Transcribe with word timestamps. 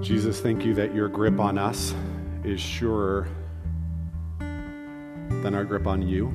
Jesus, 0.00 0.40
thank 0.40 0.64
you 0.64 0.74
that 0.74 0.94
your 0.94 1.08
grip 1.08 1.40
on 1.40 1.58
us 1.58 1.94
is 2.44 2.60
surer 2.60 3.28
than 4.38 5.54
our 5.54 5.64
grip 5.64 5.86
on 5.86 6.02
you. 6.02 6.28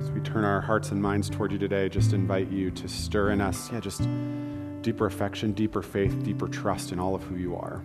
As 0.00 0.10
we 0.12 0.20
turn 0.20 0.44
our 0.44 0.60
hearts 0.60 0.90
and 0.90 1.02
minds 1.02 1.28
toward 1.28 1.50
you 1.50 1.58
today, 1.58 1.88
just 1.88 2.12
invite 2.12 2.50
you 2.50 2.70
to 2.70 2.88
stir 2.88 3.30
in 3.30 3.40
us, 3.40 3.70
yeah, 3.72 3.80
just 3.80 4.08
deeper 4.82 5.06
affection, 5.06 5.52
deeper 5.52 5.82
faith, 5.82 6.22
deeper 6.22 6.46
trust 6.46 6.92
in 6.92 7.00
all 7.00 7.16
of 7.16 7.22
who 7.24 7.36
you 7.36 7.56
are. 7.56 7.82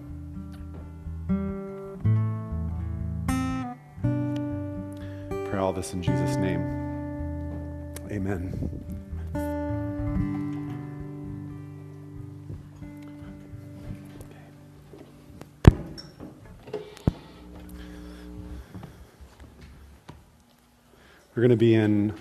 Pray 5.49 5.59
all 5.59 5.73
this 5.73 5.93
in 5.93 6.03
Jesus' 6.03 6.35
name. 6.35 6.61
Amen. 8.11 8.98
We're 21.39 21.47
going 21.47 21.51
to 21.51 21.55
be 21.55 21.73
in 21.73 22.13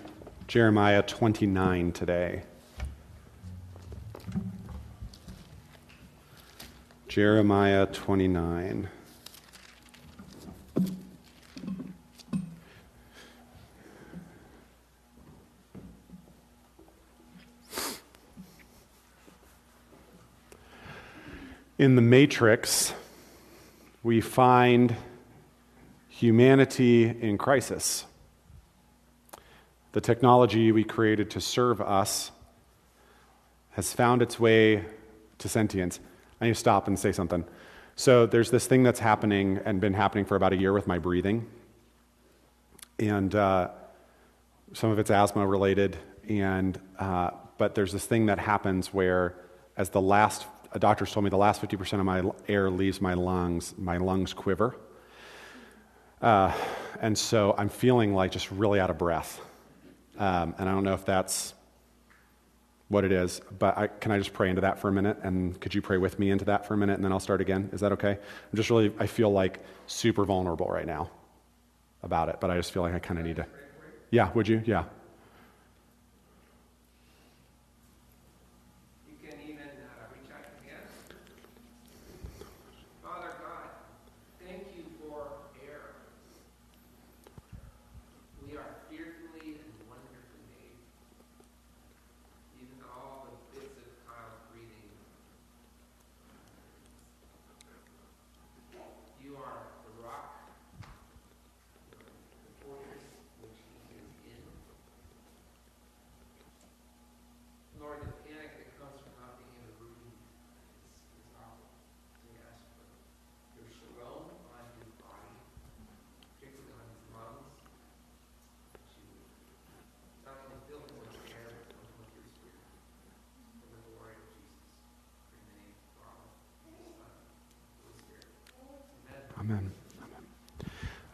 Jeremiah 0.46 1.02
29 1.02 1.90
today. 1.90 2.44
Jeremiah 7.08 7.86
29. 7.86 8.88
In 21.76 21.96
the 21.96 22.02
Matrix, 22.02 22.94
we 24.04 24.20
find 24.20 24.94
humanity 26.08 27.02
in 27.08 27.36
crisis. 27.36 28.04
The 29.98 30.02
technology 30.02 30.70
we 30.70 30.84
created 30.84 31.30
to 31.30 31.40
serve 31.40 31.80
us 31.80 32.30
has 33.70 33.92
found 33.92 34.22
its 34.22 34.38
way 34.38 34.84
to 35.38 35.48
sentience. 35.48 35.98
I 36.40 36.44
need 36.44 36.52
to 36.52 36.54
stop 36.54 36.86
and 36.86 36.96
say 36.96 37.10
something. 37.10 37.44
So, 37.96 38.24
there's 38.24 38.52
this 38.52 38.68
thing 38.68 38.84
that's 38.84 39.00
happening 39.00 39.58
and 39.64 39.80
been 39.80 39.94
happening 39.94 40.24
for 40.24 40.36
about 40.36 40.52
a 40.52 40.56
year 40.56 40.72
with 40.72 40.86
my 40.86 41.00
breathing. 41.00 41.48
And 43.00 43.34
uh, 43.34 43.70
some 44.72 44.90
of 44.90 45.00
it's 45.00 45.10
asthma 45.10 45.44
related. 45.44 45.96
And, 46.28 46.78
uh, 47.00 47.32
but 47.56 47.74
there's 47.74 47.92
this 47.92 48.06
thing 48.06 48.26
that 48.26 48.38
happens 48.38 48.94
where, 48.94 49.34
as 49.76 49.90
the 49.90 50.00
last, 50.00 50.46
a 50.70 50.78
doctor 50.78 51.06
told 51.06 51.24
me 51.24 51.30
the 51.30 51.36
last 51.36 51.60
50% 51.60 51.98
of 51.98 52.04
my 52.04 52.22
air 52.46 52.70
leaves 52.70 53.00
my 53.00 53.14
lungs, 53.14 53.74
my 53.76 53.96
lungs 53.96 54.32
quiver. 54.32 54.76
Uh, 56.22 56.52
and 57.00 57.18
so 57.18 57.52
I'm 57.58 57.68
feeling 57.68 58.14
like 58.14 58.30
just 58.30 58.48
really 58.52 58.78
out 58.78 58.90
of 58.90 58.98
breath. 58.98 59.40
Um, 60.18 60.54
and 60.58 60.68
I 60.68 60.72
don't 60.72 60.84
know 60.84 60.94
if 60.94 61.04
that's 61.04 61.54
what 62.88 63.04
it 63.04 63.12
is, 63.12 63.40
but 63.58 63.76
I, 63.76 63.86
can 63.86 64.12
I 64.12 64.18
just 64.18 64.32
pray 64.32 64.48
into 64.48 64.62
that 64.62 64.78
for 64.78 64.88
a 64.88 64.92
minute? 64.92 65.18
And 65.22 65.60
could 65.60 65.74
you 65.74 65.82
pray 65.82 65.98
with 65.98 66.18
me 66.18 66.30
into 66.30 66.44
that 66.46 66.66
for 66.66 66.74
a 66.74 66.76
minute 66.76 66.94
and 66.94 67.04
then 67.04 67.12
I'll 67.12 67.20
start 67.20 67.40
again? 67.40 67.68
Is 67.72 67.80
that 67.80 67.92
okay? 67.92 68.12
I'm 68.12 68.56
just 68.56 68.70
really, 68.70 68.92
I 68.98 69.06
feel 69.06 69.30
like 69.30 69.62
super 69.86 70.24
vulnerable 70.24 70.68
right 70.68 70.86
now 70.86 71.10
about 72.02 72.28
it, 72.28 72.38
but 72.40 72.50
I 72.50 72.56
just 72.56 72.72
feel 72.72 72.82
like 72.82 72.94
I 72.94 72.98
kind 72.98 73.20
of 73.20 73.26
need 73.26 73.36
to. 73.36 73.46
Yeah, 74.10 74.32
would 74.32 74.48
you? 74.48 74.62
Yeah. 74.64 74.84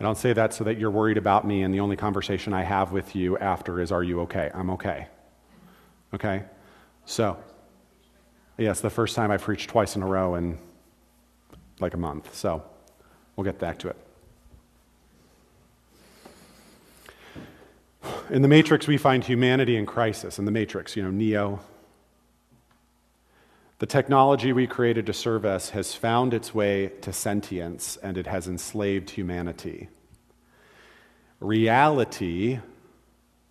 I 0.01 0.03
don't 0.03 0.19
say 0.19 0.33
that 0.33 0.53
so 0.53 0.65
that 0.65 0.79
you're 0.79 0.91
worried 0.91 1.17
about 1.17 1.47
me, 1.47 1.63
and 1.63 1.73
the 1.73 1.81
only 1.81 1.97
conversation 1.97 2.53
I 2.53 2.63
have 2.63 2.93
with 2.93 3.15
you 3.15 3.39
after 3.39 3.81
is, 3.81 3.93
Are 3.93 4.03
you 4.03 4.21
okay? 4.23 4.51
I'm 4.53 4.71
okay. 4.71 5.07
Okay? 6.13 6.43
So, 7.07 7.37
yes, 8.59 8.81
the 8.81 8.91
first 8.91 9.15
time 9.15 9.31
I 9.31 9.37
preached 9.37 9.71
twice 9.71 9.95
in 9.97 10.03
a 10.03 10.07
row 10.07 10.35
in 10.35 10.59
like 11.81 11.95
a 11.95 11.99
month. 11.99 12.35
So, 12.35 12.63
we'll 13.37 13.45
get 13.45 13.59
back 13.59 13.79
to 13.81 13.89
it. 13.89 13.97
In 18.31 18.43
the 18.43 18.49
Matrix, 18.49 18.87
we 18.87 18.97
find 18.97 19.23
humanity 19.23 19.77
in 19.77 19.87
crisis. 19.87 20.39
In 20.39 20.45
the 20.45 20.51
Matrix, 20.51 20.97
you 20.97 21.03
know, 21.03 21.11
Neo, 21.11 21.61
the 23.79 23.87
technology 23.87 24.53
we 24.53 24.67
created 24.67 25.07
to 25.07 25.13
serve 25.13 25.45
us 25.45 25.71
has 25.71 25.95
found 25.95 26.33
its 26.33 26.55
way 26.55 26.93
to 27.01 27.13
sentience 27.13 27.99
and 28.03 28.17
it 28.17 28.27
has 28.27 28.47
enslaved 28.47 29.11
humanity. 29.11 29.89
Reality 31.41 32.61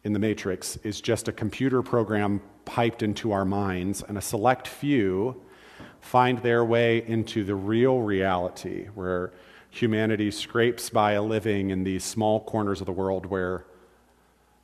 in 0.04 0.14
the 0.14 0.20
Matrix 0.20 0.78
is 0.78 1.02
just 1.02 1.28
a 1.28 1.32
computer 1.32 1.82
program 1.82 2.42
piped 2.66 3.04
into 3.04 3.32
our 3.32 3.46
minds, 3.46 4.02
and 4.02 4.18
a 4.18 4.22
select 4.22 4.68
few 4.68 5.42
find 6.00 6.40
their 6.40 6.64
way 6.64 7.06
into 7.08 7.44
the 7.44 7.56
real 7.56 8.02
reality 8.02 8.88
where 8.96 9.32
humanity 9.70 10.30
scrapes 10.32 10.90
by 10.90 11.14
a 11.14 11.22
living 11.22 11.70
in 11.70 11.84
these 11.84 12.04
small 12.04 12.40
corners 12.42 12.82
of 12.82 12.86
the 12.86 12.92
world 12.92 13.26
where 13.26 13.66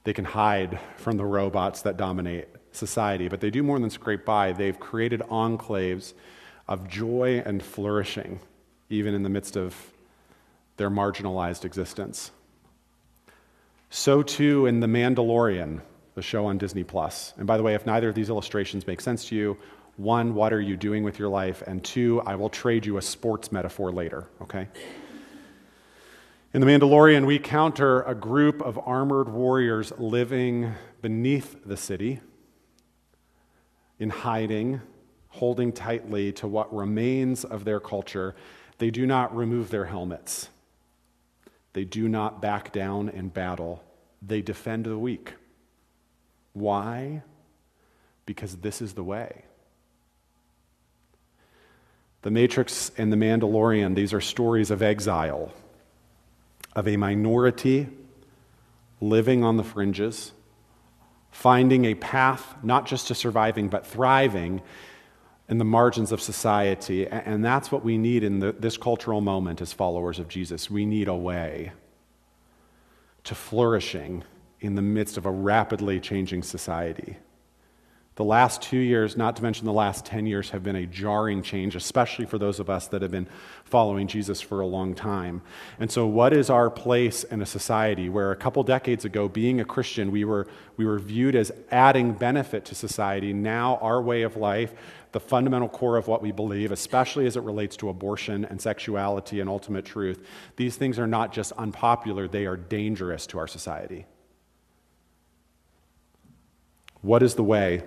they 0.03 0.13
can 0.13 0.25
hide 0.25 0.79
from 0.97 1.17
the 1.17 1.25
robots 1.25 1.81
that 1.81 1.97
dominate 1.97 2.47
society, 2.79 3.27
but 3.27 3.41
they 3.41 3.51
do 3.51 3.61
more 3.61 3.77
than 3.77 3.89
scrape 3.89 4.25
by. 4.25 4.53
They've 4.53 4.79
created 4.79 5.21
enclaves 5.29 6.13
of 6.67 6.87
joy 6.87 7.43
and 7.45 7.61
flourishing, 7.61 8.39
even 8.89 9.13
in 9.13 9.23
the 9.23 9.29
midst 9.29 9.55
of 9.55 9.75
their 10.77 10.89
marginalized 10.89 11.65
existence. 11.65 12.31
So, 13.89 14.23
too, 14.23 14.65
in 14.65 14.79
The 14.79 14.87
Mandalorian, 14.87 15.81
the 16.15 16.21
show 16.21 16.45
on 16.45 16.57
Disney 16.57 16.83
Plus. 16.83 17.33
And 17.37 17.45
by 17.47 17.57
the 17.57 17.63
way, 17.63 17.75
if 17.75 17.85
neither 17.85 18.09
of 18.09 18.15
these 18.15 18.29
illustrations 18.29 18.87
make 18.87 19.01
sense 19.01 19.25
to 19.29 19.35
you, 19.35 19.57
one, 19.97 20.33
what 20.33 20.53
are 20.53 20.61
you 20.61 20.77
doing 20.77 21.03
with 21.03 21.19
your 21.19 21.27
life? 21.27 21.61
And 21.67 21.83
two, 21.83 22.21
I 22.25 22.35
will 22.35 22.49
trade 22.49 22.85
you 22.85 22.97
a 22.97 23.01
sports 23.01 23.51
metaphor 23.51 23.91
later, 23.91 24.27
okay? 24.41 24.67
In 26.53 26.61
The 26.61 26.67
Mandalorian, 26.67 27.25
we 27.25 27.39
counter 27.39 28.01
a 28.03 28.15
group 28.15 28.61
of 28.61 28.79
armored 28.85 29.29
warriors 29.29 29.91
living 29.97 30.73
beneath 31.01 31.57
the 31.65 31.77
city 31.77 32.21
in 33.99 34.09
hiding, 34.09 34.81
holding 35.27 35.71
tightly 35.71 36.31
to 36.33 36.47
what 36.47 36.73
remains 36.73 37.43
of 37.43 37.65
their 37.65 37.79
culture. 37.79 38.35
They 38.77 38.89
do 38.89 39.05
not 39.05 39.35
remove 39.35 39.69
their 39.69 39.85
helmets. 39.85 40.49
They 41.73 41.83
do 41.85 42.07
not 42.07 42.41
back 42.41 42.71
down 42.71 43.09
in 43.09 43.29
battle. 43.29 43.83
They 44.21 44.41
defend 44.41 44.85
the 44.85 44.97
weak. 44.97 45.33
Why? 46.53 47.21
Because 48.25 48.57
this 48.57 48.81
is 48.81 48.93
the 48.93 49.03
way. 49.03 49.43
The 52.21 52.31
Matrix 52.31 52.91
and 52.97 53.13
the 53.13 53.17
Mandalorian, 53.17 53.95
these 53.95 54.13
are 54.13 54.19
stories 54.19 54.71
of 54.71 54.81
exile, 54.81 55.53
of 56.75 56.87
a 56.87 56.97
minority 56.97 57.87
living 58.99 59.43
on 59.43 59.57
the 59.57 59.63
fringes 59.63 60.33
finding 61.31 61.85
a 61.85 61.95
path 61.95 62.55
not 62.63 62.85
just 62.85 63.07
to 63.07 63.15
surviving, 63.15 63.67
but 63.67 63.85
thriving 63.85 64.61
in 65.47 65.57
the 65.57 65.65
margins 65.65 66.11
of 66.11 66.21
society. 66.21 67.07
And 67.07 67.43
that's 67.43 67.71
what 67.71 67.83
we 67.83 67.97
need 67.97 68.23
in 68.23 68.39
the, 68.39 68.51
this 68.51 68.77
cultural 68.77 69.21
moment 69.21 69.61
as 69.61 69.73
followers 69.73 70.19
of 70.19 70.27
Jesus. 70.27 70.69
We 70.69 70.85
need 70.85 71.07
a 71.07 71.15
way 71.15 71.71
to 73.23 73.35
flourishing 73.35 74.23
in 74.59 74.75
the 74.75 74.81
midst 74.81 75.17
of 75.17 75.25
a 75.25 75.31
rapidly 75.31 75.99
changing 75.99 76.43
society 76.43 77.17
The 78.19 78.25
last 78.25 78.61
two 78.61 78.79
years, 78.79 79.15
not 79.15 79.37
to 79.37 79.43
mention 79.43 79.65
the 79.65 79.71
last 79.71 80.05
10 80.05 80.25
years, 80.25 80.49
have 80.49 80.61
been 80.61 80.75
a 80.75 80.85
jarring 80.85 81.41
change, 81.41 81.73
especially 81.73 82.25
for 82.25 82.37
those 82.37 82.59
of 82.59 82.69
us 82.69 82.85
that 82.89 83.01
have 83.01 83.11
been 83.11 83.29
following 83.63 84.07
Jesus 84.07 84.41
for 84.41 84.59
a 84.59 84.65
long 84.65 84.93
time. 84.93 85.41
And 85.79 85.89
so, 85.89 86.05
what 86.05 86.33
is 86.33 86.49
our 86.49 86.69
place 86.69 87.23
in 87.23 87.41
a 87.41 87.45
society 87.45 88.09
where 88.09 88.33
a 88.33 88.35
couple 88.35 88.61
decades 88.63 89.05
ago, 89.05 89.29
being 89.29 89.61
a 89.61 89.63
Christian, 89.63 90.11
we 90.11 90.25
were, 90.25 90.47
we 90.75 90.85
were 90.85 90.99
viewed 90.99 91.33
as 91.33 91.49
adding 91.71 92.11
benefit 92.11 92.65
to 92.65 92.75
society? 92.75 93.31
Now, 93.31 93.77
our 93.77 94.01
way 94.01 94.23
of 94.23 94.35
life, 94.35 94.73
the 95.13 95.21
fundamental 95.21 95.69
core 95.69 95.95
of 95.95 96.09
what 96.09 96.21
we 96.21 96.33
believe, 96.33 96.73
especially 96.73 97.25
as 97.25 97.37
it 97.37 97.43
relates 97.43 97.77
to 97.77 97.87
abortion 97.87 98.43
and 98.43 98.59
sexuality 98.61 99.39
and 99.39 99.49
ultimate 99.49 99.85
truth, 99.85 100.27
these 100.57 100.75
things 100.75 100.99
are 100.99 101.07
not 101.07 101.31
just 101.31 101.53
unpopular, 101.53 102.27
they 102.27 102.47
are 102.47 102.57
dangerous 102.57 103.25
to 103.27 103.39
our 103.39 103.47
society. 103.47 104.05
What 107.01 107.23
is 107.23 107.35
the 107.35 107.45
way? 107.45 107.83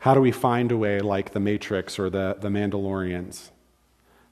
How 0.00 0.14
do 0.14 0.20
we 0.22 0.32
find 0.32 0.72
a 0.72 0.78
way 0.78 1.00
like 1.00 1.32
the 1.32 1.40
Matrix 1.40 1.98
or 1.98 2.08
the, 2.08 2.36
the 2.40 2.48
Mandalorians? 2.48 3.50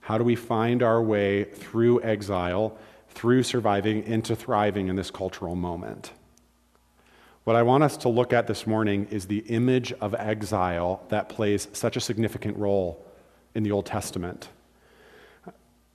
How 0.00 0.16
do 0.16 0.24
we 0.24 0.34
find 0.34 0.82
our 0.82 1.02
way 1.02 1.44
through 1.44 2.02
exile, 2.02 2.78
through 3.10 3.42
surviving, 3.42 4.02
into 4.04 4.34
thriving 4.34 4.88
in 4.88 4.96
this 4.96 5.10
cultural 5.10 5.54
moment? 5.54 6.12
What 7.44 7.54
I 7.54 7.62
want 7.62 7.82
us 7.82 7.98
to 7.98 8.08
look 8.08 8.32
at 8.32 8.46
this 8.46 8.66
morning 8.66 9.08
is 9.10 9.26
the 9.26 9.40
image 9.40 9.92
of 10.00 10.14
exile 10.14 11.04
that 11.10 11.28
plays 11.28 11.68
such 11.74 11.96
a 11.96 12.00
significant 12.00 12.56
role 12.56 13.04
in 13.54 13.62
the 13.62 13.70
Old 13.70 13.84
Testament 13.84 14.48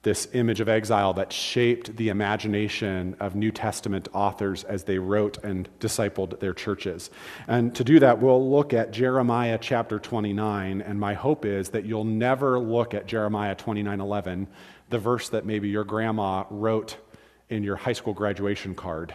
this 0.04 0.28
image 0.34 0.60
of 0.60 0.68
exile 0.68 1.14
that 1.14 1.32
shaped 1.32 1.96
the 1.96 2.10
imagination 2.10 3.16
of 3.18 3.34
New 3.34 3.50
Testament 3.50 4.06
authors 4.12 4.62
as 4.64 4.84
they 4.84 4.98
wrote 4.98 5.42
and 5.42 5.68
discipled 5.80 6.38
their 6.38 6.52
churches. 6.52 7.10
And 7.48 7.74
to 7.74 7.82
do 7.82 7.98
that, 7.98 8.20
we'll 8.20 8.50
look 8.50 8.72
at 8.72 8.92
Jeremiah 8.92 9.58
chapter 9.60 9.98
29, 9.98 10.80
and 10.82 11.00
my 11.00 11.14
hope 11.14 11.44
is 11.44 11.70
that 11.70 11.84
you'll 11.84 12.04
never 12.04 12.58
look 12.58 12.94
at 12.94 13.06
Jeremiah 13.06 13.56
29:11, 13.56 14.46
the 14.90 14.98
verse 14.98 15.30
that 15.30 15.44
maybe 15.44 15.68
your 15.68 15.84
grandma 15.84 16.44
wrote 16.50 16.96
in 17.48 17.64
your 17.64 17.76
high 17.76 17.92
school 17.92 18.14
graduation 18.14 18.74
card. 18.74 19.14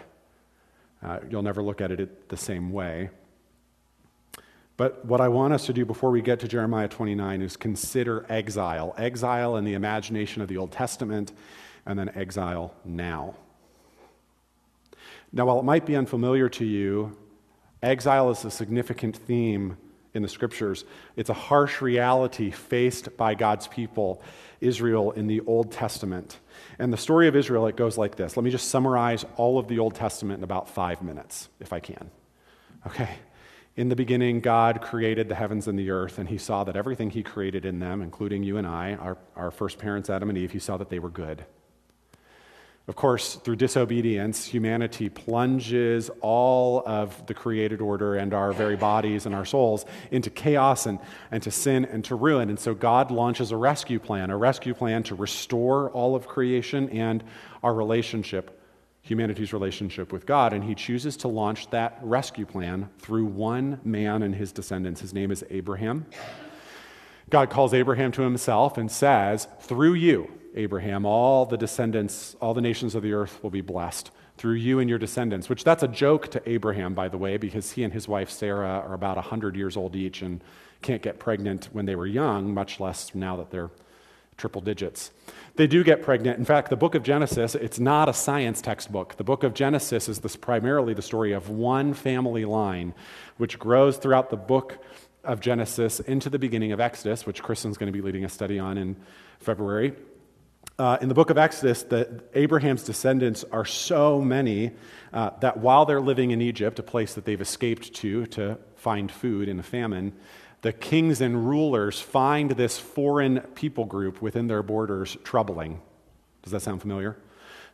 Uh, 1.02 1.20
you'll 1.30 1.44
never 1.44 1.64
look 1.64 1.82
at 1.82 1.92
it 1.92 2.30
the 2.30 2.38
same 2.38 2.72
way. 2.72 3.10
But 4.80 5.04
what 5.04 5.20
I 5.20 5.28
want 5.28 5.54
us 5.54 5.66
to 5.66 5.74
do 5.74 5.84
before 5.84 6.10
we 6.10 6.22
get 6.22 6.40
to 6.40 6.48
Jeremiah 6.48 6.88
29 6.88 7.42
is 7.42 7.58
consider 7.58 8.26
exile 8.30 8.96
exile 8.98 9.58
in 9.58 9.66
the 9.66 9.74
imagination 9.74 10.42
of 10.42 10.48
the 10.48 10.56
Old 10.56 10.72
Testament, 10.72 11.34
and 11.86 12.00
then 12.00 12.10
exile 12.16 12.74
now. 12.86 13.36
Now, 15.34 15.48
while 15.48 15.60
it 15.60 15.66
might 15.66 15.86
be 15.86 15.98
unfamiliar 15.98 16.48
to 16.48 16.64
you, 16.64 17.18
exile 17.84 18.30
is 18.30 18.46
a 18.46 18.50
significant 18.50 19.18
theme 19.18 19.76
in 20.14 20.22
the 20.22 20.30
scriptures. 20.30 20.86
It's 21.18 21.30
a 21.30 21.34
harsh 21.34 21.82
reality 21.82 22.50
faced 22.50 23.18
by 23.18 23.36
God's 23.36 23.68
people, 23.68 24.24
Israel, 24.62 25.12
in 25.12 25.28
the 25.28 25.42
Old 25.42 25.74
Testament. 25.74 26.40
And 26.80 26.94
the 26.94 26.98
story 26.98 27.28
of 27.28 27.36
Israel, 27.36 27.68
it 27.68 27.76
goes 27.76 27.98
like 27.98 28.16
this. 28.16 28.38
Let 28.38 28.46
me 28.46 28.50
just 28.50 28.70
summarize 28.70 29.26
all 29.36 29.60
of 29.60 29.68
the 29.68 29.80
Old 29.80 29.96
Testament 29.96 30.38
in 30.38 30.46
about 30.46 30.70
five 30.70 31.02
minutes, 31.02 31.50
if 31.60 31.74
I 31.74 31.82
can. 31.82 32.10
Okay. 32.88 33.10
In 33.80 33.88
the 33.88 33.96
beginning, 33.96 34.42
God 34.42 34.82
created 34.82 35.30
the 35.30 35.36
heavens 35.36 35.70
and 35.70 35.80
the 35.80 35.90
earth, 35.90 36.18
and 36.18 36.28
he 36.28 36.38
saw 36.38 36.66
that 36.66 36.76
everything 36.76 37.12
he 37.12 37.24
created 37.24 37.64
in 37.64 37.80
them, 37.80 38.02
including 38.02 38.44
you 38.44 38.58
and 38.58 38.68
I, 38.68 38.96
our, 38.96 39.18
our 39.38 39.52
first 39.52 39.78
parents, 39.78 40.10
Adam 40.10 40.28
and 40.28 40.38
Eve, 40.38 40.52
he 40.52 40.60
saw 40.60 40.76
that 40.76 40.90
they 40.90 41.00
were 41.00 41.10
good. 41.10 41.46
Of 42.90 42.98
course, 42.98 43.36
through 43.36 43.56
disobedience, 43.56 44.44
humanity 44.44 45.08
plunges 45.08 46.12
all 46.20 46.84
of 46.86 47.26
the 47.28 47.34
created 47.34 47.80
order 47.80 48.16
and 48.16 48.34
our 48.34 48.52
very 48.52 48.76
bodies 48.76 49.26
and 49.26 49.34
our 49.34 49.46
souls 49.46 49.86
into 50.12 50.30
chaos 50.30 50.86
and, 50.86 51.00
and 51.32 51.42
to 51.44 51.50
sin 51.50 51.86
and 51.86 52.04
to 52.04 52.16
ruin. 52.16 52.50
And 52.50 52.60
so 52.60 52.74
God 52.74 53.12
launches 53.12 53.54
a 53.54 53.58
rescue 53.58 54.00
plan, 54.00 54.30
a 54.30 54.36
rescue 54.36 54.74
plan 54.74 55.04
to 55.04 55.16
restore 55.16 55.90
all 55.92 56.18
of 56.18 56.28
creation 56.28 56.90
and 56.90 57.24
our 57.64 57.74
relationship 57.74 58.59
humanity's 59.02 59.54
relationship 59.54 60.12
with 60.12 60.26
God, 60.26 60.54
and 60.54 60.64
he 60.64 60.76
chooses 60.76 61.18
to 61.18 61.28
launch 61.28 61.70
that 61.72 62.00
rescue 62.02 62.46
plan 62.46 62.90
through 63.00 63.26
one 63.26 63.80
man 63.84 64.24
and 64.24 64.36
his 64.36 64.52
descendants. 64.52 65.02
His 65.02 65.14
name 65.14 65.32
is 65.32 65.44
Abraham. 65.50 66.06
God 67.30 67.50
calls 67.50 67.74
Abraham 67.74 68.12
to 68.14 68.24
himself 68.24 68.78
and 68.78 68.92
says, 68.92 69.48
Through 69.62 69.94
you, 69.94 70.32
Abraham, 70.56 71.06
all 71.06 71.46
the 71.46 71.58
descendants, 71.58 72.36
all 72.42 72.54
the 72.54 72.62
nations 72.62 72.96
of 72.96 73.04
the 73.04 73.14
earth 73.14 73.42
will 73.44 73.52
be 73.52 73.62
blessed 73.62 74.12
through 74.38 74.54
you 74.54 74.80
and 74.80 74.90
your 74.90 74.98
descendants, 74.98 75.50
which 75.50 75.66
that's 75.66 75.84
a 75.84 75.88
joke 75.88 76.30
to 76.32 76.50
Abraham, 76.50 76.94
by 76.94 77.10
the 77.10 77.18
way, 77.18 77.36
because 77.36 77.74
he 77.74 77.84
and 77.84 77.92
his 77.92 78.08
wife 78.08 78.30
Sarah 78.30 78.82
are 78.88 78.94
about 78.94 79.18
100 79.18 79.56
years 79.56 79.76
old 79.76 79.96
each 79.96 80.22
and 80.22 80.42
can't 80.82 81.02
get 81.02 81.20
pregnant 81.20 81.68
when 81.74 81.86
they 81.86 81.96
were 81.96 82.08
young, 82.08 82.54
much 82.54 82.80
less 82.80 83.14
now 83.14 83.36
that 83.36 83.52
they're 83.52 83.70
triple 84.40 84.62
digits. 84.62 85.12
They 85.56 85.68
do 85.68 85.84
get 85.84 86.02
pregnant. 86.02 86.40
In 86.40 86.46
fact, 86.46 86.70
the 86.70 86.78
book 86.78 86.96
of 86.96 87.04
Genesis, 87.04 87.54
it's 87.54 87.80
not 87.80 88.10
a 88.10 88.14
science 88.14 88.62
textbook. 88.62 89.18
The 89.18 89.24
book 89.24 89.44
of 89.44 89.54
Genesis 89.54 90.10
is 90.10 90.20
this 90.20 90.36
primarily 90.36 90.94
the 90.94 91.02
story 91.02 91.34
of 91.34 91.50
one 91.50 91.94
family 91.94 92.46
line, 92.46 92.94
which 93.38 93.60
grows 93.60 93.98
throughout 93.98 94.30
the 94.30 94.38
book 94.38 94.80
of 95.24 95.42
Genesis 95.42 96.00
into 96.00 96.30
the 96.30 96.40
beginning 96.40 96.72
of 96.72 96.80
Exodus, 96.80 97.26
which 97.26 97.44
Kristen's 97.44 97.78
going 97.78 97.92
to 97.92 97.98
be 97.98 98.02
leading 98.02 98.24
a 98.24 98.30
study 98.30 98.58
on 98.58 98.78
in 98.78 98.96
February. 99.40 99.94
Uh, 100.78 100.98
in 101.02 101.10
the 101.10 101.14
book 101.14 101.30
of 101.30 101.38
Exodus, 101.38 101.84
the, 101.84 102.24
Abraham's 102.34 102.84
descendants 102.84 103.44
are 103.52 103.66
so 103.66 104.22
many 104.22 104.72
uh, 105.12 105.32
that 105.42 105.58
while 105.58 105.86
they're 105.86 106.00
living 106.00 106.32
in 106.32 106.42
Egypt, 106.42 106.80
a 106.80 106.84
place 106.84 107.16
that 107.16 107.26
they've 107.26 107.42
escaped 107.42 107.94
to 107.96 108.26
to 108.28 108.58
find 108.78 109.12
food 109.12 109.50
in 109.50 109.60
a 109.60 109.64
famine, 109.64 110.14
the 110.62 110.74
kings 110.74 111.22
and 111.22 111.48
rulers 111.48 112.00
find 112.00 112.52
this 112.52 112.78
foreign 112.78 113.40
people 113.56 113.86
group 113.86 114.22
within 114.22 114.48
their 114.48 114.64
borders 114.64 115.18
troubling. 115.24 115.82
Does 116.44 116.52
that 116.52 116.62
sound 116.62 116.82
familiar? 116.82 117.18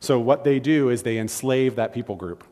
So, 0.00 0.20
what 0.20 0.44
they 0.44 0.60
do 0.60 0.90
is 0.90 1.02
they 1.02 1.18
enslave 1.18 1.76
that 1.76 1.92
people 1.92 2.16
group. 2.16 2.44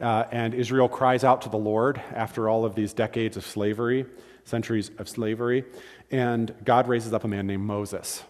Uh, 0.00 0.24
and 0.30 0.52
Israel 0.52 0.88
cries 0.88 1.24
out 1.24 1.42
to 1.42 1.48
the 1.48 1.56
Lord 1.56 2.00
after 2.12 2.48
all 2.48 2.64
of 2.64 2.74
these 2.74 2.92
decades 2.92 3.36
of 3.36 3.46
slavery, 3.46 4.06
centuries 4.44 4.90
of 4.98 5.08
slavery, 5.08 5.64
and 6.10 6.54
God 6.64 6.88
raises 6.88 7.12
up 7.12 7.24
a 7.24 7.28
man 7.28 7.46
named 7.46 7.64
Moses. 7.64 8.22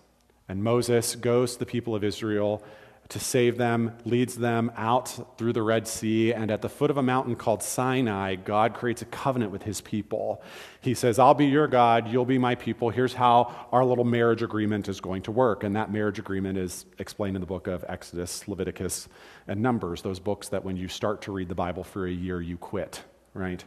And 0.48 0.62
Moses 0.62 1.16
goes 1.16 1.54
to 1.54 1.58
the 1.58 1.66
people 1.66 1.94
of 1.94 2.04
Israel 2.04 2.62
to 3.08 3.20
save 3.20 3.56
them, 3.56 3.92
leads 4.04 4.36
them 4.36 4.72
out 4.76 5.36
through 5.38 5.52
the 5.52 5.62
Red 5.62 5.86
Sea, 5.86 6.32
and 6.32 6.50
at 6.50 6.62
the 6.62 6.68
foot 6.68 6.90
of 6.90 6.96
a 6.96 7.02
mountain 7.02 7.36
called 7.36 7.62
Sinai, 7.62 8.34
God 8.34 8.74
creates 8.74 9.02
a 9.02 9.06
covenant 9.06 9.52
with 9.52 9.62
his 9.62 9.80
people. 9.80 10.42
He 10.80 10.94
says, 10.94 11.18
I'll 11.18 11.34
be 11.34 11.46
your 11.46 11.68
God, 11.68 12.08
you'll 12.08 12.24
be 12.24 12.38
my 12.38 12.54
people. 12.54 12.90
Here's 12.90 13.14
how 13.14 13.68
our 13.72 13.84
little 13.84 14.04
marriage 14.04 14.42
agreement 14.42 14.88
is 14.88 15.00
going 15.00 15.22
to 15.22 15.32
work. 15.32 15.64
And 15.64 15.76
that 15.76 15.92
marriage 15.92 16.18
agreement 16.18 16.58
is 16.58 16.86
explained 16.98 17.36
in 17.36 17.40
the 17.40 17.46
book 17.46 17.66
of 17.66 17.84
Exodus, 17.88 18.48
Leviticus, 18.48 19.08
and 19.46 19.62
Numbers, 19.62 20.02
those 20.02 20.18
books 20.18 20.48
that 20.48 20.64
when 20.64 20.76
you 20.76 20.88
start 20.88 21.22
to 21.22 21.32
read 21.32 21.48
the 21.48 21.54
Bible 21.54 21.84
for 21.84 22.06
a 22.06 22.10
year, 22.10 22.40
you 22.40 22.56
quit, 22.56 23.02
right? 23.34 23.64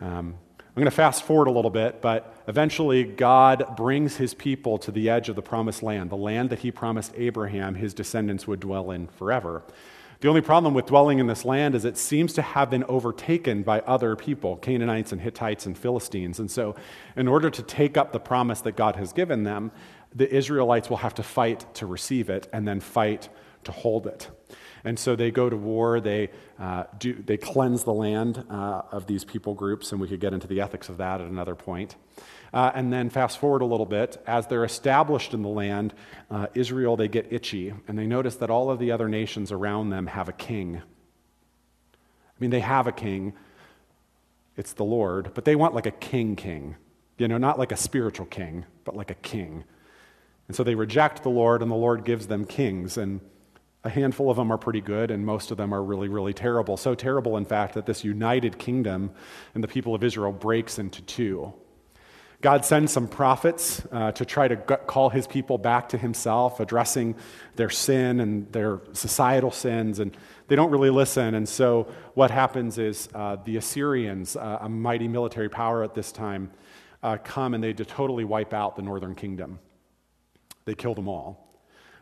Um, 0.00 0.34
I'm 0.70 0.76
going 0.76 0.84
to 0.84 0.92
fast 0.92 1.24
forward 1.24 1.48
a 1.48 1.50
little 1.50 1.70
bit, 1.70 2.00
but 2.00 2.32
eventually 2.46 3.02
God 3.02 3.76
brings 3.76 4.18
his 4.18 4.34
people 4.34 4.78
to 4.78 4.92
the 4.92 5.10
edge 5.10 5.28
of 5.28 5.34
the 5.34 5.42
promised 5.42 5.82
land, 5.82 6.10
the 6.10 6.16
land 6.16 6.48
that 6.50 6.60
he 6.60 6.70
promised 6.70 7.12
Abraham 7.16 7.74
his 7.74 7.92
descendants 7.92 8.46
would 8.46 8.60
dwell 8.60 8.92
in 8.92 9.08
forever. 9.08 9.64
The 10.20 10.28
only 10.28 10.42
problem 10.42 10.72
with 10.72 10.86
dwelling 10.86 11.18
in 11.18 11.26
this 11.26 11.44
land 11.44 11.74
is 11.74 11.84
it 11.84 11.96
seems 11.96 12.34
to 12.34 12.42
have 12.42 12.70
been 12.70 12.84
overtaken 12.84 13.64
by 13.64 13.80
other 13.80 14.14
people, 14.14 14.58
Canaanites 14.58 15.10
and 15.10 15.20
Hittites 15.20 15.66
and 15.66 15.76
Philistines. 15.76 16.38
And 16.38 16.48
so, 16.48 16.76
in 17.16 17.26
order 17.26 17.50
to 17.50 17.62
take 17.64 17.96
up 17.96 18.12
the 18.12 18.20
promise 18.20 18.60
that 18.60 18.76
God 18.76 18.94
has 18.94 19.12
given 19.12 19.42
them, 19.42 19.72
the 20.14 20.32
Israelites 20.32 20.88
will 20.88 20.98
have 20.98 21.14
to 21.14 21.24
fight 21.24 21.74
to 21.74 21.86
receive 21.86 22.30
it 22.30 22.46
and 22.52 22.68
then 22.68 22.78
fight 22.78 23.28
to 23.64 23.72
hold 23.72 24.06
it. 24.06 24.28
And 24.84 24.98
so 24.98 25.16
they 25.16 25.30
go 25.30 25.50
to 25.50 25.56
war, 25.56 26.00
they, 26.00 26.30
uh, 26.58 26.84
do, 26.98 27.14
they 27.14 27.36
cleanse 27.36 27.84
the 27.84 27.92
land 27.92 28.44
uh, 28.48 28.82
of 28.90 29.06
these 29.06 29.24
people 29.24 29.54
groups, 29.54 29.92
and 29.92 30.00
we 30.00 30.08
could 30.08 30.20
get 30.20 30.32
into 30.32 30.46
the 30.46 30.60
ethics 30.60 30.88
of 30.88 30.96
that 30.98 31.20
at 31.20 31.26
another 31.26 31.54
point. 31.54 31.96
Uh, 32.52 32.72
and 32.74 32.92
then 32.92 33.10
fast 33.10 33.38
forward 33.38 33.62
a 33.62 33.66
little 33.66 33.86
bit, 33.86 34.22
as 34.26 34.46
they're 34.46 34.64
established 34.64 35.34
in 35.34 35.42
the 35.42 35.48
land, 35.48 35.94
uh, 36.30 36.46
Israel, 36.54 36.96
they 36.96 37.08
get 37.08 37.32
itchy, 37.32 37.72
and 37.86 37.98
they 37.98 38.06
notice 38.06 38.36
that 38.36 38.50
all 38.50 38.70
of 38.70 38.78
the 38.78 38.90
other 38.90 39.08
nations 39.08 39.52
around 39.52 39.90
them 39.90 40.06
have 40.08 40.28
a 40.28 40.32
king. 40.32 40.76
I 40.76 42.36
mean, 42.38 42.50
they 42.50 42.60
have 42.60 42.86
a 42.86 42.92
king, 42.92 43.34
it's 44.56 44.72
the 44.72 44.84
Lord, 44.84 45.32
but 45.34 45.44
they 45.44 45.54
want 45.54 45.74
like 45.74 45.86
a 45.86 45.90
king 45.92 46.36
king. 46.36 46.76
You 47.18 47.28
know, 47.28 47.38
not 47.38 47.58
like 47.58 47.70
a 47.70 47.76
spiritual 47.76 48.26
king, 48.26 48.64
but 48.84 48.96
like 48.96 49.10
a 49.10 49.14
king. 49.14 49.64
And 50.48 50.56
so 50.56 50.64
they 50.64 50.74
reject 50.74 51.22
the 51.22 51.28
Lord, 51.28 51.62
and 51.62 51.70
the 51.70 51.76
Lord 51.76 52.04
gives 52.04 52.26
them 52.26 52.44
kings. 52.44 52.96
And 52.96 53.20
a 53.82 53.88
handful 53.88 54.30
of 54.30 54.36
them 54.36 54.52
are 54.52 54.58
pretty 54.58 54.80
good, 54.80 55.10
and 55.10 55.24
most 55.24 55.50
of 55.50 55.56
them 55.56 55.72
are 55.72 55.82
really, 55.82 56.08
really 56.08 56.34
terrible. 56.34 56.76
So 56.76 56.94
terrible, 56.94 57.36
in 57.36 57.46
fact, 57.46 57.74
that 57.74 57.86
this 57.86 58.04
united 58.04 58.58
kingdom 58.58 59.10
and 59.54 59.64
the 59.64 59.68
people 59.68 59.94
of 59.94 60.04
Israel 60.04 60.32
breaks 60.32 60.78
into 60.78 61.00
two. 61.02 61.54
God 62.42 62.64
sends 62.64 62.90
some 62.90 63.06
prophets 63.06 63.82
uh, 63.92 64.12
to 64.12 64.24
try 64.24 64.48
to 64.48 64.56
call 64.56 65.10
his 65.10 65.26
people 65.26 65.58
back 65.58 65.90
to 65.90 65.98
himself, 65.98 66.58
addressing 66.58 67.14
their 67.56 67.68
sin 67.68 68.20
and 68.20 68.50
their 68.50 68.80
societal 68.92 69.50
sins, 69.50 69.98
and 69.98 70.16
they 70.48 70.56
don't 70.56 70.70
really 70.70 70.88
listen. 70.90 71.34
And 71.34 71.46
so, 71.46 71.86
what 72.14 72.30
happens 72.30 72.78
is 72.78 73.10
uh, 73.14 73.36
the 73.44 73.58
Assyrians, 73.58 74.36
uh, 74.36 74.58
a 74.62 74.68
mighty 74.70 75.06
military 75.06 75.50
power 75.50 75.84
at 75.84 75.94
this 75.94 76.12
time, 76.12 76.50
uh, 77.02 77.18
come 77.22 77.52
and 77.52 77.62
they 77.62 77.74
totally 77.74 78.24
wipe 78.24 78.54
out 78.54 78.74
the 78.74 78.82
northern 78.82 79.14
kingdom. 79.14 79.58
They 80.64 80.74
kill 80.74 80.94
them 80.94 81.08
all, 81.08 81.49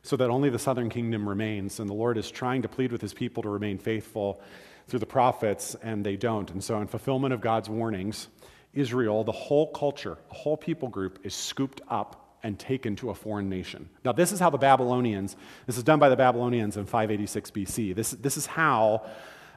so 0.03 0.17
that 0.17 0.31
only 0.31 0.51
the 0.51 0.59
southern 0.59 0.89
kingdom 0.89 1.29
remains. 1.29 1.81
And 1.81 1.89
the 1.89 1.95
Lord 1.95 2.19
is 2.19 2.31
trying 2.31 2.63
to 2.63 2.69
plead 2.69 2.93
with 2.93 3.01
his 3.01 3.15
people 3.15 3.43
to 3.43 3.49
remain 3.49 3.79
faithful 3.79 4.41
through 4.87 5.01
the 5.01 5.07
prophets, 5.07 5.77
and 5.83 6.05
they 6.05 6.17
don't. 6.17 6.51
And 6.51 6.65
so, 6.65 6.81
in 6.81 6.87
fulfillment 6.87 7.35
of 7.35 7.41
God's 7.41 7.69
warnings, 7.69 8.29
Israel, 8.73 9.25
the 9.25 9.33
whole 9.33 9.71
culture, 9.73 10.17
the 10.29 10.35
whole 10.35 10.57
people 10.57 10.89
group 10.89 11.19
is 11.25 11.35
scooped 11.35 11.81
up 11.89 12.25
and 12.43 12.59
taken 12.59 12.97
to 12.97 13.11
a 13.11 13.15
foreign 13.15 13.49
nation. 13.49 13.89
Now, 14.05 14.13
this 14.13 14.33
is 14.33 14.41
how 14.41 14.51
the 14.51 14.59
Babylonians, 14.59 15.37
this 15.67 15.77
is 15.77 15.83
done 15.83 15.99
by 15.99 16.09
the 16.09 16.17
Babylonians 16.17 16.77
in 16.77 16.87
586 16.87 17.51
BC. 17.51 17.95
This, 17.95 18.13
this 18.13 18.37
is 18.37 18.47
how 18.47 19.03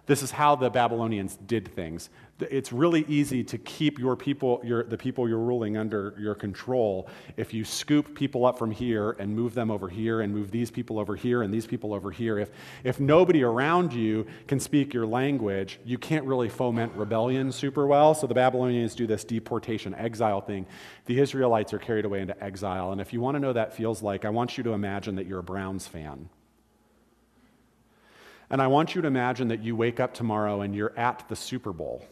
this 0.08 0.24
is 0.24 0.32
how 0.32 0.56
the 0.56 0.70
Babylonians 0.70 1.38
did 1.46 1.74
things. 1.74 2.10
It's 2.50 2.72
really 2.72 3.06
easy 3.08 3.44
to 3.44 3.58
keep 3.58 4.00
your 4.00 4.16
people, 4.16 4.62
your, 4.64 4.84
the 4.84 4.98
people 4.98 5.28
you're 5.28 5.40
ruling 5.40 5.78
under 5.78 6.16
your 6.18 6.36
control 6.36 7.10
if 7.38 7.54
you 7.54 7.64
scoop 7.66 8.16
people 8.16 8.46
up 8.46 8.58
from 8.58 8.72
here 8.72 9.12
and 9.20 9.36
move 9.36 9.54
them 9.54 9.70
over 9.70 9.90
here 9.90 10.22
and 10.22 10.34
move 10.34 10.52
these 10.52 10.72
people 10.72 11.00
over 11.00 11.16
here 11.16 11.42
and 11.44 11.54
these 11.54 11.68
people 11.68 11.94
over 11.94 12.12
here. 12.12 12.40
If, 12.40 12.50
if 12.84 13.00
nobody 13.00 13.44
around 13.44 13.94
you 13.94 14.26
can 14.48 14.60
speak 14.60 14.94
your 14.94 15.06
language, 15.06 15.80
you 15.86 15.98
can't 15.98 16.26
really 16.26 16.50
foment 16.50 16.94
rebellion 16.96 17.52
super 17.52 17.86
well. 17.86 18.14
So 18.14 18.28
the 18.28 18.34
Babylonians 18.34 18.96
do 18.96 19.06
this 19.08 19.24
deportation, 19.24 19.94
exile 19.96 20.42
thing. 20.42 20.66
The 21.06 21.20
Israelites 21.20 21.74
are 21.74 21.80
carried 21.80 22.06
away 22.06 22.22
into 22.22 22.42
exile. 22.44 22.92
And 22.92 23.02
if 23.02 23.14
you 23.14 23.22
want 23.22 23.36
to 23.36 23.40
know 23.40 23.54
that 23.54 23.76
feels 23.76 24.02
like, 24.02 24.26
I 24.26 24.30
want 24.30 24.58
you 24.58 24.64
to 24.64 24.72
imagine 24.72 25.16
that 25.16 25.28
you're 25.28 25.40
a 25.40 25.44
Browns 25.44 25.88
fan. 25.88 26.30
And 28.50 28.62
I 28.62 28.68
want 28.68 28.96
you 28.96 29.02
to 29.02 29.08
imagine 29.08 29.48
that 29.48 29.64
you 29.64 29.78
wake 29.78 30.02
up 30.02 30.14
tomorrow 30.14 30.60
and 30.60 30.76
you're 30.76 30.98
at 31.00 31.28
the 31.30 31.38
Super 31.38 31.72
Bowl. 31.72 32.06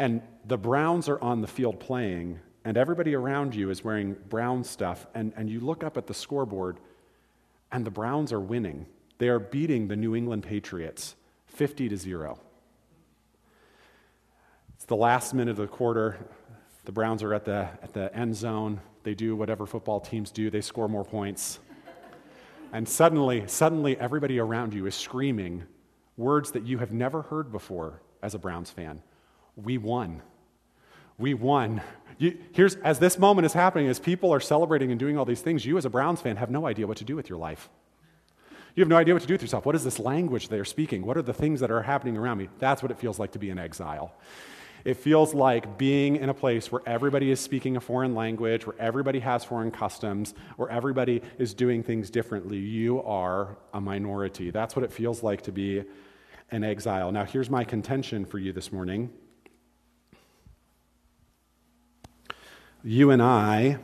And 0.00 0.22
the 0.46 0.56
Browns 0.56 1.10
are 1.10 1.20
on 1.20 1.42
the 1.42 1.46
field 1.46 1.78
playing, 1.78 2.40
and 2.64 2.78
everybody 2.78 3.14
around 3.14 3.54
you 3.54 3.68
is 3.68 3.84
wearing 3.84 4.16
Brown 4.30 4.64
stuff. 4.64 5.06
And, 5.14 5.34
and 5.36 5.50
you 5.50 5.60
look 5.60 5.84
up 5.84 5.98
at 5.98 6.06
the 6.06 6.14
scoreboard, 6.14 6.78
and 7.70 7.84
the 7.84 7.90
Browns 7.90 8.32
are 8.32 8.40
winning. 8.40 8.86
They 9.18 9.28
are 9.28 9.38
beating 9.38 9.88
the 9.88 9.96
New 9.96 10.16
England 10.16 10.44
Patriots 10.44 11.16
50 11.48 11.90
to 11.90 11.98
0. 11.98 12.40
It's 14.74 14.86
the 14.86 14.96
last 14.96 15.34
minute 15.34 15.50
of 15.50 15.56
the 15.58 15.66
quarter. 15.66 16.16
The 16.86 16.92
Browns 16.92 17.22
are 17.22 17.34
at 17.34 17.44
the, 17.44 17.68
at 17.82 17.92
the 17.92 18.12
end 18.16 18.34
zone. 18.34 18.80
They 19.02 19.12
do 19.12 19.36
whatever 19.36 19.66
football 19.66 20.00
teams 20.00 20.30
do, 20.30 20.48
they 20.48 20.62
score 20.62 20.88
more 20.88 21.04
points. 21.04 21.58
And 22.72 22.88
suddenly, 22.88 23.44
suddenly 23.48 23.98
everybody 23.98 24.38
around 24.38 24.72
you 24.72 24.86
is 24.86 24.94
screaming 24.94 25.64
words 26.16 26.52
that 26.52 26.64
you 26.64 26.78
have 26.78 26.90
never 26.90 27.20
heard 27.20 27.52
before 27.52 28.00
as 28.22 28.34
a 28.34 28.38
Browns 28.38 28.70
fan. 28.70 29.02
We 29.62 29.78
won. 29.78 30.22
We 31.18 31.34
won. 31.34 31.82
You, 32.18 32.38
here's, 32.52 32.76
as 32.76 32.98
this 32.98 33.18
moment 33.18 33.46
is 33.46 33.52
happening, 33.52 33.88
as 33.88 33.98
people 33.98 34.32
are 34.32 34.40
celebrating 34.40 34.90
and 34.90 35.00
doing 35.00 35.16
all 35.18 35.24
these 35.24 35.40
things, 35.40 35.64
you 35.64 35.78
as 35.78 35.84
a 35.84 35.90
Browns 35.90 36.20
fan 36.20 36.36
have 36.36 36.50
no 36.50 36.66
idea 36.66 36.86
what 36.86 36.98
to 36.98 37.04
do 37.04 37.16
with 37.16 37.28
your 37.28 37.38
life. 37.38 37.68
You 38.74 38.82
have 38.82 38.88
no 38.88 38.96
idea 38.96 39.14
what 39.14 39.22
to 39.22 39.26
do 39.28 39.34
with 39.34 39.42
yourself. 39.42 39.66
What 39.66 39.74
is 39.74 39.84
this 39.84 39.98
language 39.98 40.48
they're 40.48 40.64
speaking? 40.64 41.04
What 41.04 41.16
are 41.16 41.22
the 41.22 41.32
things 41.32 41.60
that 41.60 41.70
are 41.70 41.82
happening 41.82 42.16
around 42.16 42.38
me? 42.38 42.48
That's 42.58 42.82
what 42.82 42.90
it 42.90 42.98
feels 42.98 43.18
like 43.18 43.32
to 43.32 43.38
be 43.38 43.50
in 43.50 43.58
exile. 43.58 44.14
It 44.84 44.94
feels 44.94 45.34
like 45.34 45.76
being 45.76 46.16
in 46.16 46.28
a 46.28 46.34
place 46.34 46.72
where 46.72 46.80
everybody 46.86 47.30
is 47.30 47.40
speaking 47.40 47.76
a 47.76 47.80
foreign 47.80 48.14
language, 48.14 48.66
where 48.66 48.76
everybody 48.78 49.20
has 49.20 49.44
foreign 49.44 49.70
customs, 49.70 50.34
where 50.56 50.70
everybody 50.70 51.22
is 51.38 51.52
doing 51.52 51.82
things 51.82 52.10
differently. 52.10 52.56
You 52.58 53.02
are 53.02 53.58
a 53.74 53.80
minority. 53.80 54.50
That's 54.50 54.74
what 54.74 54.84
it 54.84 54.92
feels 54.92 55.22
like 55.22 55.42
to 55.42 55.52
be 55.52 55.84
an 56.50 56.64
exile. 56.64 57.12
Now, 57.12 57.24
here's 57.24 57.50
my 57.50 57.64
contention 57.64 58.24
for 58.24 58.38
you 58.38 58.52
this 58.52 58.72
morning. 58.72 59.10
You 62.82 63.10
and 63.10 63.20
I, 63.20 63.78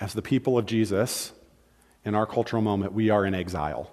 as 0.00 0.14
the 0.14 0.22
people 0.22 0.56
of 0.56 0.66
Jesus, 0.66 1.32
in 2.04 2.14
our 2.14 2.26
cultural 2.26 2.62
moment, 2.62 2.92
we 2.92 3.10
are 3.10 3.24
in 3.26 3.34
exile. 3.34 3.90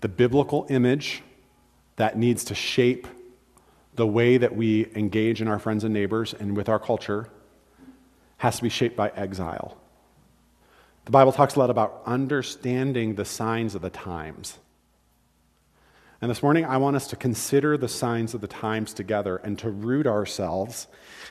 The 0.00 0.08
biblical 0.08 0.66
image 0.68 1.22
that 1.96 2.18
needs 2.18 2.44
to 2.44 2.54
shape 2.54 3.06
the 3.94 4.06
way 4.06 4.36
that 4.36 4.56
we 4.56 4.90
engage 4.96 5.40
in 5.40 5.46
our 5.46 5.60
friends 5.60 5.84
and 5.84 5.94
neighbors 5.94 6.34
and 6.34 6.56
with 6.56 6.68
our 6.68 6.80
culture 6.80 7.28
has 8.38 8.56
to 8.56 8.62
be 8.64 8.68
shaped 8.68 8.96
by 8.96 9.10
exile. 9.10 9.76
The 11.04 11.12
Bible 11.12 11.32
talks 11.32 11.54
a 11.54 11.60
lot 11.60 11.70
about 11.70 12.02
understanding 12.06 13.14
the 13.14 13.24
signs 13.24 13.76
of 13.76 13.82
the 13.82 13.90
times. 13.90 14.58
And 16.24 16.30
this 16.30 16.42
morning, 16.42 16.64
I 16.64 16.78
want 16.78 16.96
us 16.96 17.06
to 17.08 17.16
consider 17.16 17.76
the 17.76 17.86
signs 17.86 18.32
of 18.32 18.40
the 18.40 18.46
times 18.46 18.94
together 18.94 19.36
and 19.36 19.58
to 19.58 19.68
root 19.68 20.06
ourselves 20.06 20.86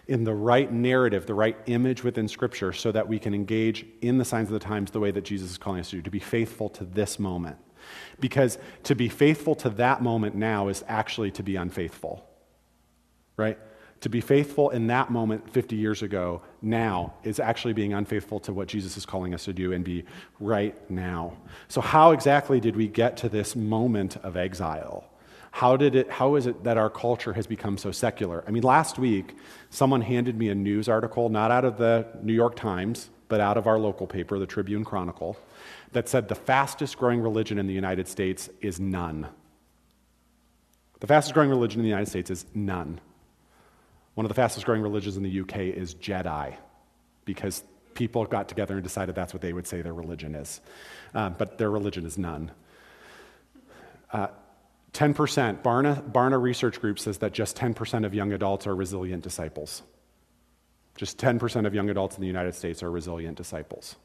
in 0.07 0.23
the 0.23 0.35
right 0.35 0.71
narrative, 0.71 1.25
the 1.25 1.33
right 1.33 1.57
image 1.65 2.03
within 2.03 2.27
Scripture, 2.27 2.71
so 2.71 2.91
that 2.91 3.07
we 3.07 3.17
can 3.17 3.33
engage 3.33 3.87
in 4.01 4.19
the 4.19 4.23
signs 4.23 4.49
of 4.49 4.53
the 4.53 4.59
times 4.59 4.91
the 4.91 4.99
way 4.99 5.09
that 5.09 5.23
Jesus 5.23 5.49
is 5.49 5.57
calling 5.57 5.79
us 5.79 5.89
to 5.89 5.95
do, 5.95 6.03
to 6.03 6.11
be 6.11 6.19
faithful 6.19 6.69
to 6.69 6.85
this 6.85 7.17
moment. 7.17 7.57
Because 8.19 8.59
to 8.83 8.93
be 8.93 9.09
faithful 9.09 9.55
to 9.55 9.71
that 9.71 10.03
moment 10.03 10.35
now 10.35 10.67
is 10.67 10.85
actually 10.87 11.31
to 11.31 11.41
be 11.41 11.55
unfaithful, 11.55 12.23
right? 13.35 13.57
To 14.03 14.09
be 14.09 14.19
faithful 14.19 14.69
in 14.71 14.87
that 14.87 15.11
moment 15.11 15.49
50 15.49 15.77
years 15.77 16.01
ago 16.01 16.41
now 16.61 17.13
is 17.23 17.39
actually 17.39 17.71
being 17.71 17.93
unfaithful 17.93 18.37
to 18.41 18.51
what 18.51 18.67
Jesus 18.67 18.97
is 18.97 19.05
calling 19.05 19.33
us 19.33 19.45
to 19.45 19.53
do 19.53 19.71
and 19.71 19.81
be 19.81 20.03
right 20.41 20.75
now. 20.91 21.37
So, 21.69 21.79
how 21.79 22.11
exactly 22.11 22.59
did 22.59 22.75
we 22.75 22.89
get 22.89 23.15
to 23.17 23.29
this 23.29 23.55
moment 23.55 24.17
of 24.17 24.35
exile? 24.35 25.05
How, 25.51 25.77
did 25.77 25.95
it, 25.95 26.11
how 26.11 26.35
is 26.35 26.47
it 26.47 26.65
that 26.65 26.77
our 26.77 26.89
culture 26.89 27.31
has 27.31 27.47
become 27.47 27.77
so 27.77 27.93
secular? 27.93 28.43
I 28.45 28.51
mean, 28.51 28.63
last 28.63 28.99
week, 28.99 29.37
someone 29.69 30.01
handed 30.01 30.37
me 30.37 30.49
a 30.49 30.55
news 30.55 30.89
article, 30.89 31.29
not 31.29 31.49
out 31.49 31.63
of 31.63 31.77
the 31.77 32.05
New 32.21 32.33
York 32.33 32.57
Times, 32.57 33.09
but 33.29 33.39
out 33.39 33.55
of 33.55 33.67
our 33.67 33.79
local 33.79 34.05
paper, 34.05 34.37
the 34.37 34.45
Tribune 34.45 34.83
Chronicle, 34.83 35.37
that 35.93 36.09
said 36.09 36.27
the 36.27 36.35
fastest 36.35 36.97
growing 36.97 37.21
religion 37.21 37.57
in 37.57 37.67
the 37.67 37.73
United 37.73 38.09
States 38.09 38.49
is 38.59 38.81
none. 38.81 39.29
The 40.99 41.07
fastest 41.07 41.33
growing 41.33 41.49
religion 41.49 41.79
in 41.79 41.83
the 41.83 41.89
United 41.89 42.09
States 42.09 42.29
is 42.29 42.45
none. 42.53 42.99
One 44.15 44.25
of 44.25 44.29
the 44.29 44.35
fastest 44.35 44.65
growing 44.65 44.81
religions 44.81 45.17
in 45.17 45.23
the 45.23 45.41
UK 45.41 45.57
is 45.57 45.95
Jedi, 45.95 46.55
because 47.25 47.63
people 47.93 48.25
got 48.25 48.47
together 48.47 48.75
and 48.75 48.83
decided 48.83 49.15
that's 49.15 49.33
what 49.33 49.41
they 49.41 49.53
would 49.53 49.67
say 49.67 49.81
their 49.81 49.93
religion 49.93 50.35
is. 50.35 50.61
Um, 51.13 51.35
but 51.37 51.57
their 51.57 51.71
religion 51.71 52.05
is 52.05 52.17
none. 52.17 52.51
Uh, 54.11 54.27
10%, 54.93 55.63
Barna, 55.63 56.11
Barna 56.11 56.39
Research 56.39 56.79
Group 56.79 56.99
says 56.99 57.17
that 57.19 57.33
just 57.33 57.57
10% 57.57 58.05
of 58.05 58.13
young 58.13 58.31
adults 58.31 58.67
are 58.67 58.75
resilient 58.75 59.23
disciples. 59.23 59.81
Just 60.95 61.17
10% 61.17 61.65
of 61.65 61.73
young 61.73 61.89
adults 61.89 62.15
in 62.15 62.21
the 62.21 62.27
United 62.27 62.53
States 62.53 62.83
are 62.83 62.91
resilient 62.91 63.35
disciples. 63.35 63.95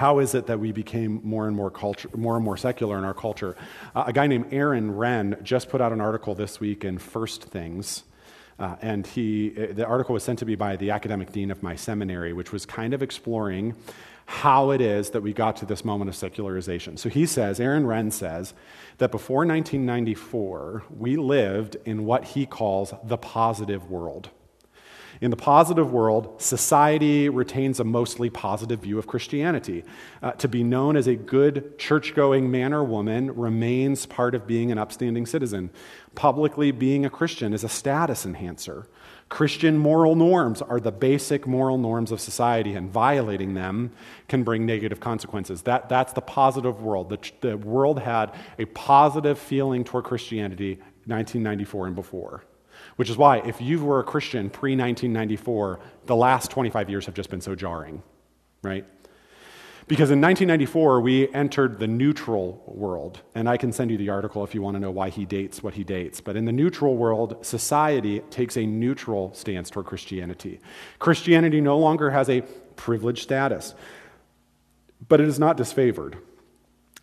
How 0.00 0.20
is 0.20 0.34
it 0.34 0.46
that 0.46 0.58
we 0.58 0.72
became 0.72 1.20
more 1.22 1.46
and 1.46 1.54
more 1.54 1.70
culture, 1.70 2.08
more 2.16 2.34
and 2.34 2.42
more 2.42 2.56
secular 2.56 2.96
in 2.96 3.04
our 3.04 3.12
culture? 3.12 3.54
Uh, 3.94 4.04
a 4.06 4.14
guy 4.14 4.28
named 4.28 4.46
Aaron 4.50 4.94
Renn 4.94 5.42
just 5.42 5.68
put 5.68 5.82
out 5.82 5.92
an 5.92 6.00
article 6.00 6.34
this 6.34 6.58
week 6.58 6.86
in 6.86 6.96
First 6.96 7.44
Things. 7.44 8.04
Uh, 8.58 8.76
and 8.80 9.06
he, 9.06 9.52
uh, 9.58 9.74
the 9.74 9.84
article 9.84 10.14
was 10.14 10.22
sent 10.22 10.38
to 10.38 10.46
me 10.46 10.54
by 10.54 10.74
the 10.76 10.90
academic 10.90 11.32
dean 11.32 11.50
of 11.50 11.62
my 11.62 11.76
seminary, 11.76 12.32
which 12.32 12.50
was 12.50 12.64
kind 12.64 12.94
of 12.94 13.02
exploring 13.02 13.74
how 14.24 14.70
it 14.70 14.80
is 14.80 15.10
that 15.10 15.20
we 15.20 15.34
got 15.34 15.54
to 15.56 15.66
this 15.66 15.84
moment 15.84 16.08
of 16.08 16.16
secularization. 16.16 16.96
So 16.96 17.10
he 17.10 17.26
says, 17.26 17.60
Aaron 17.60 17.84
Renn 17.84 18.10
says, 18.10 18.54
that 18.96 19.10
before 19.10 19.44
1994, 19.44 20.84
we 20.96 21.16
lived 21.16 21.76
in 21.84 22.06
what 22.06 22.24
he 22.24 22.46
calls 22.46 22.94
the 23.04 23.18
positive 23.18 23.90
world. 23.90 24.30
In 25.20 25.30
the 25.30 25.36
positive 25.36 25.92
world, 25.92 26.40
society 26.40 27.28
retains 27.28 27.78
a 27.78 27.84
mostly 27.84 28.30
positive 28.30 28.80
view 28.80 28.98
of 28.98 29.06
Christianity. 29.06 29.84
Uh, 30.22 30.30
to 30.32 30.48
be 30.48 30.64
known 30.64 30.96
as 30.96 31.06
a 31.06 31.14
good 31.14 31.78
church 31.78 32.14
going 32.14 32.50
man 32.50 32.72
or 32.72 32.82
woman 32.82 33.34
remains 33.36 34.06
part 34.06 34.34
of 34.34 34.46
being 34.46 34.72
an 34.72 34.78
upstanding 34.78 35.26
citizen. 35.26 35.68
Publicly 36.14 36.70
being 36.70 37.04
a 37.04 37.10
Christian 37.10 37.52
is 37.52 37.64
a 37.64 37.68
status 37.68 38.24
enhancer. 38.24 38.86
Christian 39.28 39.76
moral 39.76 40.16
norms 40.16 40.62
are 40.62 40.80
the 40.80 40.90
basic 40.90 41.46
moral 41.46 41.76
norms 41.76 42.10
of 42.12 42.20
society, 42.20 42.72
and 42.72 42.90
violating 42.90 43.52
them 43.52 43.92
can 44.26 44.42
bring 44.42 44.64
negative 44.64 45.00
consequences. 45.00 45.62
That, 45.62 45.90
that's 45.90 46.14
the 46.14 46.22
positive 46.22 46.80
world. 46.80 47.10
The, 47.10 47.30
the 47.42 47.58
world 47.58 48.00
had 48.00 48.34
a 48.58 48.64
positive 48.64 49.38
feeling 49.38 49.84
toward 49.84 50.04
Christianity 50.04 50.76
1994 51.04 51.86
and 51.88 51.94
before. 51.94 52.42
Which 53.00 53.08
is 53.08 53.16
why, 53.16 53.38
if 53.38 53.62
you 53.62 53.82
were 53.82 54.00
a 54.00 54.04
Christian 54.04 54.50
pre 54.50 54.72
1994, 54.72 55.80
the 56.04 56.14
last 56.14 56.50
25 56.50 56.90
years 56.90 57.06
have 57.06 57.14
just 57.14 57.30
been 57.30 57.40
so 57.40 57.54
jarring, 57.54 58.02
right? 58.60 58.84
Because 59.88 60.10
in 60.10 60.20
1994, 60.20 61.00
we 61.00 61.32
entered 61.32 61.78
the 61.78 61.86
neutral 61.86 62.62
world. 62.66 63.22
And 63.34 63.48
I 63.48 63.56
can 63.56 63.72
send 63.72 63.90
you 63.90 63.96
the 63.96 64.10
article 64.10 64.44
if 64.44 64.54
you 64.54 64.60
want 64.60 64.74
to 64.74 64.80
know 64.80 64.90
why 64.90 65.08
he 65.08 65.24
dates 65.24 65.62
what 65.62 65.72
he 65.72 65.82
dates. 65.82 66.20
But 66.20 66.36
in 66.36 66.44
the 66.44 66.52
neutral 66.52 66.94
world, 66.94 67.38
society 67.40 68.20
takes 68.28 68.58
a 68.58 68.66
neutral 68.66 69.32
stance 69.32 69.70
toward 69.70 69.86
Christianity. 69.86 70.60
Christianity 70.98 71.62
no 71.62 71.78
longer 71.78 72.10
has 72.10 72.28
a 72.28 72.42
privileged 72.76 73.22
status, 73.22 73.74
but 75.08 75.22
it 75.22 75.26
is 75.26 75.38
not 75.38 75.56
disfavored. 75.56 76.18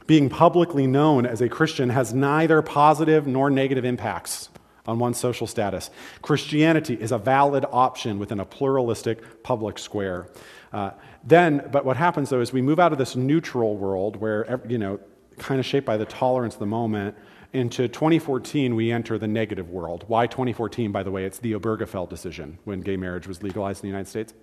Being 0.05 0.29
publicly 0.29 0.85
known 0.85 1.25
as 1.25 1.41
a 1.41 1.49
Christian 1.49 1.89
has 1.89 2.13
neither 2.13 2.61
positive 2.61 3.25
nor 3.25 3.49
negative 3.49 3.83
impacts 3.83 4.49
on 4.87 4.99
one's 4.99 5.17
social 5.17 5.47
status. 5.47 5.89
Christianity 6.21 6.95
is 6.95 7.11
a 7.11 7.17
valid 7.17 7.65
option 7.71 8.19
within 8.19 8.39
a 8.39 8.45
pluralistic 8.45 9.43
public 9.43 9.77
square. 9.77 10.27
Uh, 10.71 10.91
then, 11.23 11.67
but 11.71 11.85
what 11.85 11.97
happens 11.97 12.29
though 12.29 12.41
is 12.41 12.53
we 12.53 12.61
move 12.61 12.79
out 12.79 12.91
of 12.91 12.97
this 12.97 13.15
neutral 13.15 13.77
world 13.77 14.15
where, 14.15 14.61
you 14.67 14.77
know, 14.77 14.99
kind 15.37 15.59
of 15.59 15.65
shaped 15.65 15.85
by 15.85 15.97
the 15.97 16.05
tolerance 16.05 16.55
of 16.55 16.59
the 16.59 16.65
moment, 16.65 17.15
into 17.53 17.87
2014, 17.87 18.75
we 18.75 18.91
enter 18.91 19.17
the 19.17 19.27
negative 19.27 19.69
world. 19.69 20.03
Why 20.07 20.27
2014, 20.27 20.91
by 20.91 21.03
the 21.03 21.11
way? 21.11 21.23
It's 21.25 21.39
the 21.39 21.53
Obergefell 21.53 22.09
decision 22.09 22.59
when 22.65 22.81
gay 22.81 22.97
marriage 22.97 23.27
was 23.27 23.41
legalized 23.41 23.83
in 23.83 23.89
the 23.89 23.93
United 23.93 24.09
States 24.09 24.33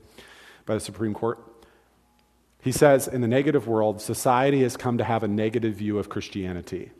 by 0.64 0.74
the 0.74 0.80
Supreme 0.80 1.12
Court. 1.12 1.38
He 2.62 2.72
says, 2.72 3.06
in 3.06 3.20
the 3.20 3.28
negative 3.28 3.68
world, 3.68 4.00
society 4.00 4.62
has 4.62 4.76
come 4.76 4.96
to 4.96 5.04
have 5.04 5.22
a 5.22 5.28
negative 5.28 5.74
view 5.74 5.98
of 5.98 6.08
Christianity. 6.08 6.92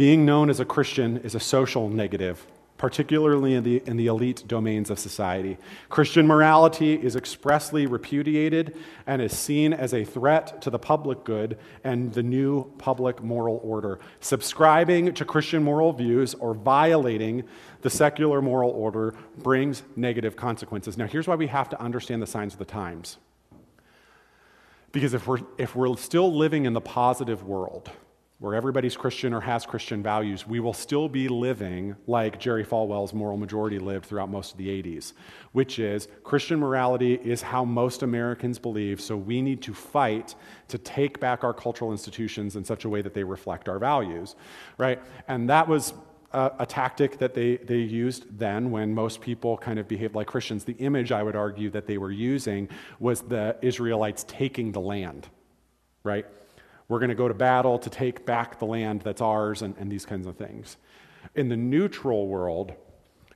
Being 0.00 0.24
known 0.24 0.48
as 0.48 0.60
a 0.60 0.64
Christian 0.64 1.18
is 1.18 1.34
a 1.34 1.40
social 1.40 1.90
negative, 1.90 2.46
particularly 2.78 3.52
in 3.52 3.64
the, 3.64 3.82
in 3.84 3.98
the 3.98 4.06
elite 4.06 4.44
domains 4.46 4.88
of 4.88 4.98
society. 4.98 5.58
Christian 5.90 6.26
morality 6.26 6.94
is 6.94 7.16
expressly 7.16 7.84
repudiated 7.84 8.78
and 9.06 9.20
is 9.20 9.36
seen 9.36 9.74
as 9.74 9.92
a 9.92 10.06
threat 10.06 10.62
to 10.62 10.70
the 10.70 10.78
public 10.78 11.22
good 11.22 11.58
and 11.84 12.14
the 12.14 12.22
new 12.22 12.72
public 12.78 13.22
moral 13.22 13.60
order. 13.62 14.00
Subscribing 14.20 15.12
to 15.12 15.26
Christian 15.26 15.62
moral 15.62 15.92
views 15.92 16.32
or 16.32 16.54
violating 16.54 17.44
the 17.82 17.90
secular 17.90 18.40
moral 18.40 18.70
order 18.70 19.14
brings 19.36 19.82
negative 19.96 20.34
consequences. 20.34 20.96
Now, 20.96 21.08
here's 21.08 21.28
why 21.28 21.34
we 21.34 21.48
have 21.48 21.68
to 21.68 21.78
understand 21.78 22.22
the 22.22 22.26
signs 22.26 22.54
of 22.54 22.58
the 22.58 22.64
times. 22.64 23.18
Because 24.92 25.12
if 25.12 25.26
we're, 25.26 25.40
if 25.58 25.76
we're 25.76 25.94
still 25.98 26.34
living 26.34 26.64
in 26.64 26.72
the 26.72 26.80
positive 26.80 27.44
world, 27.44 27.90
where 28.40 28.54
everybody's 28.54 28.96
Christian 28.96 29.34
or 29.34 29.40
has 29.40 29.66
Christian 29.66 30.02
values, 30.02 30.46
we 30.46 30.60
will 30.60 30.72
still 30.72 31.10
be 31.10 31.28
living 31.28 31.94
like 32.06 32.40
Jerry 32.40 32.64
Falwell's 32.64 33.12
moral 33.12 33.36
majority 33.36 33.78
lived 33.78 34.06
throughout 34.06 34.30
most 34.30 34.52
of 34.52 34.58
the 34.58 34.68
80s, 34.82 35.12
which 35.52 35.78
is 35.78 36.08
Christian 36.24 36.58
morality 36.58 37.14
is 37.14 37.42
how 37.42 37.66
most 37.66 38.02
Americans 38.02 38.58
believe, 38.58 38.98
so 38.98 39.14
we 39.14 39.42
need 39.42 39.60
to 39.62 39.74
fight 39.74 40.34
to 40.68 40.78
take 40.78 41.20
back 41.20 41.44
our 41.44 41.52
cultural 41.52 41.92
institutions 41.92 42.56
in 42.56 42.64
such 42.64 42.86
a 42.86 42.88
way 42.88 43.02
that 43.02 43.12
they 43.12 43.24
reflect 43.24 43.68
our 43.68 43.78
values, 43.78 44.36
right? 44.78 45.02
And 45.28 45.50
that 45.50 45.68
was 45.68 45.92
a, 46.32 46.50
a 46.60 46.66
tactic 46.66 47.18
that 47.18 47.34
they, 47.34 47.58
they 47.58 47.76
used 47.76 48.38
then 48.38 48.70
when 48.70 48.94
most 48.94 49.20
people 49.20 49.58
kind 49.58 49.78
of 49.78 49.86
behaved 49.86 50.14
like 50.14 50.26
Christians. 50.26 50.64
The 50.64 50.76
image, 50.78 51.12
I 51.12 51.22
would 51.22 51.36
argue, 51.36 51.68
that 51.70 51.86
they 51.86 51.98
were 51.98 52.10
using 52.10 52.70
was 53.00 53.20
the 53.20 53.56
Israelites 53.60 54.24
taking 54.26 54.72
the 54.72 54.80
land, 54.80 55.28
right? 56.04 56.24
We're 56.90 56.98
going 56.98 57.10
to 57.10 57.14
go 57.14 57.28
to 57.28 57.34
battle 57.34 57.78
to 57.78 57.88
take 57.88 58.26
back 58.26 58.58
the 58.58 58.64
land 58.66 59.02
that's 59.02 59.20
ours 59.20 59.62
and, 59.62 59.76
and 59.78 59.88
these 59.88 60.04
kinds 60.04 60.26
of 60.26 60.36
things. 60.36 60.76
In 61.36 61.48
the 61.48 61.56
neutral 61.56 62.26
world, 62.26 62.72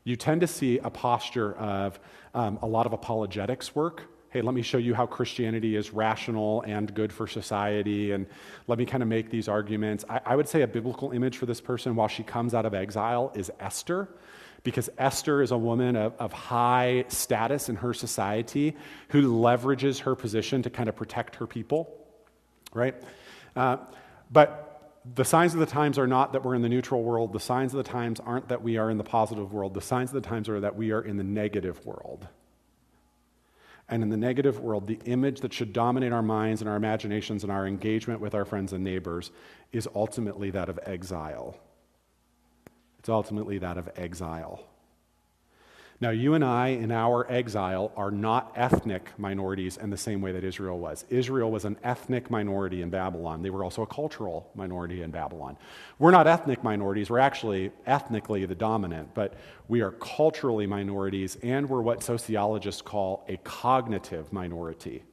you 0.03 0.17
tend 0.17 0.41
to 0.41 0.49
see 0.49 0.79
a 0.79 0.91
posture 0.91 1.55
of 1.55 2.01
um, 2.35 2.59
a 2.63 2.67
lot 2.67 2.85
of 2.85 2.93
apologetics 2.93 3.73
work. 3.73 4.11
Hey, 4.31 4.43
let 4.43 4.57
me 4.57 4.63
show 4.63 4.79
you 4.79 4.93
how 4.93 5.07
Christianity 5.07 5.77
is 5.77 5.93
rational 5.93 6.63
and 6.63 6.93
good 6.93 7.13
for 7.13 7.29
society, 7.29 8.11
and 8.11 8.27
let 8.67 8.77
me 8.77 8.85
kind 8.85 9.05
of 9.05 9.09
make 9.09 9.31
these 9.31 9.47
arguments. 9.47 10.05
I, 10.11 10.21
I 10.27 10.35
would 10.35 10.49
say 10.49 10.63
a 10.63 10.67
biblical 10.67 11.13
image 11.13 11.37
for 11.37 11.47
this 11.47 11.61
person 11.61 11.95
while 11.95 12.09
she 12.09 12.25
comes 12.25 12.55
out 12.55 12.67
of 12.67 12.75
exile 12.75 13.31
is 13.37 13.53
Esther 13.61 14.09
because 14.65 14.91
Esther 14.99 15.43
is 15.43 15.53
a 15.53 15.59
woman 15.59 15.95
of, 15.95 16.13
of, 16.19 16.33
high 16.33 17.05
status 17.07 17.69
in 17.69 17.77
her 17.77 17.95
society 17.95 18.75
who 19.11 19.31
leverages 19.41 20.01
her 20.01 20.17
position 20.17 20.61
to 20.63 20.71
kind 20.71 20.89
of 20.89 20.97
protect 20.97 21.37
her 21.37 21.47
people, 21.47 21.89
right? 22.73 22.97
Uh, 23.57 23.79
but 24.31 25.01
the 25.15 25.25
signs 25.25 25.55
of 25.55 25.61
the 25.61 25.67
times 25.67 25.99
are 25.99 26.07
not 26.07 26.33
that 26.33 26.45
we're 26.45 26.55
in 26.55 26.63
the 26.63 26.69
neutral 26.69 27.03
world. 27.03 27.33
The 27.33 27.41
signs 27.41 27.75
of 27.75 27.79
the 27.79 27.91
times 27.91 28.21
aren't 28.21 28.49
that 28.49 28.63
we 28.63 28.79
are 28.79 28.91
in 28.91 28.97
the 28.97 29.05
positive 29.05 29.53
world. 29.53 29.75
The 29.75 29.83
signs 29.83 30.11
of 30.11 30.15
the 30.15 30.29
times 30.29 30.49
are 30.49 30.61
that 30.61 30.77
we 30.77 30.93
are 30.93 31.03
in 31.03 31.17
the 31.17 31.25
negative 31.25 31.85
world. 31.85 32.27
And 33.89 34.03
in 34.03 34.09
the 34.09 34.17
negative 34.17 34.61
world, 34.61 34.87
the 34.87 34.99
image 35.05 35.41
that 35.41 35.53
should 35.53 35.75
dominate 35.75 36.13
our 36.13 36.23
minds 36.23 36.63
and 36.63 36.71
our 36.71 36.77
imaginations 36.77 37.43
and 37.43 37.53
our 37.53 37.67
engagement 37.67 38.21
with 38.21 38.35
our 38.35 38.47
friends 38.47 38.73
and 38.73 38.83
neighbors 38.83 39.31
is 39.73 39.87
ultimately 39.95 40.51
that 40.53 40.71
of 40.71 40.81
exile. 40.85 41.59
It's 42.99 43.11
ultimately 43.11 43.59
that 43.59 43.77
of 43.77 43.91
exile. 43.97 44.65
Now, 46.01 46.11
you 46.11 46.35
and 46.35 46.45
I, 46.45 46.69
in 46.69 46.91
our 46.91 47.31
exile, 47.31 47.93
are 47.97 48.11
not 48.11 48.53
ethnic 48.57 49.11
minorities 49.17 49.77
in 49.77 49.91
the 49.91 49.97
same 49.97 50.21
way 50.21 50.33
that 50.33 50.43
Israel 50.43 50.79
was. 50.79 51.05
Israel 51.09 51.53
was 51.53 51.65
an 51.65 51.77
ethnic 51.85 52.31
minority 52.31 52.83
in 52.83 52.91
Babylon. 52.91 53.43
They 53.43 53.51
were 53.51 53.63
also 53.63 53.83
a 53.83 53.87
cultural 53.87 54.51
minority 54.57 55.03
in 55.03 55.13
Babylon. 55.13 55.57
We're 56.01 56.11
not 56.11 56.27
ethnic 56.27 56.65
minorities. 56.65 57.11
We're 57.11 57.21
actually 57.21 57.71
ethnically 57.87 58.45
the 58.45 58.57
dominant, 58.57 59.15
but 59.15 59.35
we 59.69 59.83
are 59.83 59.93
culturally 59.93 60.67
minorities, 60.67 61.39
and 61.43 61.69
we're 61.71 61.81
what 61.81 62.03
sociologists 62.03 62.83
call 62.83 63.25
a 63.29 63.37
cognitive 63.39 64.33
minority. 64.33 65.05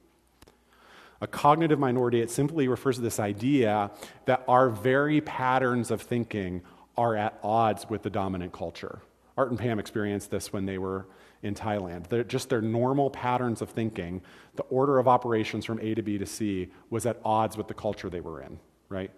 A 1.20 1.28
cognitive 1.28 1.78
minority, 1.78 2.20
it 2.20 2.30
simply 2.32 2.66
refers 2.66 2.96
to 2.96 3.02
this 3.02 3.20
idea 3.20 3.92
that 4.24 4.42
our 4.48 4.68
very 4.68 5.20
patterns 5.20 5.92
of 5.92 6.02
thinking 6.02 6.62
are 6.96 7.14
at 7.16 7.38
odds 7.44 7.88
with 7.88 8.02
the 8.02 8.10
dominant 8.10 8.52
culture. 8.52 9.00
Art 9.36 9.50
and 9.50 9.58
Pam 9.58 9.78
experienced 9.78 10.30
this 10.30 10.52
when 10.52 10.66
they 10.66 10.78
were 10.78 11.06
in 11.42 11.54
Thailand. 11.54 12.08
They're 12.08 12.24
just 12.24 12.48
their 12.48 12.60
normal 12.60 13.10
patterns 13.10 13.62
of 13.62 13.70
thinking, 13.70 14.22
the 14.56 14.62
order 14.64 14.98
of 14.98 15.08
operations 15.08 15.64
from 15.64 15.80
A 15.80 15.94
to 15.94 16.02
B 16.02 16.18
to 16.18 16.26
C 16.26 16.70
was 16.90 17.06
at 17.06 17.18
odds 17.24 17.56
with 17.56 17.68
the 17.68 17.74
culture 17.74 18.10
they 18.10 18.20
were 18.20 18.42
in, 18.42 18.58
right? 18.88 19.10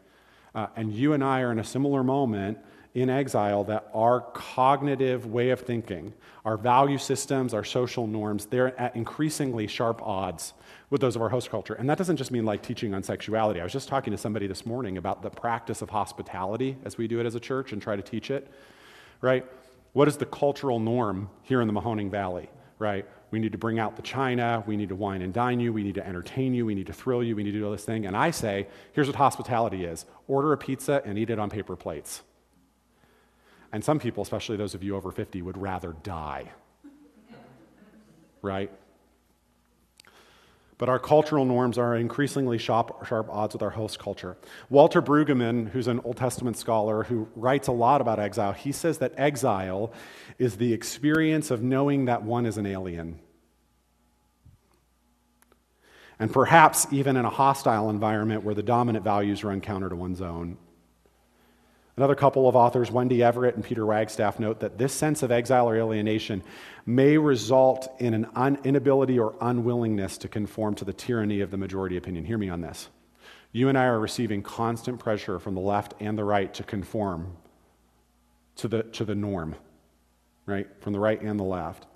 Uh, 0.54 0.68
and 0.76 0.92
you 0.92 1.12
and 1.12 1.24
I 1.24 1.40
are 1.40 1.50
in 1.50 1.58
a 1.58 1.64
similar 1.64 2.04
moment 2.04 2.58
in 2.94 3.10
exile 3.10 3.64
that 3.64 3.90
our 3.92 4.20
cognitive 4.20 5.26
way 5.26 5.50
of 5.50 5.60
thinking, 5.60 6.14
our 6.44 6.56
value 6.56 6.96
systems, 6.96 7.52
our 7.52 7.64
social 7.64 8.06
norms, 8.06 8.46
they're 8.46 8.78
at 8.80 8.94
increasingly 8.94 9.66
sharp 9.66 10.00
odds 10.00 10.52
with 10.90 11.00
those 11.00 11.16
of 11.16 11.22
our 11.22 11.28
host 11.28 11.50
culture. 11.50 11.74
And 11.74 11.90
that 11.90 11.98
doesn't 11.98 12.16
just 12.16 12.30
mean 12.30 12.44
like 12.44 12.62
teaching 12.62 12.94
on 12.94 13.02
sexuality. 13.02 13.60
I 13.60 13.64
was 13.64 13.72
just 13.72 13.88
talking 13.88 14.12
to 14.12 14.18
somebody 14.18 14.46
this 14.46 14.64
morning 14.64 14.96
about 14.96 15.22
the 15.22 15.30
practice 15.30 15.82
of 15.82 15.90
hospitality 15.90 16.76
as 16.84 16.96
we 16.96 17.08
do 17.08 17.18
it 17.18 17.26
as 17.26 17.34
a 17.34 17.40
church 17.40 17.72
and 17.72 17.82
try 17.82 17.96
to 17.96 18.02
teach 18.02 18.30
it, 18.30 18.48
right? 19.20 19.44
What 19.94 20.08
is 20.08 20.16
the 20.16 20.26
cultural 20.26 20.80
norm 20.80 21.30
here 21.42 21.60
in 21.60 21.68
the 21.68 21.72
Mahoning 21.72 22.10
Valley, 22.10 22.50
right? 22.78 23.06
We 23.30 23.38
need 23.38 23.52
to 23.52 23.58
bring 23.58 23.78
out 23.78 23.94
the 23.94 24.02
china. 24.02 24.62
We 24.66 24.76
need 24.76 24.88
to 24.88 24.96
wine 24.96 25.22
and 25.22 25.32
dine 25.32 25.60
you. 25.60 25.72
We 25.72 25.84
need 25.84 25.94
to 25.94 26.06
entertain 26.06 26.52
you. 26.52 26.66
We 26.66 26.74
need 26.74 26.88
to 26.88 26.92
thrill 26.92 27.22
you. 27.22 27.36
We 27.36 27.44
need 27.44 27.52
to 27.52 27.58
do 27.58 27.64
all 27.64 27.70
this 27.70 27.84
thing. 27.84 28.04
And 28.04 28.16
I 28.16 28.32
say, 28.32 28.66
here's 28.92 29.06
what 29.06 29.16
hospitality 29.16 29.84
is 29.84 30.04
order 30.26 30.52
a 30.52 30.58
pizza 30.58 31.00
and 31.04 31.16
eat 31.16 31.30
it 31.30 31.38
on 31.38 31.48
paper 31.48 31.76
plates. 31.76 32.22
And 33.72 33.84
some 33.84 34.00
people, 34.00 34.22
especially 34.22 34.56
those 34.56 34.74
of 34.74 34.82
you 34.82 34.96
over 34.96 35.12
50, 35.12 35.42
would 35.42 35.56
rather 35.56 35.94
die. 36.02 36.50
Right? 38.42 38.72
But 40.76 40.88
our 40.88 40.98
cultural 40.98 41.44
norms 41.44 41.78
are 41.78 41.94
increasingly 41.94 42.58
sharp, 42.58 43.06
sharp, 43.06 43.28
odds 43.30 43.54
with 43.54 43.62
our 43.62 43.70
host 43.70 43.98
culture. 43.98 44.36
Walter 44.68 45.00
Brueggemann, 45.00 45.68
who's 45.70 45.86
an 45.86 46.00
Old 46.04 46.16
Testament 46.16 46.56
scholar 46.56 47.04
who 47.04 47.28
writes 47.36 47.68
a 47.68 47.72
lot 47.72 48.00
about 48.00 48.18
exile, 48.18 48.52
he 48.52 48.72
says 48.72 48.98
that 48.98 49.12
exile 49.16 49.92
is 50.38 50.56
the 50.56 50.72
experience 50.72 51.50
of 51.50 51.62
knowing 51.62 52.06
that 52.06 52.22
one 52.22 52.44
is 52.44 52.58
an 52.58 52.66
alien. 52.66 53.20
And 56.18 56.32
perhaps 56.32 56.86
even 56.90 57.16
in 57.16 57.24
a 57.24 57.30
hostile 57.30 57.88
environment 57.90 58.44
where 58.44 58.54
the 58.54 58.62
dominant 58.62 59.04
values 59.04 59.44
run 59.44 59.60
counter 59.60 59.88
to 59.88 59.96
one's 59.96 60.20
own. 60.20 60.58
Another 61.96 62.16
couple 62.16 62.48
of 62.48 62.56
authors, 62.56 62.90
Wendy 62.90 63.22
Everett 63.22 63.54
and 63.54 63.64
Peter 63.64 63.86
Wagstaff, 63.86 64.40
note 64.40 64.58
that 64.60 64.78
this 64.78 64.92
sense 64.92 65.22
of 65.22 65.30
exile 65.30 65.68
or 65.68 65.76
alienation 65.76 66.42
may 66.86 67.16
result 67.16 67.88
in 68.00 68.14
an 68.14 68.26
un- 68.34 68.58
inability 68.64 69.18
or 69.18 69.36
unwillingness 69.40 70.18
to 70.18 70.28
conform 70.28 70.74
to 70.74 70.84
the 70.84 70.92
tyranny 70.92 71.40
of 71.40 71.52
the 71.52 71.56
majority 71.56 71.96
opinion. 71.96 72.24
Hear 72.24 72.38
me 72.38 72.48
on 72.48 72.60
this. 72.60 72.88
You 73.52 73.68
and 73.68 73.78
I 73.78 73.84
are 73.84 74.00
receiving 74.00 74.42
constant 74.42 74.98
pressure 74.98 75.38
from 75.38 75.54
the 75.54 75.60
left 75.60 75.94
and 76.00 76.18
the 76.18 76.24
right 76.24 76.52
to 76.54 76.64
conform 76.64 77.36
to 78.56 78.66
the, 78.66 78.82
to 78.82 79.04
the 79.04 79.14
norm, 79.14 79.54
right? 80.46 80.66
From 80.80 80.92
the 80.92 80.98
right 80.98 81.20
and 81.22 81.38
the 81.38 81.44
left. 81.44 81.86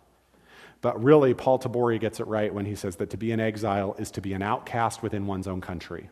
But 0.81 1.03
really, 1.03 1.35
Paul 1.35 1.59
Tabori 1.59 1.99
gets 1.99 2.21
it 2.21 2.29
right 2.29 2.55
when 2.55 2.67
he 2.67 2.77
says 2.77 2.95
that 2.97 3.11
to 3.11 3.17
be 3.17 3.33
an 3.33 3.41
exile 3.41 3.97
is 3.99 4.13
to 4.13 4.21
be 4.21 4.33
an 4.33 4.43
outcast 4.43 5.03
within 5.03 5.27
one's 5.27 5.49
own 5.49 5.61
country. 5.61 6.09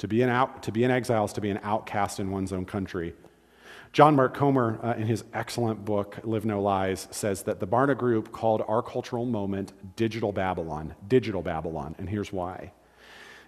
To 0.00 0.08
be, 0.08 0.22
an 0.22 0.30
out, 0.30 0.62
to 0.62 0.72
be 0.72 0.82
an 0.84 0.90
exile 0.90 1.26
is 1.26 1.32
to 1.34 1.42
be 1.42 1.50
an 1.50 1.60
outcast 1.62 2.20
in 2.20 2.30
one's 2.30 2.54
own 2.54 2.64
country. 2.64 3.12
John 3.92 4.16
Mark 4.16 4.32
Comer, 4.32 4.80
uh, 4.82 4.94
in 4.94 5.06
his 5.06 5.24
excellent 5.34 5.84
book, 5.84 6.18
Live 6.24 6.46
No 6.46 6.62
Lies, 6.62 7.06
says 7.10 7.42
that 7.42 7.60
the 7.60 7.66
Barna 7.66 7.94
Group 7.94 8.32
called 8.32 8.62
our 8.66 8.80
cultural 8.80 9.26
moment 9.26 9.74
digital 9.96 10.32
Babylon. 10.32 10.94
Digital 11.06 11.42
Babylon. 11.42 11.96
And 11.98 12.08
here's 12.08 12.32
why. 12.32 12.72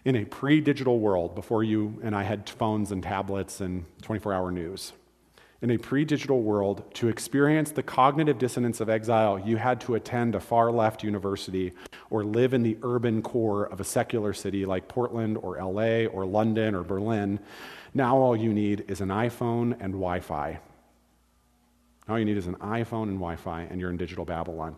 In 0.05 0.15
a 0.15 0.27
pre 0.27 0.61
digital 0.61 0.99
world, 1.01 1.35
before 1.35 1.65
you 1.65 1.99
and 2.05 2.15
I 2.15 2.25
had 2.25 2.47
phones 2.51 2.93
and 2.93 3.03
tablets 3.03 3.63
and 3.63 3.87
24 4.03 4.35
hour 4.35 4.51
news, 4.51 4.93
in 5.63 5.71
a 5.71 5.79
pre 5.79 6.05
digital 6.05 6.43
world, 6.43 6.83
to 6.95 7.09
experience 7.09 7.71
the 7.71 7.85
cognitive 7.85 8.37
dissonance 8.37 8.81
of 8.81 8.91
exile, 8.91 9.39
you 9.39 9.57
had 9.57 9.81
to 9.83 9.95
attend 9.95 10.35
a 10.35 10.41
far 10.41 10.73
left 10.73 11.05
university 11.05 11.73
or 12.11 12.25
live 12.25 12.53
in 12.53 12.65
the 12.65 12.77
urban 12.83 13.23
core 13.23 13.67
of 13.67 13.81
a 13.81 13.85
secular 13.85 14.33
city 14.33 14.67
like 14.67 14.89
Portland 14.89 15.39
or 15.39 15.63
LA 15.63 16.07
or 16.07 16.27
London 16.27 16.75
or 16.75 16.83
Berlin. 16.83 17.39
Now, 17.95 18.17
all 18.19 18.37
you 18.37 18.53
need 18.53 18.85
is 18.89 19.01
an 19.01 19.11
iPhone 19.11 19.73
and 19.81 19.93
Wi 19.93 20.19
Fi. 20.19 20.59
All 22.09 22.19
you 22.19 22.25
need 22.25 22.37
is 22.37 22.49
an 22.49 22.57
iPhone 22.57 23.05
and 23.05 23.19
Wi 23.19 23.37
Fi, 23.37 23.63
and 23.63 23.81
you're 23.81 23.91
in 23.91 23.97
digital 23.97 24.25
Babylon. 24.25 24.77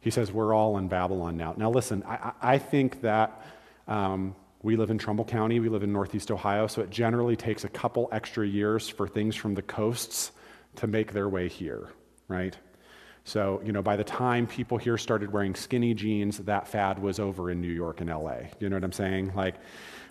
He 0.00 0.10
says, 0.10 0.32
We're 0.32 0.54
all 0.54 0.78
in 0.78 0.88
Babylon 0.88 1.36
now. 1.36 1.52
Now, 1.58 1.70
listen, 1.70 2.02
I, 2.08 2.32
I 2.40 2.58
think 2.58 3.02
that. 3.02 3.44
Um, 3.86 4.36
we 4.62 4.76
live 4.76 4.90
in 4.90 4.98
Trumbull 4.98 5.24
County, 5.24 5.60
we 5.60 5.68
live 5.68 5.82
in 5.82 5.92
Northeast 5.92 6.30
Ohio, 6.30 6.66
so 6.66 6.82
it 6.82 6.90
generally 6.90 7.36
takes 7.36 7.64
a 7.64 7.68
couple 7.68 8.08
extra 8.12 8.46
years 8.46 8.88
for 8.88 9.08
things 9.08 9.34
from 9.34 9.54
the 9.54 9.62
coasts 9.62 10.32
to 10.76 10.86
make 10.86 11.12
their 11.12 11.28
way 11.28 11.48
here, 11.48 11.90
right? 12.28 12.56
So, 13.24 13.60
you 13.64 13.72
know, 13.72 13.82
by 13.82 13.96
the 13.96 14.04
time 14.04 14.46
people 14.46 14.78
here 14.78 14.98
started 14.98 15.32
wearing 15.32 15.54
skinny 15.54 15.94
jeans, 15.94 16.38
that 16.38 16.66
fad 16.66 16.98
was 16.98 17.20
over 17.20 17.50
in 17.50 17.60
New 17.60 17.72
York 17.72 18.00
and 18.00 18.10
LA. 18.10 18.36
You 18.58 18.68
know 18.68 18.76
what 18.76 18.84
I'm 18.84 18.92
saying? 18.92 19.32
Like, 19.34 19.56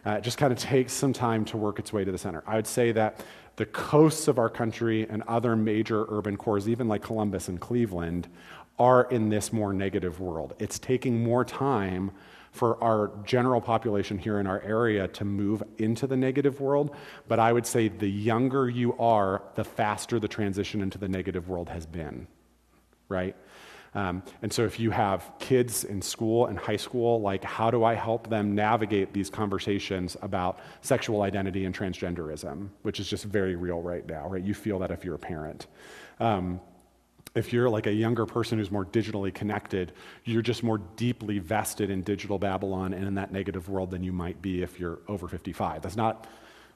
uh, 0.05 0.11
it 0.11 0.21
just 0.21 0.37
kind 0.37 0.51
of 0.51 0.59
takes 0.59 0.93
some 0.93 1.13
time 1.13 1.45
to 1.45 1.57
work 1.57 1.77
its 1.77 1.91
way 1.91 2.03
to 2.05 2.11
the 2.11 2.17
center. 2.17 2.43
I 2.47 2.55
would 2.55 2.67
say 2.67 2.91
that 2.93 3.23
the 3.57 3.65
coasts 3.65 4.27
of 4.27 4.39
our 4.39 4.49
country 4.49 5.07
and 5.09 5.23
other 5.27 5.55
major 5.55 6.05
urban 6.09 6.37
cores, 6.37 6.69
even 6.69 6.87
like 6.87 7.03
Columbus 7.03 7.49
and 7.49 7.59
Cleveland, 7.59 8.27
are 8.79 9.03
in 9.11 9.29
this 9.29 9.51
more 9.51 9.73
negative 9.73 10.19
world. 10.19 10.55
It's 10.57 10.79
taking 10.79 11.21
more 11.21 11.43
time 11.43 12.11
for 12.51 12.81
our 12.83 13.11
general 13.25 13.61
population 13.61 14.17
here 14.17 14.39
in 14.39 14.45
our 14.45 14.61
area 14.61 15.07
to 15.07 15.25
move 15.25 15.63
into 15.77 16.05
the 16.05 16.17
negative 16.17 16.59
world. 16.59 16.95
But 17.27 17.39
I 17.39 17.51
would 17.53 17.65
say 17.65 17.87
the 17.87 18.09
younger 18.09 18.69
you 18.69 18.97
are, 18.97 19.41
the 19.55 19.63
faster 19.63 20.19
the 20.19 20.27
transition 20.27 20.81
into 20.81 20.97
the 20.97 21.07
negative 21.07 21.47
world 21.47 21.69
has 21.69 21.85
been, 21.85 22.27
right? 23.07 23.35
Um, 23.93 24.23
and 24.41 24.53
so, 24.53 24.63
if 24.63 24.79
you 24.79 24.91
have 24.91 25.29
kids 25.39 25.83
in 25.83 26.01
school 26.01 26.45
and 26.45 26.57
high 26.57 26.77
school, 26.77 27.19
like 27.19 27.43
how 27.43 27.71
do 27.71 27.83
I 27.83 27.93
help 27.93 28.29
them 28.29 28.55
navigate 28.55 29.11
these 29.11 29.29
conversations 29.29 30.15
about 30.21 30.59
sexual 30.81 31.23
identity 31.23 31.65
and 31.65 31.75
transgenderism, 31.75 32.69
which 32.83 33.01
is 33.01 33.09
just 33.09 33.25
very 33.25 33.55
real 33.57 33.81
right 33.81 34.07
now, 34.07 34.29
right? 34.29 34.41
You 34.41 34.53
feel 34.53 34.79
that 34.79 34.91
if 34.91 35.03
you're 35.03 35.15
a 35.15 35.19
parent. 35.19 35.67
Um, 36.21 36.61
if 37.33 37.53
you're 37.53 37.69
like 37.69 37.87
a 37.87 37.93
younger 37.93 38.25
person 38.25 38.57
who's 38.57 38.71
more 38.71 38.85
digitally 38.85 39.33
connected, 39.33 39.93
you're 40.25 40.41
just 40.41 40.63
more 40.63 40.79
deeply 40.97 41.39
vested 41.39 41.89
in 41.89 42.01
digital 42.01 42.37
Babylon 42.37 42.93
and 42.93 43.07
in 43.07 43.15
that 43.15 43.31
negative 43.31 43.69
world 43.69 43.91
than 43.91 44.03
you 44.03 44.11
might 44.11 44.41
be 44.41 44.61
if 44.61 44.79
you're 44.79 44.99
over 45.07 45.27
55. 45.27 45.81
That's 45.81 45.95
not 45.95 46.27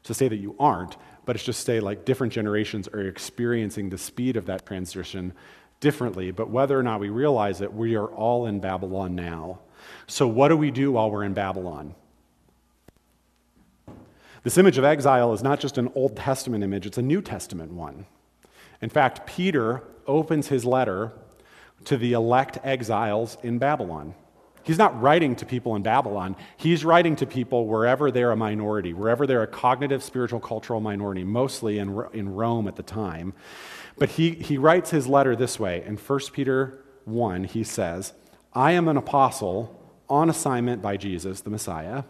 to 0.03 0.13
say 0.13 0.27
that 0.27 0.37
you 0.37 0.55
aren't, 0.59 0.95
but 1.25 1.35
it's 1.35 1.43
just 1.43 1.59
to 1.59 1.65
say 1.65 1.79
like 1.79 2.05
different 2.05 2.31
generations 2.31 2.87
are 2.87 3.01
experiencing 3.01 3.89
the 3.89 3.97
speed 3.97 4.37
of 4.37 4.45
that 4.45 4.65
transition 4.65 5.33
differently. 5.81 6.31
But 6.31 6.49
whether 6.49 6.79
or 6.79 6.83
not 6.83 7.01
we 7.01 7.09
realize 7.09 7.59
it, 7.59 7.73
we 7.73 7.95
are 7.95 8.07
all 8.07 8.45
in 8.45 8.59
Babylon 8.59 9.15
now. 9.15 9.59
So, 10.07 10.27
what 10.27 10.47
do 10.47 10.57
we 10.57 10.71
do 10.71 10.93
while 10.93 11.11
we're 11.11 11.23
in 11.23 11.33
Babylon? 11.33 11.95
This 14.43 14.57
image 14.57 14.77
of 14.77 14.83
exile 14.83 15.33
is 15.33 15.43
not 15.43 15.59
just 15.59 15.77
an 15.77 15.91
Old 15.95 16.15
Testament 16.15 16.63
image, 16.63 16.85
it's 16.85 16.97
a 16.97 17.01
New 17.01 17.21
Testament 17.21 17.73
one. 17.73 18.05
In 18.81 18.89
fact, 18.89 19.25
Peter 19.25 19.83
opens 20.07 20.47
his 20.47 20.65
letter 20.65 21.11
to 21.85 21.97
the 21.97 22.13
elect 22.13 22.57
exiles 22.63 23.37
in 23.43 23.57
Babylon. 23.57 24.15
He's 24.63 24.79
not 24.79 24.99
writing 24.99 25.35
to 25.35 25.45
people 25.45 25.75
in 25.75 25.83
Babylon. 25.83 26.35
He's 26.57 26.83
writing 26.83 27.15
to 27.17 27.27
people 27.27 27.67
wherever 27.67 28.09
they're 28.09 28.31
a 28.31 28.35
minority, 28.35 28.93
wherever 28.93 29.27
they're 29.27 29.43
a 29.43 29.47
cognitive, 29.47 30.01
spiritual, 30.01 30.39
cultural 30.39 30.81
minority, 30.81 31.23
mostly 31.23 31.77
in, 31.77 32.03
in 32.13 32.33
Rome 32.33 32.67
at 32.67 32.75
the 32.75 32.83
time. 32.83 33.33
But 33.97 34.09
he, 34.09 34.31
he 34.31 34.57
writes 34.57 34.89
his 34.89 35.07
letter 35.07 35.35
this 35.35 35.59
way. 35.59 35.83
In 35.85 35.97
1 35.97 36.19
Peter 36.33 36.83
1, 37.05 37.43
he 37.43 37.63
says, 37.63 38.13
I 38.53 38.71
am 38.71 38.87
an 38.87 38.97
apostle 38.97 39.79
on 40.09 40.31
assignment 40.31 40.81
by 40.81 40.97
Jesus, 40.97 41.41
the 41.41 41.51
Messiah, 41.51 42.03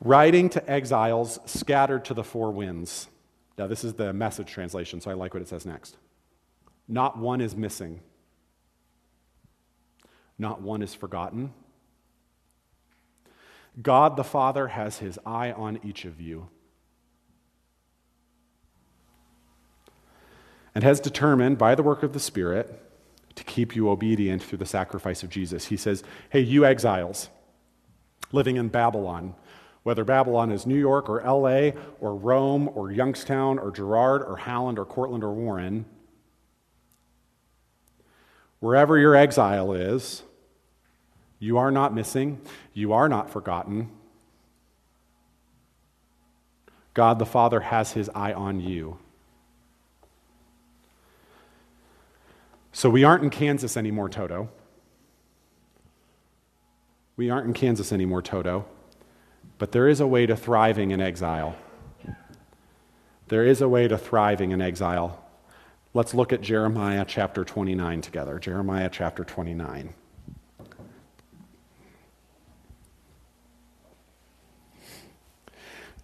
writing 0.00 0.48
to 0.50 0.70
exiles 0.70 1.38
scattered 1.44 2.06
to 2.06 2.14
the 2.14 2.24
four 2.24 2.50
winds. 2.52 3.08
Now, 3.58 3.66
this 3.66 3.84
is 3.84 3.94
the 3.94 4.14
message 4.14 4.50
translation, 4.50 5.02
so 5.02 5.10
I 5.10 5.14
like 5.14 5.34
what 5.34 5.42
it 5.42 5.48
says 5.48 5.66
next. 5.66 5.98
Not 6.90 7.16
one 7.16 7.40
is 7.40 7.54
missing, 7.54 8.00
not 10.36 10.60
one 10.60 10.82
is 10.82 10.92
forgotten. 10.92 11.54
God 13.80 14.16
the 14.16 14.24
Father 14.24 14.66
has 14.66 14.98
his 14.98 15.16
eye 15.24 15.52
on 15.52 15.78
each 15.84 16.04
of 16.04 16.20
you 16.20 16.48
and 20.74 20.82
has 20.82 20.98
determined 20.98 21.58
by 21.58 21.76
the 21.76 21.84
work 21.84 22.02
of 22.02 22.12
the 22.12 22.18
Spirit 22.18 22.82
to 23.36 23.44
keep 23.44 23.76
you 23.76 23.88
obedient 23.88 24.42
through 24.42 24.58
the 24.58 24.66
sacrifice 24.66 25.22
of 25.22 25.30
Jesus. 25.30 25.66
He 25.66 25.76
says, 25.76 26.02
Hey, 26.30 26.40
you 26.40 26.64
exiles 26.64 27.28
living 28.32 28.56
in 28.56 28.66
Babylon, 28.66 29.36
whether 29.84 30.02
Babylon 30.02 30.50
is 30.50 30.66
New 30.66 30.74
York 30.74 31.08
or 31.08 31.22
LA 31.22 31.70
or 32.00 32.16
Rome 32.16 32.68
or 32.74 32.90
Youngstown 32.90 33.60
or 33.60 33.70
Girard 33.70 34.22
or 34.22 34.38
Howland 34.38 34.76
or 34.76 34.84
Cortland 34.84 35.22
or 35.22 35.32
Warren, 35.32 35.84
Wherever 38.60 38.98
your 38.98 39.16
exile 39.16 39.72
is, 39.72 40.22
you 41.38 41.56
are 41.56 41.70
not 41.70 41.94
missing, 41.94 42.40
you 42.74 42.92
are 42.92 43.08
not 43.08 43.30
forgotten. 43.30 43.90
God 46.92 47.18
the 47.18 47.26
Father 47.26 47.60
has 47.60 47.92
his 47.92 48.10
eye 48.14 48.32
on 48.32 48.60
you. 48.60 48.98
So 52.72 52.90
we 52.90 53.04
aren't 53.04 53.24
in 53.24 53.30
Kansas 53.30 53.76
anymore, 53.76 54.08
Toto. 54.08 54.50
We 57.16 57.30
aren't 57.30 57.46
in 57.46 57.54
Kansas 57.54 57.92
anymore, 57.92 58.22
Toto. 58.22 58.66
But 59.58 59.72
there 59.72 59.88
is 59.88 60.00
a 60.00 60.06
way 60.06 60.26
to 60.26 60.36
thriving 60.36 60.90
in 60.90 61.00
exile. 61.00 61.56
There 63.28 63.44
is 63.44 63.60
a 63.60 63.68
way 63.68 63.88
to 63.88 63.96
thriving 63.96 64.50
in 64.50 64.60
exile. 64.60 65.24
Let's 65.92 66.14
look 66.14 66.32
at 66.32 66.40
Jeremiah 66.40 67.04
chapter 67.04 67.44
29 67.44 68.00
together. 68.00 68.38
Jeremiah 68.38 68.88
chapter 68.92 69.24
29. 69.24 69.92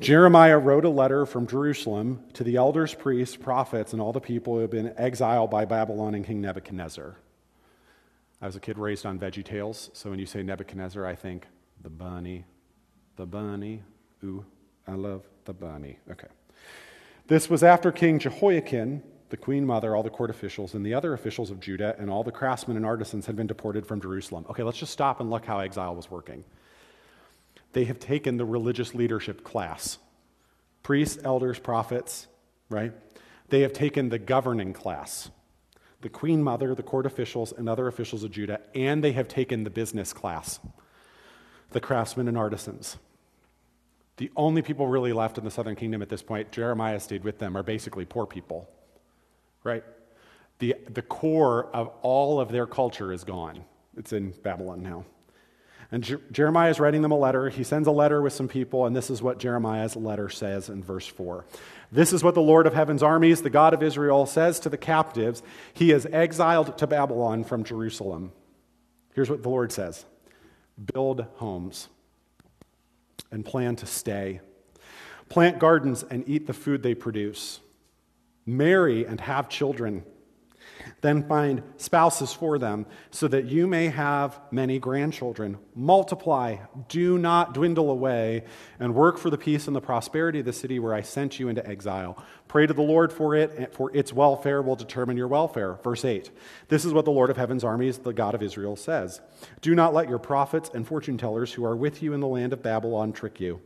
Jeremiah 0.01 0.59
wrote 0.59 0.85
a 0.85 0.89
letter 0.89 1.25
from 1.25 1.47
Jerusalem 1.47 2.25
to 2.33 2.43
the 2.43 2.57
elders, 2.57 2.95
priests, 2.95 3.37
prophets, 3.37 3.93
and 3.93 4.03
all 4.03 4.13
the 4.13 4.21
people 4.21 4.55
who 4.55 4.61
had 4.63 4.71
been 4.71 4.93
exiled 4.97 5.51
by 5.51 5.65
Babylon 5.65 6.17
and 6.17 6.27
King 6.27 6.41
Nebuchadnezzar. 6.41 7.15
I 8.43 8.47
was 8.47 8.57
a 8.57 8.61
kid 8.61 8.79
raised 8.79 9.07
on 9.07 9.21
Veggie 9.21 9.45
Tales, 9.45 9.91
so 9.93 10.11
when 10.11 10.19
you 10.19 10.27
say 10.27 10.43
Nebuchadnezzar, 10.43 11.07
I 11.07 11.15
think 11.15 11.47
the 11.81 11.91
bunny, 11.91 12.45
the 13.15 13.25
bunny. 13.25 13.85
Ooh, 14.25 14.45
I 14.89 14.95
love 14.95 15.23
the 15.45 15.55
bunny. 15.55 16.01
Okay. 16.11 16.27
This 17.29 17.49
was 17.49 17.63
after 17.63 17.93
King 17.93 18.19
Jehoiakim 18.19 19.05
the 19.29 19.37
queen 19.37 19.67
mother, 19.67 19.97
all 19.97 20.03
the 20.03 20.11
court 20.11 20.31
officials, 20.31 20.75
and 20.75 20.85
the 20.85 20.95
other 20.95 21.13
officials 21.13 21.51
of 21.51 21.61
Judah, 21.61 21.97
and 21.99 22.11
all 22.11 22.23
the 22.23 22.33
craftsmen 22.33 22.77
and 22.77 22.87
artisans 22.87 23.27
had 23.27 23.37
been 23.37 23.47
deported 23.47 23.87
from 23.87 24.01
Jerusalem. 24.01 24.47
Okay, 24.49 24.63
let's 24.63 24.79
just 24.79 24.93
stop 24.93 25.21
and 25.21 25.31
look 25.31 25.45
how 25.45 25.59
exile 25.61 25.95
was 25.95 26.11
working. 26.11 26.45
They 27.73 27.85
have 27.85 27.99
taken 27.99 28.37
the 28.37 28.45
religious 28.45 28.95
leadership 28.95 29.45
class 29.45 29.99
priests, 30.83 31.19
elders, 31.25 31.59
prophets, 31.59 32.29
right? 32.71 32.93
They 33.49 33.63
have 33.63 33.73
taken 33.73 34.09
the 34.09 34.21
governing 34.21 34.73
class 34.73 35.31
the 36.03 36.09
queen 36.09 36.43
mother, 36.43 36.75
the 36.75 36.83
court 36.83 37.07
officials, 37.07 37.53
and 37.53 37.69
other 37.69 37.89
officials 37.89 38.23
of 38.23 38.31
Judah, 38.31 38.61
and 38.75 39.03
they 39.03 39.13
have 39.13 39.27
taken 39.27 39.65
the 39.65 39.71
business 39.71 40.13
class 40.13 40.61
the 41.71 41.81
craftsmen 41.81 42.29
and 42.29 42.39
artisans. 42.39 42.97
The 44.19 44.31
only 44.37 44.63
people 44.63 44.87
really 44.87 45.13
left 45.13 45.37
in 45.37 45.45
the 45.45 45.51
southern 45.51 45.75
kingdom 45.75 46.01
at 46.01 46.09
this 46.09 46.23
point, 46.23 46.53
Jeremiah 46.53 47.01
stayed 47.01 47.25
with 47.25 47.41
them, 47.41 47.57
are 47.57 47.65
basically 47.65 48.05
poor 48.05 48.25
people 48.25 48.69
right? 49.67 49.85
The, 50.59 50.77
the 50.89 51.03
core 51.03 51.67
of 51.75 51.89
all 52.01 52.41
of 52.41 52.51
their 52.51 52.67
culture 52.67 53.13
is 53.13 53.25
gone. 53.25 53.65
It's 53.97 54.13
in 54.13 54.31
Babylon 54.43 54.83
now. 54.83 55.05
And 55.93 56.03
Je- 56.03 56.17
Jeremiah 56.33 56.71
is 56.71 56.81
writing 56.81 57.03
them 57.03 57.13
a 57.13 57.19
letter. 57.19 57.49
He 57.49 57.63
sends 57.63 57.87
a 57.87 57.93
letter 57.93 58.21
with 58.21 58.33
some 58.33 58.49
people, 58.49 58.87
and 58.87 58.97
this 58.97 59.11
is 59.11 59.23
what 59.23 59.39
Jeremiah's 59.39 59.95
letter 59.95 60.29
says 60.29 60.69
in 60.69 60.83
verse 60.83 61.07
4. 61.07 61.45
This 61.93 62.13
is 62.13 62.25
what 62.25 62.35
the 62.35 62.41
Lord 62.41 62.67
of 62.67 62.75
heaven's 62.75 63.03
armies, 63.03 63.43
the 63.43 63.51
God 63.51 63.75
of 63.75 63.83
Israel, 63.83 64.27
says 64.27 64.59
to 64.61 64.69
the 64.69 64.79
captives 64.79 65.43
He 65.75 65.93
is 65.93 66.07
exiled 66.07 66.79
to 66.79 66.87
Babylon 66.87 67.45
from 67.45 67.63
Jerusalem. 67.63 68.33
Here's 69.15 69.31
what 69.31 69.43
the 69.43 69.49
Lord 69.49 69.73
says 69.73 70.05
Build 70.93 71.27
homes 71.37 71.89
and 73.31 73.45
plan 73.45 73.77
to 73.77 73.87
stay, 73.87 74.41
plant 75.29 75.59
gardens 75.59 76.03
and 76.03 76.25
eat 76.29 76.47
the 76.47 76.53
food 76.53 76.83
they 76.83 76.95
produce. 76.95 77.61
Marry 78.47 79.05
and 79.05 79.21
have 79.21 79.49
children. 79.49 80.05
Then 81.01 81.27
find 81.27 81.63
spouses 81.77 82.33
for 82.33 82.59
them, 82.59 82.87
so 83.11 83.29
that 83.29 83.47
you 83.47 83.67
may 83.67 83.89
have 83.89 84.41
many 84.51 84.79
grandchildren. 84.79 85.59
Multiply, 85.75 86.59
do 86.89 87.19
not 87.19 87.55
dwindle 87.55 87.91
away, 87.91 88.45
and 88.79 88.95
work 88.95 89.19
for 89.19 89.31
the 89.31 89.39
peace 89.39 89.67
and 89.67 89.77
the 89.77 89.81
prosperity 89.81 90.41
of 90.41 90.47
the 90.47 90.53
city 90.53 90.79
where 90.79 90.95
I 90.95 91.03
sent 91.03 91.39
you 91.39 91.49
into 91.49 91.67
exile. 91.67 92.23
Pray 92.49 92.67
to 92.67 92.73
the 92.73 92.83
Lord 92.83 93.13
for 93.13 93.35
it, 93.35 93.75
for 93.75 93.95
its 93.95 94.13
welfare 94.13 94.63
will 94.63 94.77
determine 94.77 95.17
your 95.17 95.29
welfare. 95.29 95.79
Verse 95.83 96.05
8 96.05 96.31
This 96.69 96.85
is 96.85 96.93
what 96.93 97.05
the 97.05 97.11
Lord 97.11 97.31
of 97.31 97.37
heaven's 97.37 97.65
armies, 97.65 97.99
the 97.99 98.13
God 98.13 98.35
of 98.35 98.43
Israel, 98.43 98.77
says 98.77 99.21
Do 99.61 99.75
not 99.75 99.95
let 99.95 100.09
your 100.09 100.19
prophets 100.19 100.71
and 100.73 100.87
fortune 100.87 101.19
tellers 101.19 101.53
who 101.53 101.65
are 101.65 101.77
with 101.77 102.03
you 102.03 102.15
in 102.15 102.21
the 102.21 102.27
land 102.27 102.53
of 102.53 102.63
Babylon 102.63 103.13
trick 103.13 103.41
you. 103.41 103.61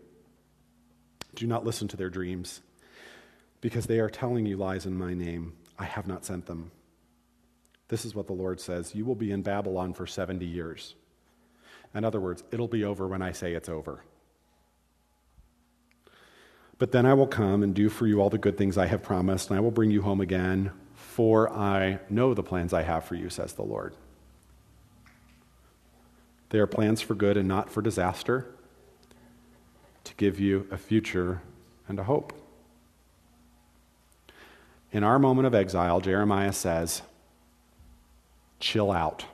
Do 1.35 1.47
not 1.47 1.65
listen 1.65 1.87
to 1.89 1.97
their 1.97 2.11
dreams, 2.11 2.61
because 3.61 3.87
they 3.87 3.99
are 4.01 4.11
telling 4.11 4.47
you 4.47 4.57
lies 4.57 4.87
in 4.87 4.97
my 4.97 5.15
name. 5.15 5.55
I 5.79 5.85
have 5.85 6.07
not 6.07 6.25
sent 6.25 6.47
them. 6.47 6.71
This 7.89 8.05
is 8.05 8.15
what 8.15 8.27
the 8.27 8.33
Lord 8.33 8.61
says 8.61 8.95
You 8.95 9.05
will 9.05 9.15
be 9.15 9.33
in 9.33 9.43
Babylon 9.43 9.95
for 9.95 10.07
70 10.07 10.45
years. 10.47 10.95
In 11.95 12.05
other 12.05 12.21
words, 12.21 12.45
it'll 12.53 12.69
be 12.69 12.85
over 12.85 13.09
when 13.09 13.21
I 13.21 13.33
say 13.33 13.53
it's 13.55 13.69
over. 13.69 14.05
But 16.79 16.93
then 16.93 17.05
I 17.05 17.15
will 17.15 17.27
come 17.27 17.63
and 17.63 17.75
do 17.75 17.89
for 17.89 18.07
you 18.07 18.21
all 18.21 18.31
the 18.31 18.39
good 18.39 18.57
things 18.57 18.79
I 18.79 18.87
have 18.87 19.03
promised, 19.03 19.51
and 19.51 19.57
I 19.59 19.61
will 19.61 19.71
bring 19.71 19.91
you 19.91 20.03
home 20.03 20.21
again, 20.21 20.71
for 20.95 21.53
I 21.53 21.99
know 22.09 22.33
the 22.33 22.43
plans 22.43 22.73
I 22.73 22.83
have 22.83 23.05
for 23.05 23.17
you, 23.17 23.29
says 23.29 23.53
the 23.53 23.63
Lord. 23.63 23.95
They 26.51 26.59
are 26.59 26.67
plans 26.67 27.01
for 27.01 27.15
good 27.15 27.37
and 27.37 27.47
not 27.47 27.71
for 27.71 27.83
disaster, 27.83 28.47
to 30.05 30.15
give 30.15 30.41
you 30.41 30.67
a 30.71 30.79
future 30.79 31.43
and 31.87 31.99
a 31.99 32.05
hope. 32.05 32.33
In 34.93 35.05
our 35.05 35.19
moment 35.19 35.47
of 35.47 35.55
exile, 35.55 36.01
Jeremiah 36.01 36.53
says, 36.53 37.03
chill 38.59 38.91
out. 38.91 39.25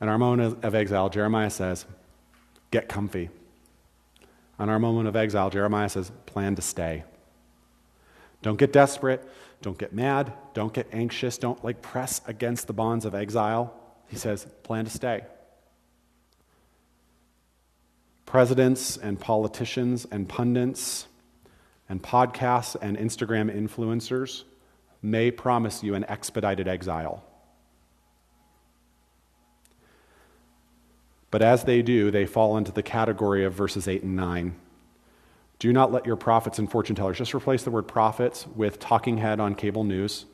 In 0.00 0.08
our 0.08 0.18
moment 0.18 0.64
of 0.64 0.74
exile, 0.74 1.08
Jeremiah 1.08 1.50
says, 1.50 1.84
get 2.70 2.88
comfy. 2.88 3.30
On 4.58 4.68
our 4.68 4.78
moment 4.78 5.08
of 5.08 5.16
exile, 5.16 5.50
Jeremiah 5.50 5.88
says, 5.88 6.12
plan 6.26 6.54
to 6.54 6.62
stay. 6.62 7.02
Don't 8.42 8.58
get 8.58 8.72
desperate. 8.72 9.28
Don't 9.62 9.78
get 9.78 9.92
mad. 9.92 10.32
Don't 10.54 10.72
get 10.72 10.86
anxious. 10.92 11.38
Don't 11.38 11.62
like 11.64 11.82
press 11.82 12.20
against 12.26 12.68
the 12.68 12.72
bonds 12.72 13.04
of 13.04 13.14
exile. 13.16 13.74
He 14.06 14.16
says, 14.16 14.46
plan 14.62 14.84
to 14.84 14.90
stay. 14.90 15.22
Presidents 18.26 18.96
and 18.96 19.18
politicians 19.18 20.06
and 20.10 20.28
pundits 20.28 21.07
and 21.88 22.02
podcasts 22.02 22.76
and 22.80 22.96
Instagram 22.96 23.54
influencers 23.54 24.44
may 25.02 25.30
promise 25.30 25.82
you 25.82 25.94
an 25.94 26.04
expedited 26.04 26.68
exile. 26.68 27.24
But 31.30 31.42
as 31.42 31.64
they 31.64 31.82
do, 31.82 32.10
they 32.10 32.26
fall 32.26 32.56
into 32.56 32.72
the 32.72 32.82
category 32.82 33.44
of 33.44 33.52
verses 33.52 33.86
8 33.86 34.02
and 34.02 34.16
9. 34.16 34.56
Do 35.58 35.72
not 35.72 35.92
let 35.92 36.06
your 36.06 36.16
prophets 36.16 36.58
and 36.58 36.70
fortune 36.70 36.94
tellers, 36.94 37.18
just 37.18 37.34
replace 37.34 37.64
the 37.64 37.70
word 37.70 37.88
prophets 37.88 38.46
with 38.46 38.78
talking 38.78 39.18
head 39.18 39.40
on 39.40 39.54
cable 39.54 39.84
news. 39.84 40.24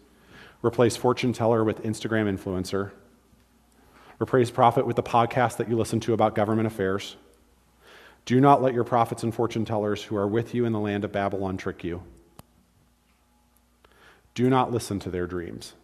Replace 0.63 0.97
fortune 0.97 1.33
teller 1.33 1.65
with 1.65 1.83
Instagram 1.83 2.33
influencer. 2.33 2.93
Replace 4.21 4.51
prophet 4.51 4.87
with 4.87 4.97
the 4.97 5.03
podcast 5.03 5.57
that 5.57 5.69
you 5.69 5.77
listen 5.77 5.99
to 6.01 6.15
about 6.15 6.35
government 6.35 6.67
affairs. 6.67 7.17
Do 8.25 8.41
not 8.41 8.63
let 8.63 8.75
your 8.75 8.85
prophets 8.85 9.23
and 9.23 9.35
fortune 9.35 9.65
tellers 9.65 10.03
who 10.03 10.17
are 10.17 10.27
with 10.27 10.55
you 10.55 10.65
in 10.65 10.73
the 10.73 10.81
land 10.81 11.05
of 11.05 11.13
Babylon 11.13 11.57
trick 11.57 11.85
you. 11.85 12.03
Do 14.35 14.49
not 14.49 14.73
listen 14.73 14.99
to 15.01 15.11
their 15.11 15.27
dreams. 15.27 15.75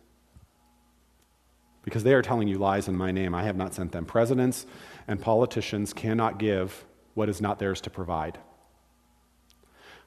Because 1.82 2.02
they 2.02 2.14
are 2.14 2.22
telling 2.22 2.48
you 2.48 2.58
lies 2.58 2.88
in 2.88 2.96
my 2.96 3.10
name. 3.10 3.34
I 3.34 3.44
have 3.44 3.56
not 3.56 3.74
sent 3.74 3.92
them. 3.92 4.04
Presidents 4.04 4.66
and 5.06 5.20
politicians 5.20 5.92
cannot 5.92 6.38
give 6.38 6.84
what 7.14 7.28
is 7.28 7.40
not 7.40 7.58
theirs 7.58 7.80
to 7.82 7.90
provide. 7.90 8.38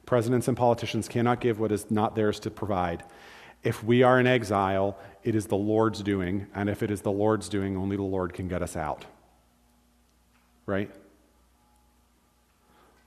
Presidents 0.06 0.48
and 0.48 0.58
politicians 0.58 1.08
cannot 1.08 1.40
give 1.40 1.60
what 1.60 1.72
is 1.72 1.90
not 1.90 2.16
theirs 2.16 2.40
to 2.42 2.52
provide. 2.52 3.04
If 3.64 3.84
we 3.84 4.04
are 4.04 4.20
in 4.20 4.28
exile, 4.28 4.98
it 5.24 5.36
is 5.36 5.48
the 5.48 5.56
Lord's 5.56 6.04
doing, 6.04 6.48
and 6.54 6.70
if 6.70 6.84
it 6.84 6.92
is 6.92 7.02
the 7.02 7.12
Lord's 7.12 7.48
doing, 7.48 7.78
only 7.78 7.96
the 7.96 8.04
Lord 8.04 8.34
can 8.34 8.50
get 8.50 8.62
us 8.62 8.76
out. 8.76 9.06
Right? 10.66 10.92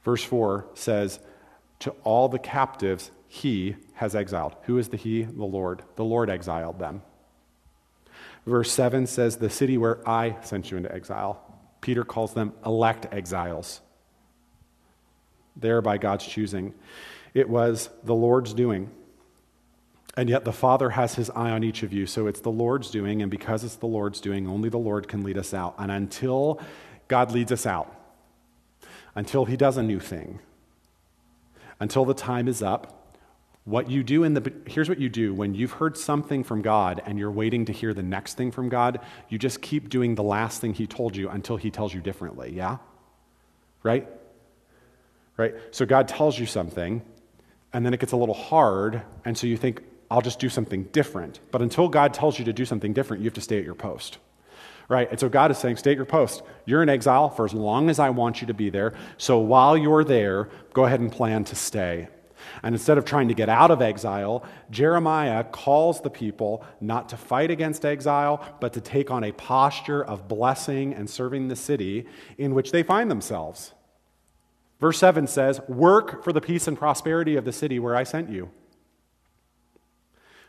Verse 0.07 0.23
4 0.23 0.65
says, 0.75 1.19
To 1.81 1.91
all 2.05 2.29
the 2.29 2.39
captives 2.39 3.11
he 3.27 3.75
has 3.95 4.15
exiled. 4.15 4.55
Who 4.63 4.79
is 4.79 4.89
the 4.89 4.97
he? 4.97 5.25
The 5.25 5.45
Lord. 5.45 5.83
The 5.97 6.05
Lord 6.05 6.31
exiled 6.31 6.79
them. 6.79 7.03
Verse 8.47 8.71
7 8.71 9.09
says, 9.09 9.39
The 9.39 9.51
city 9.51 9.77
where 9.77 10.09
I 10.09 10.41
sent 10.43 10.71
you 10.71 10.77
into 10.77 10.95
exile. 10.95 11.43
Peter 11.81 12.05
calls 12.05 12.35
them 12.35 12.53
elect 12.65 13.13
exiles. 13.13 13.81
There 15.57 15.83
by 15.83 15.99
God's 15.99 16.25
choosing. 16.25 16.73
It 17.35 17.49
was 17.49 17.91
the 18.05 18.15
Lord's 18.15 18.55
doing. 18.55 18.93
And 20.17 20.31
yet 20.31 20.45
the 20.45 20.53
Father 20.53 20.91
has 20.91 21.17
his 21.17 21.31
eye 21.31 21.51
on 21.51 21.65
each 21.65 21.83
of 21.83 21.93
you. 21.93 22.07
So 22.07 22.29
it's 22.29 22.41
the 22.41 22.49
Lord's 22.53 22.93
doing. 22.93 23.23
And 23.23 23.31
because 23.31 23.65
it's 23.65 23.75
the 23.75 23.87
Lord's 23.87 24.21
doing, 24.21 24.47
only 24.47 24.69
the 24.69 24.79
Lord 24.79 25.09
can 25.09 25.25
lead 25.25 25.37
us 25.37 25.53
out. 25.53 25.75
And 25.79 25.91
until 25.91 26.61
God 27.09 27.33
leads 27.33 27.51
us 27.51 27.67
out, 27.67 27.93
until 29.17 29.47
he 29.47 29.57
does 29.57 29.77
a 29.77 29.83
new 29.83 29.99
thing, 29.99 30.39
until 31.81 32.05
the 32.05 32.15
time 32.15 32.47
is 32.47 32.63
up, 32.63 33.17
what 33.65 33.91
you 33.91 34.05
do 34.05 34.23
in 34.23 34.35
the 34.35 34.53
here's 34.67 34.89
what 34.89 35.01
you 35.01 35.09
do 35.09 35.35
when 35.35 35.53
you've 35.53 35.73
heard 35.73 35.97
something 35.97 36.45
from 36.45 36.63
God 36.63 37.03
and 37.05 37.19
you're 37.19 37.33
waiting 37.33 37.65
to 37.65 37.73
hear 37.73 37.93
the 37.93 38.03
next 38.03 38.35
thing 38.35 38.53
from 38.53 38.69
God, 38.69 39.01
you 39.29 39.39
just 39.39 39.61
keep 39.61 39.89
doing 39.89 40.15
the 40.15 40.23
last 40.23 40.61
thing 40.61 40.73
he 40.73 40.87
told 40.87 41.17
you 41.17 41.29
until 41.29 41.57
he 41.57 41.73
tells 41.73 41.93
you 41.93 42.01
differently, 42.01 42.53
yeah? 42.55 42.77
Right? 43.83 44.07
Right? 45.37 45.55
So 45.73 45.85
God 45.85 46.07
tells 46.07 46.39
you 46.39 46.47
something 46.47 47.03
and 47.73 47.85
then 47.85 47.93
it 47.93 47.99
gets 47.99 48.13
a 48.13 48.17
little 48.17 48.37
hard 48.37 49.03
and 49.25 49.37
so 49.37 49.49
you 49.49 49.57
think 49.57 49.83
I'll 50.09 50.23
just 50.23 50.39
do 50.39 50.49
something 50.49 50.85
different. 50.85 51.41
But 51.51 51.61
until 51.61 51.89
God 51.89 52.15
tells 52.15 52.39
you 52.39 52.45
to 52.45 52.53
do 52.53 52.65
something 52.65 52.93
different, 52.93 53.23
you 53.23 53.27
have 53.27 53.35
to 53.35 53.41
stay 53.41 53.59
at 53.59 53.65
your 53.65 53.75
post. 53.75 54.19
Right? 54.89 55.11
And 55.11 55.19
so 55.19 55.29
God 55.29 55.51
is 55.51 55.59
saying, 55.59 55.77
state 55.77 55.97
your 55.97 56.07
post. 56.07 56.43
You're 56.65 56.83
in 56.83 56.89
exile 56.89 57.29
for 57.29 57.45
as 57.45 57.53
long 57.53 57.91
as 57.91 57.99
I 57.99 58.11
want 58.11 58.41
you 58.41 58.47
to 58.47 58.55
be 58.55 58.71
there. 58.71 58.95
So 59.19 59.39
while 59.39 59.77
you're 59.77 60.05
there, 60.05 60.49
go 60.73 60.85
ahead 60.85 61.01
and 61.01 61.11
plan 61.11 61.45
to 61.45 61.57
stay. 61.57 62.09
And 62.63 62.75
instead 62.75 62.99
of 62.99 63.05
trying 63.05 63.29
to 63.29 63.35
get 63.35 63.49
out 63.49 63.71
of 63.71 63.83
exile, 63.83 64.45
Jeremiah 64.71 65.45
calls 65.45 66.01
the 66.01 66.11
people 66.11 66.65
not 66.81 67.09
to 67.11 67.17
fight 67.17 67.51
against 67.51 67.85
exile, 67.85 68.45
but 68.61 68.73
to 68.75 68.81
take 68.81 69.11
on 69.11 69.25
a 69.25 69.33
posture 69.33 70.05
of 70.05 70.29
blessing 70.29 70.95
and 70.95 71.09
serving 71.09 71.49
the 71.49 71.57
city 71.57 72.07
in 72.39 72.55
which 72.55 72.73
they 72.73 72.83
find 72.83 73.11
themselves. 73.11 73.73
Verse 74.81 74.99
7 74.99 75.27
says, 75.27 75.61
Work 75.69 76.23
for 76.23 76.33
the 76.33 76.41
peace 76.41 76.69
and 76.69 76.79
prosperity 76.79 77.37
of 77.37 77.45
the 77.45 77.53
city 77.53 77.79
where 77.79 77.97
I 77.97 78.05
sent 78.05 78.31
you. 78.31 78.51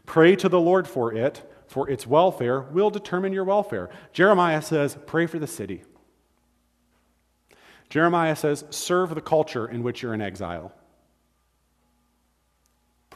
Pray 0.05 0.35
to 0.37 0.49
the 0.49 0.59
Lord 0.59 0.87
for 0.87 1.13
it, 1.13 1.49
for 1.67 1.89
its 1.89 2.07
welfare 2.07 2.61
will 2.61 2.89
determine 2.89 3.33
your 3.33 3.43
welfare. 3.43 3.89
Jeremiah 4.13 4.61
says, 4.61 4.97
Pray 5.05 5.27
for 5.27 5.39
the 5.39 5.47
city. 5.47 5.83
Jeremiah 7.89 8.35
says, 8.35 8.65
Serve 8.69 9.13
the 9.13 9.21
culture 9.21 9.67
in 9.67 9.83
which 9.83 10.01
you're 10.01 10.13
in 10.13 10.21
exile 10.21 10.73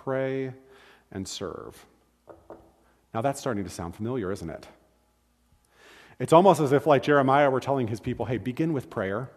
pray, 0.03 0.51
and 1.11 1.27
serve. 1.27 1.85
Now 3.13 3.21
that's 3.21 3.39
starting 3.39 3.63
to 3.63 3.69
sound 3.69 3.95
familiar, 3.95 4.31
isn't 4.31 4.49
it? 4.49 4.67
It's 6.19 6.33
almost 6.33 6.59
as 6.59 6.71
if, 6.71 6.87
like 6.87 7.03
Jeremiah, 7.03 7.49
were 7.49 7.59
telling 7.59 7.87
his 7.87 7.99
people, 7.99 8.25
hey, 8.25 8.37
begin 8.37 8.73
with 8.73 8.89
prayer. 8.89 9.29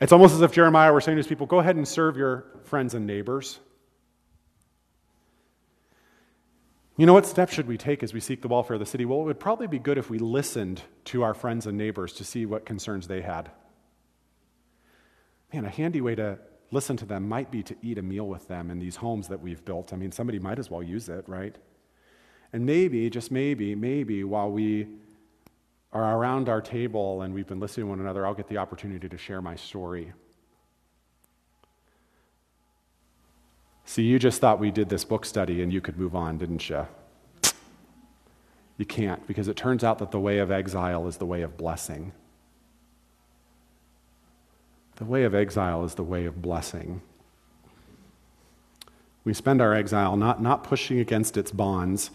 It's 0.00 0.12
almost 0.12 0.34
as 0.34 0.42
if 0.42 0.52
Jeremiah 0.52 0.92
were 0.92 1.00
saying 1.00 1.16
to 1.16 1.20
his 1.20 1.26
people, 1.26 1.46
go 1.46 1.58
ahead 1.58 1.76
and 1.76 1.86
serve 1.86 2.16
your 2.16 2.44
friends 2.64 2.94
and 2.94 3.06
neighbors. 3.06 3.58
You 6.96 7.06
know, 7.06 7.14
what 7.14 7.24
steps 7.24 7.54
should 7.54 7.66
we 7.66 7.78
take 7.78 8.02
as 8.02 8.12
we 8.12 8.20
seek 8.20 8.42
the 8.42 8.48
welfare 8.48 8.74
of 8.74 8.80
the 8.80 8.86
city? 8.86 9.06
Well, 9.06 9.20
it 9.20 9.24
would 9.24 9.40
probably 9.40 9.66
be 9.66 9.78
good 9.78 9.96
if 9.96 10.10
we 10.10 10.18
listened 10.18 10.82
to 11.06 11.22
our 11.22 11.32
friends 11.32 11.66
and 11.66 11.78
neighbors 11.78 12.12
to 12.14 12.24
see 12.24 12.44
what 12.44 12.66
concerns 12.66 13.08
they 13.08 13.22
had. 13.22 13.50
Man, 15.54 15.64
a 15.64 15.70
handy 15.70 16.02
way 16.02 16.14
to 16.16 16.38
listen 16.70 16.98
to 16.98 17.06
them 17.06 17.28
might 17.28 17.50
be 17.50 17.62
to 17.62 17.76
eat 17.82 17.96
a 17.96 18.02
meal 18.02 18.26
with 18.26 18.46
them 18.46 18.70
in 18.70 18.78
these 18.78 18.96
homes 18.96 19.28
that 19.28 19.40
we've 19.40 19.64
built. 19.64 19.92
I 19.92 19.96
mean, 19.96 20.12
somebody 20.12 20.38
might 20.38 20.58
as 20.58 20.70
well 20.70 20.82
use 20.82 21.08
it, 21.08 21.26
right? 21.26 21.56
And 22.52 22.66
maybe, 22.66 23.08
just 23.08 23.30
maybe, 23.30 23.74
maybe 23.74 24.22
while 24.22 24.50
we 24.50 24.86
are 25.94 26.18
around 26.18 26.50
our 26.50 26.60
table 26.60 27.22
and 27.22 27.32
we've 27.32 27.46
been 27.46 27.60
listening 27.60 27.86
to 27.86 27.90
one 27.90 28.00
another, 28.00 28.26
I'll 28.26 28.34
get 28.34 28.48
the 28.48 28.58
opportunity 28.58 29.08
to 29.08 29.18
share 29.18 29.40
my 29.40 29.56
story. 29.56 30.12
See, 33.92 34.04
you 34.04 34.18
just 34.18 34.40
thought 34.40 34.58
we 34.58 34.70
did 34.70 34.88
this 34.88 35.04
book 35.04 35.26
study 35.26 35.60
and 35.60 35.70
you 35.70 35.82
could 35.82 35.98
move 35.98 36.16
on, 36.16 36.38
didn't 36.38 36.66
you? 36.70 36.86
You 38.78 38.86
can't, 38.86 39.26
because 39.26 39.48
it 39.48 39.54
turns 39.54 39.84
out 39.84 39.98
that 39.98 40.12
the 40.12 40.18
way 40.18 40.38
of 40.38 40.50
exile 40.50 41.06
is 41.08 41.18
the 41.18 41.26
way 41.26 41.42
of 41.42 41.58
blessing. 41.58 42.14
The 44.96 45.04
way 45.04 45.24
of 45.24 45.34
exile 45.34 45.84
is 45.84 45.94
the 45.94 46.02
way 46.02 46.24
of 46.24 46.40
blessing. 46.40 47.02
We 49.24 49.34
spend 49.34 49.60
our 49.60 49.74
exile 49.74 50.16
not, 50.16 50.40
not 50.40 50.64
pushing 50.64 50.98
against 50.98 51.36
its 51.36 51.52
bonds, 51.52 52.12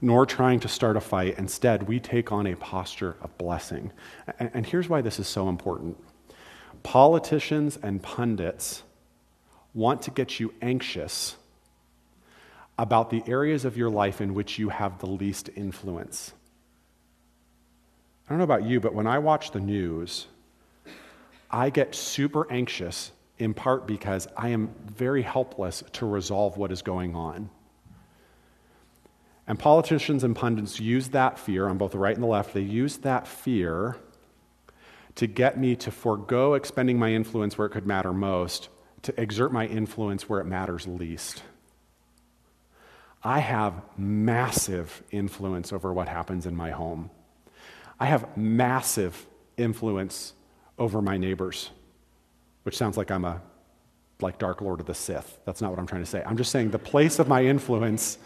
nor 0.00 0.26
trying 0.26 0.58
to 0.58 0.68
start 0.68 0.96
a 0.96 1.00
fight. 1.00 1.38
Instead, 1.38 1.86
we 1.86 2.00
take 2.00 2.32
on 2.32 2.48
a 2.48 2.56
posture 2.56 3.14
of 3.20 3.38
blessing. 3.38 3.92
And, 4.40 4.50
and 4.52 4.66
here's 4.66 4.88
why 4.88 5.00
this 5.00 5.20
is 5.20 5.28
so 5.28 5.48
important 5.48 5.96
politicians 6.82 7.78
and 7.84 8.02
pundits 8.02 8.82
want 9.74 10.02
to 10.02 10.10
get 10.10 10.40
you 10.40 10.52
anxious 10.60 11.36
about 12.78 13.10
the 13.10 13.22
areas 13.26 13.64
of 13.64 13.76
your 13.76 13.90
life 13.90 14.20
in 14.20 14.34
which 14.34 14.58
you 14.58 14.70
have 14.70 14.98
the 14.98 15.06
least 15.06 15.50
influence. 15.54 16.32
I 18.26 18.30
don't 18.30 18.38
know 18.38 18.44
about 18.44 18.64
you, 18.64 18.80
but 18.80 18.94
when 18.94 19.06
I 19.06 19.18
watch 19.18 19.50
the 19.50 19.60
news, 19.60 20.26
I 21.50 21.70
get 21.70 21.94
super 21.94 22.50
anxious 22.50 23.12
in 23.38 23.54
part 23.54 23.86
because 23.86 24.28
I 24.36 24.50
am 24.50 24.70
very 24.86 25.22
helpless 25.22 25.82
to 25.92 26.06
resolve 26.06 26.56
what 26.56 26.70
is 26.70 26.82
going 26.82 27.14
on. 27.14 27.50
And 29.46 29.58
politicians 29.58 30.22
and 30.22 30.36
pundits 30.36 30.78
use 30.78 31.08
that 31.08 31.38
fear 31.38 31.66
on 31.68 31.76
both 31.76 31.92
the 31.92 31.98
right 31.98 32.14
and 32.14 32.22
the 32.22 32.28
left, 32.28 32.54
they 32.54 32.60
use 32.60 32.98
that 32.98 33.26
fear 33.26 33.96
to 35.16 35.26
get 35.26 35.58
me 35.58 35.74
to 35.76 35.90
forego 35.90 36.54
expending 36.54 36.98
my 36.98 37.12
influence 37.12 37.58
where 37.58 37.66
it 37.66 37.70
could 37.70 37.86
matter 37.86 38.12
most, 38.12 38.68
to 39.02 39.20
exert 39.20 39.52
my 39.52 39.66
influence 39.66 40.28
where 40.28 40.40
it 40.40 40.44
matters 40.44 40.86
least. 40.86 41.42
I 43.22 43.40
have 43.40 43.82
massive 43.98 45.02
influence 45.10 45.72
over 45.72 45.92
what 45.92 46.08
happens 46.08 46.46
in 46.46 46.56
my 46.56 46.70
home. 46.70 47.10
I 47.98 48.06
have 48.06 48.36
massive 48.36 49.26
influence 49.56 50.32
over 50.78 51.02
my 51.02 51.18
neighbors, 51.18 51.70
which 52.62 52.76
sounds 52.76 52.96
like 52.96 53.10
I'm 53.10 53.24
a 53.24 53.42
like 54.22 54.38
Dark 54.38 54.60
Lord 54.60 54.80
of 54.80 54.86
the 54.86 54.94
Sith. 54.94 55.38
That's 55.44 55.60
not 55.60 55.70
what 55.70 55.78
I'm 55.78 55.86
trying 55.86 56.02
to 56.02 56.06
say. 56.06 56.22
I'm 56.24 56.36
just 56.36 56.50
saying 56.50 56.70
the 56.70 56.78
place 56.78 57.18
of 57.18 57.28
my 57.28 57.44
influence, 57.44 58.18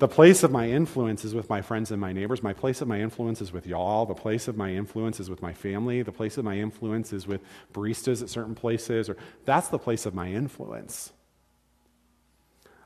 the 0.00 0.08
place 0.08 0.42
of 0.42 0.50
my 0.50 0.68
influence 0.68 1.26
is 1.26 1.34
with 1.34 1.50
my 1.50 1.60
friends 1.60 1.90
and 1.90 2.00
my 2.00 2.10
neighbors. 2.12 2.42
My 2.42 2.54
place 2.54 2.80
of 2.80 2.88
my 2.88 3.00
influence 3.00 3.42
is 3.42 3.52
with 3.52 3.66
y'all. 3.66 4.06
The 4.06 4.14
place 4.14 4.48
of 4.48 4.56
my 4.56 4.72
influence 4.72 5.20
is 5.20 5.28
with 5.28 5.42
my 5.42 5.52
family. 5.52 6.00
The 6.02 6.10
place 6.10 6.38
of 6.38 6.44
my 6.44 6.58
influence 6.58 7.12
is 7.12 7.26
with 7.26 7.42
baristas 7.74 8.22
at 8.22 8.30
certain 8.30 8.54
places. 8.54 9.10
Or 9.10 9.18
that's 9.44 9.68
the 9.68 9.78
place 9.78 10.06
of 10.06 10.14
my 10.14 10.28
influence. 10.28 11.12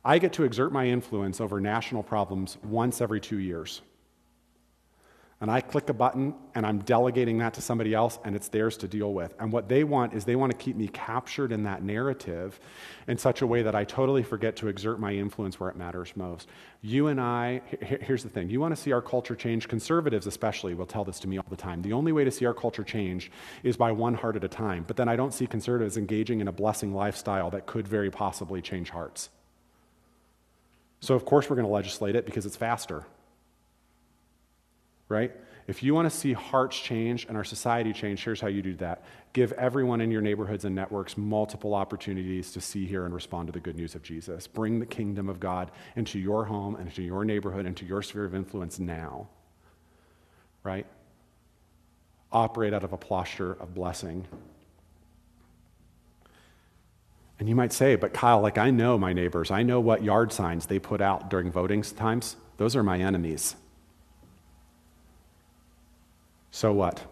I 0.04 0.18
get 0.18 0.32
to 0.34 0.42
exert 0.42 0.72
my 0.72 0.88
influence 0.88 1.40
over 1.40 1.60
national 1.60 2.02
problems 2.02 2.58
once 2.64 3.00
every 3.00 3.20
two 3.20 3.38
years. 3.38 3.80
And 5.44 5.50
I 5.50 5.60
click 5.60 5.90
a 5.90 5.92
button 5.92 6.34
and 6.54 6.64
I'm 6.64 6.78
delegating 6.78 7.36
that 7.36 7.52
to 7.52 7.60
somebody 7.60 7.92
else 7.92 8.18
and 8.24 8.34
it's 8.34 8.48
theirs 8.48 8.78
to 8.78 8.88
deal 8.88 9.12
with. 9.12 9.34
And 9.38 9.52
what 9.52 9.68
they 9.68 9.84
want 9.84 10.14
is 10.14 10.24
they 10.24 10.36
want 10.36 10.52
to 10.52 10.56
keep 10.56 10.74
me 10.74 10.88
captured 10.88 11.52
in 11.52 11.64
that 11.64 11.82
narrative 11.82 12.58
in 13.08 13.18
such 13.18 13.42
a 13.42 13.46
way 13.46 13.60
that 13.60 13.74
I 13.74 13.84
totally 13.84 14.22
forget 14.22 14.56
to 14.56 14.68
exert 14.68 14.98
my 14.98 15.12
influence 15.12 15.60
where 15.60 15.68
it 15.68 15.76
matters 15.76 16.14
most. 16.16 16.48
You 16.80 17.08
and 17.08 17.20
I, 17.20 17.60
here's 17.78 18.22
the 18.22 18.30
thing 18.30 18.48
you 18.48 18.58
want 18.58 18.74
to 18.74 18.80
see 18.80 18.92
our 18.92 19.02
culture 19.02 19.36
change, 19.36 19.68
conservatives 19.68 20.26
especially 20.26 20.72
will 20.72 20.86
tell 20.86 21.04
this 21.04 21.20
to 21.20 21.28
me 21.28 21.36
all 21.36 21.44
the 21.50 21.56
time. 21.56 21.82
The 21.82 21.92
only 21.92 22.12
way 22.12 22.24
to 22.24 22.30
see 22.30 22.46
our 22.46 22.54
culture 22.54 22.82
change 22.82 23.30
is 23.62 23.76
by 23.76 23.92
one 23.92 24.14
heart 24.14 24.36
at 24.36 24.44
a 24.44 24.48
time. 24.48 24.84
But 24.86 24.96
then 24.96 25.10
I 25.10 25.16
don't 25.16 25.34
see 25.34 25.46
conservatives 25.46 25.98
engaging 25.98 26.40
in 26.40 26.48
a 26.48 26.52
blessing 26.52 26.94
lifestyle 26.94 27.50
that 27.50 27.66
could 27.66 27.86
very 27.86 28.10
possibly 28.10 28.62
change 28.62 28.88
hearts. 28.88 29.28
So, 31.00 31.14
of 31.14 31.26
course, 31.26 31.50
we're 31.50 31.56
going 31.56 31.68
to 31.68 31.72
legislate 31.74 32.16
it 32.16 32.24
because 32.24 32.46
it's 32.46 32.56
faster. 32.56 33.04
Right? 35.14 35.30
If 35.68 35.82
you 35.82 35.94
want 35.94 36.10
to 36.10 36.16
see 36.16 36.32
hearts 36.32 36.76
change 36.76 37.26
and 37.28 37.36
our 37.36 37.44
society 37.44 37.92
change, 37.92 38.24
here's 38.24 38.40
how 38.40 38.48
you 38.48 38.62
do 38.62 38.74
that. 38.76 39.04
Give 39.32 39.52
everyone 39.52 40.00
in 40.00 40.10
your 40.10 40.20
neighborhoods 40.20 40.64
and 40.64 40.74
networks 40.74 41.16
multiple 41.16 41.72
opportunities 41.72 42.50
to 42.52 42.60
see, 42.60 42.84
hear, 42.84 43.04
and 43.04 43.14
respond 43.14 43.46
to 43.46 43.52
the 43.52 43.60
good 43.60 43.76
news 43.76 43.94
of 43.94 44.02
Jesus. 44.02 44.48
Bring 44.48 44.80
the 44.80 44.86
kingdom 44.86 45.28
of 45.28 45.38
God 45.38 45.70
into 45.94 46.18
your 46.18 46.44
home 46.44 46.74
and 46.74 46.88
into 46.88 47.02
your 47.02 47.24
neighborhood, 47.24 47.64
into 47.64 47.86
your 47.86 48.02
sphere 48.02 48.24
of 48.24 48.34
influence 48.34 48.80
now. 48.80 49.28
Right? 50.64 50.86
Operate 52.32 52.74
out 52.74 52.82
of 52.82 52.92
a 52.92 52.98
posture 52.98 53.52
of 53.52 53.72
blessing 53.72 54.26
and 57.38 57.48
you 57.48 57.54
might 57.54 57.72
say, 57.72 57.96
but 57.96 58.14
Kyle, 58.14 58.40
like 58.40 58.58
I 58.58 58.70
know 58.70 58.96
my 58.96 59.12
neighbors, 59.12 59.50
I 59.50 59.62
know 59.62 59.80
what 59.80 60.04
yard 60.04 60.32
signs 60.32 60.66
they 60.66 60.78
put 60.78 61.00
out 61.00 61.30
during 61.30 61.50
voting 61.50 61.82
times. 61.82 62.36
Those 62.56 62.76
are 62.76 62.82
my 62.82 62.98
enemies. 62.98 63.56
So 66.54 66.72
what? 66.72 67.02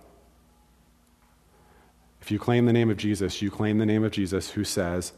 If 2.20 2.31
you 2.31 2.38
claim 2.38 2.64
the 2.64 2.72
name 2.72 2.90
of 2.90 2.96
Jesus, 2.96 3.42
you 3.42 3.50
claim 3.50 3.78
the 3.78 3.85
name 3.85 4.05
of 4.05 4.12
Jesus 4.12 4.50
who 4.50 4.62
says, 4.62 5.12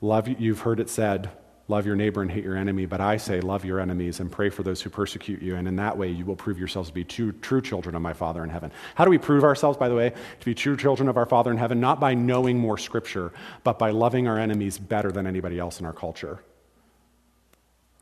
Love 0.00 0.28
you've 0.28 0.60
heard 0.60 0.80
it 0.80 0.88
said, 0.88 1.30
Love 1.68 1.84
your 1.84 1.94
neighbor 1.94 2.22
and 2.22 2.30
hate 2.30 2.42
your 2.42 2.56
enemy, 2.56 2.86
but 2.86 3.02
I 3.02 3.18
say, 3.18 3.42
love 3.42 3.66
your 3.66 3.78
enemies 3.78 4.20
and 4.20 4.32
pray 4.32 4.48
for 4.48 4.62
those 4.62 4.80
who 4.80 4.88
persecute 4.88 5.42
you. 5.42 5.56
And 5.56 5.68
in 5.68 5.76
that 5.76 5.98
way, 5.98 6.08
you 6.08 6.24
will 6.24 6.36
prove 6.36 6.58
yourselves 6.58 6.88
to 6.88 6.94
be 6.94 7.04
true, 7.04 7.32
true 7.32 7.60
children 7.60 7.94
of 7.94 8.00
my 8.00 8.14
Father 8.14 8.42
in 8.42 8.48
heaven. 8.48 8.72
How 8.94 9.04
do 9.04 9.10
we 9.10 9.18
prove 9.18 9.44
ourselves, 9.44 9.76
by 9.76 9.90
the 9.90 9.94
way, 9.94 10.10
to 10.10 10.46
be 10.46 10.54
true 10.54 10.76
children 10.76 11.08
of 11.08 11.18
our 11.18 11.26
Father 11.26 11.50
in 11.50 11.58
heaven? 11.58 11.78
Not 11.78 12.00
by 12.00 12.14
knowing 12.14 12.58
more 12.58 12.78
scripture, 12.78 13.32
but 13.62 13.78
by 13.78 13.90
loving 13.90 14.26
our 14.26 14.38
enemies 14.38 14.78
better 14.78 15.12
than 15.12 15.26
anybody 15.26 15.58
else 15.58 15.80
in 15.80 15.86
our 15.86 15.92
culture. 15.92 16.40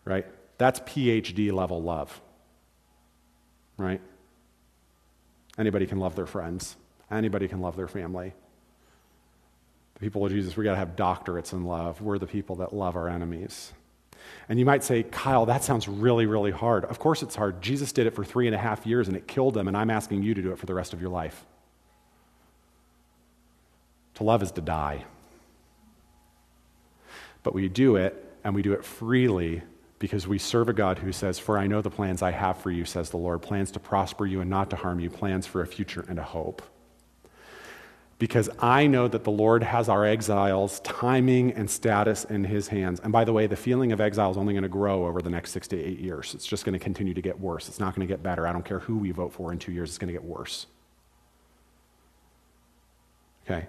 Right? 0.05 0.27
That's 0.59 0.79
PhD 0.81 1.51
level 1.53 1.83
love. 1.83 2.21
Right? 3.79 4.03
Anybody 5.59 5.87
can 5.87 5.99
love 5.99 6.17
their 6.17 6.27
friends, 6.27 6.77
anybody 7.11 7.49
can 7.49 7.61
love 7.61 7.77
their 7.77 7.89
family. 7.89 8.33
The 9.95 10.01
people 10.01 10.25
of 10.27 10.33
Jesus, 10.33 10.57
we 10.57 10.65
got 10.65 10.73
to 10.73 10.77
have 10.77 10.97
doctorates 10.97 11.53
in 11.53 11.65
love. 11.65 12.01
We're 12.01 12.19
the 12.19 12.27
people 12.27 12.57
that 12.57 12.73
love 12.73 12.97
our 12.97 13.09
enemies. 13.09 13.73
And 14.49 14.59
you 14.59 14.65
might 14.65 14.83
say, 14.83 15.05
Kyle, 15.05 15.47
that 15.47 15.63
sounds 15.63 15.87
really, 15.87 16.27
really 16.27 16.51
hard. 16.51 16.85
Of 16.87 16.99
course 16.99 17.23
it's 17.23 17.37
hard. 17.37 17.63
Jesus 17.63 17.93
did 17.93 18.07
it 18.07 18.15
for 18.15 18.25
three 18.25 18.47
and 18.47 18.55
a 18.55 18.59
half 18.59 18.87
years 18.87 19.07
and 19.07 19.17
it 19.17 19.29
killed 19.29 19.57
him, 19.57 19.69
and 19.69 19.77
I'm 19.77 19.91
asking 19.91 20.23
you 20.23 20.35
to 20.35 20.43
do 20.43 20.51
it 20.51 20.59
for 20.59 20.67
the 20.67 20.75
rest 20.75 20.93
of 20.93 21.01
your 21.01 21.11
life. 21.11 21.45
To 24.15 24.25
love 24.25 24.43
is 24.43 24.51
to 24.53 24.61
die. 24.61 25.05
But 27.43 27.55
we 27.55 27.69
do 27.69 27.97
it, 27.97 28.15
and 28.43 28.55
we 28.55 28.63
do 28.63 28.73
it 28.73 28.85
freely 28.85 29.63
because 29.99 30.27
we 30.27 30.39
serve 30.39 30.69
a 30.69 30.73
God 30.73 30.99
who 30.99 31.13
says, 31.13 31.39
For 31.39 31.59
I 31.59 31.67
know 31.67 31.81
the 31.81 31.91
plans 31.91 32.23
I 32.23 32.33
have 32.33 32.59
for 32.59 32.71
you, 32.71 32.85
says 32.85 33.11
the 33.11 33.17
Lord 33.17 33.43
plans 33.43 33.71
to 33.73 33.81
prosper 33.81 34.27
you 34.27 34.41
and 34.41 34.51
not 34.51 34.71
to 34.71 34.77
harm 34.77 35.01
you, 35.01 35.11
plans 35.11 35.47
for 35.47 35.63
a 35.63 35.67
future 35.67 36.05
and 36.09 36.19
a 36.19 36.25
hope 36.25 36.63
because 38.19 38.49
I 38.61 38.87
know 38.87 39.09
that 39.09 39.25
the 39.25 39.31
Lord 39.31 39.63
has 39.63 39.89
our 39.89 40.05
exiles' 40.07 40.81
timing 40.81 41.53
and 41.53 41.69
status 41.69 42.25
in 42.25 42.45
his 42.45 42.69
hands. 42.69 43.01
And 43.01 43.13
by 43.13 43.25
the 43.25 43.33
way, 43.33 43.47
the 43.47 43.57
feeling 43.57 43.93
of 43.93 44.01
exile 44.01 44.31
is 44.31 44.37
only 44.37 44.55
going 44.55 44.63
to 44.63 44.69
grow 44.69 45.07
over 45.07 45.21
the 45.21 45.31
next 45.31 45.51
six 45.51 45.67
to 45.69 45.79
eight 45.79 45.99
years. 45.99 46.35
It's 46.35 46.47
just 46.47 46.65
going 46.65 46.73
to 46.73 46.79
continue 46.79 47.15
to 47.15 47.21
get 47.21 47.39
worse. 47.39 47.69
It's 47.69 47.81
not 47.81 47.95
going 47.95 48.07
to 48.07 48.13
get 48.13 48.23
better. 48.23 48.47
I 48.47 48.53
don't 48.53 48.65
care 48.65 48.79
who 48.79 48.97
we 48.97 49.11
vote 49.11 49.33
for 49.33 49.53
in 49.53 49.59
two 49.59 49.73
years, 49.73 49.91
it's 49.91 49.99
going 49.99 50.09
to 50.09 50.13
get 50.13 50.25
worse. 50.25 50.67
Okay? 53.45 53.67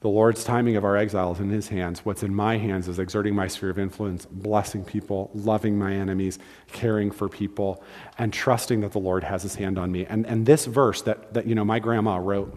The 0.00 0.08
Lord's 0.08 0.44
timing 0.44 0.76
of 0.76 0.84
our 0.84 0.96
exile 0.96 1.32
is 1.32 1.40
in 1.40 1.50
His 1.50 1.68
hands. 1.68 2.06
What's 2.06 2.22
in 2.22 2.34
my 2.34 2.56
hands 2.56 2.88
is 2.88 2.98
exerting 2.98 3.34
my 3.34 3.48
sphere 3.48 3.68
of 3.68 3.78
influence, 3.78 4.24
blessing 4.24 4.82
people, 4.82 5.30
loving 5.34 5.78
my 5.78 5.92
enemies, 5.92 6.38
caring 6.72 7.10
for 7.10 7.28
people, 7.28 7.84
and 8.16 8.32
trusting 8.32 8.80
that 8.80 8.92
the 8.92 8.98
Lord 8.98 9.24
has 9.24 9.42
His 9.42 9.56
hand 9.56 9.78
on 9.78 9.92
me. 9.92 10.06
And, 10.06 10.26
and 10.26 10.46
this 10.46 10.64
verse 10.64 11.02
that, 11.02 11.34
that 11.34 11.46
you 11.46 11.54
know, 11.54 11.66
my 11.66 11.80
grandma 11.80 12.16
wrote 12.16 12.56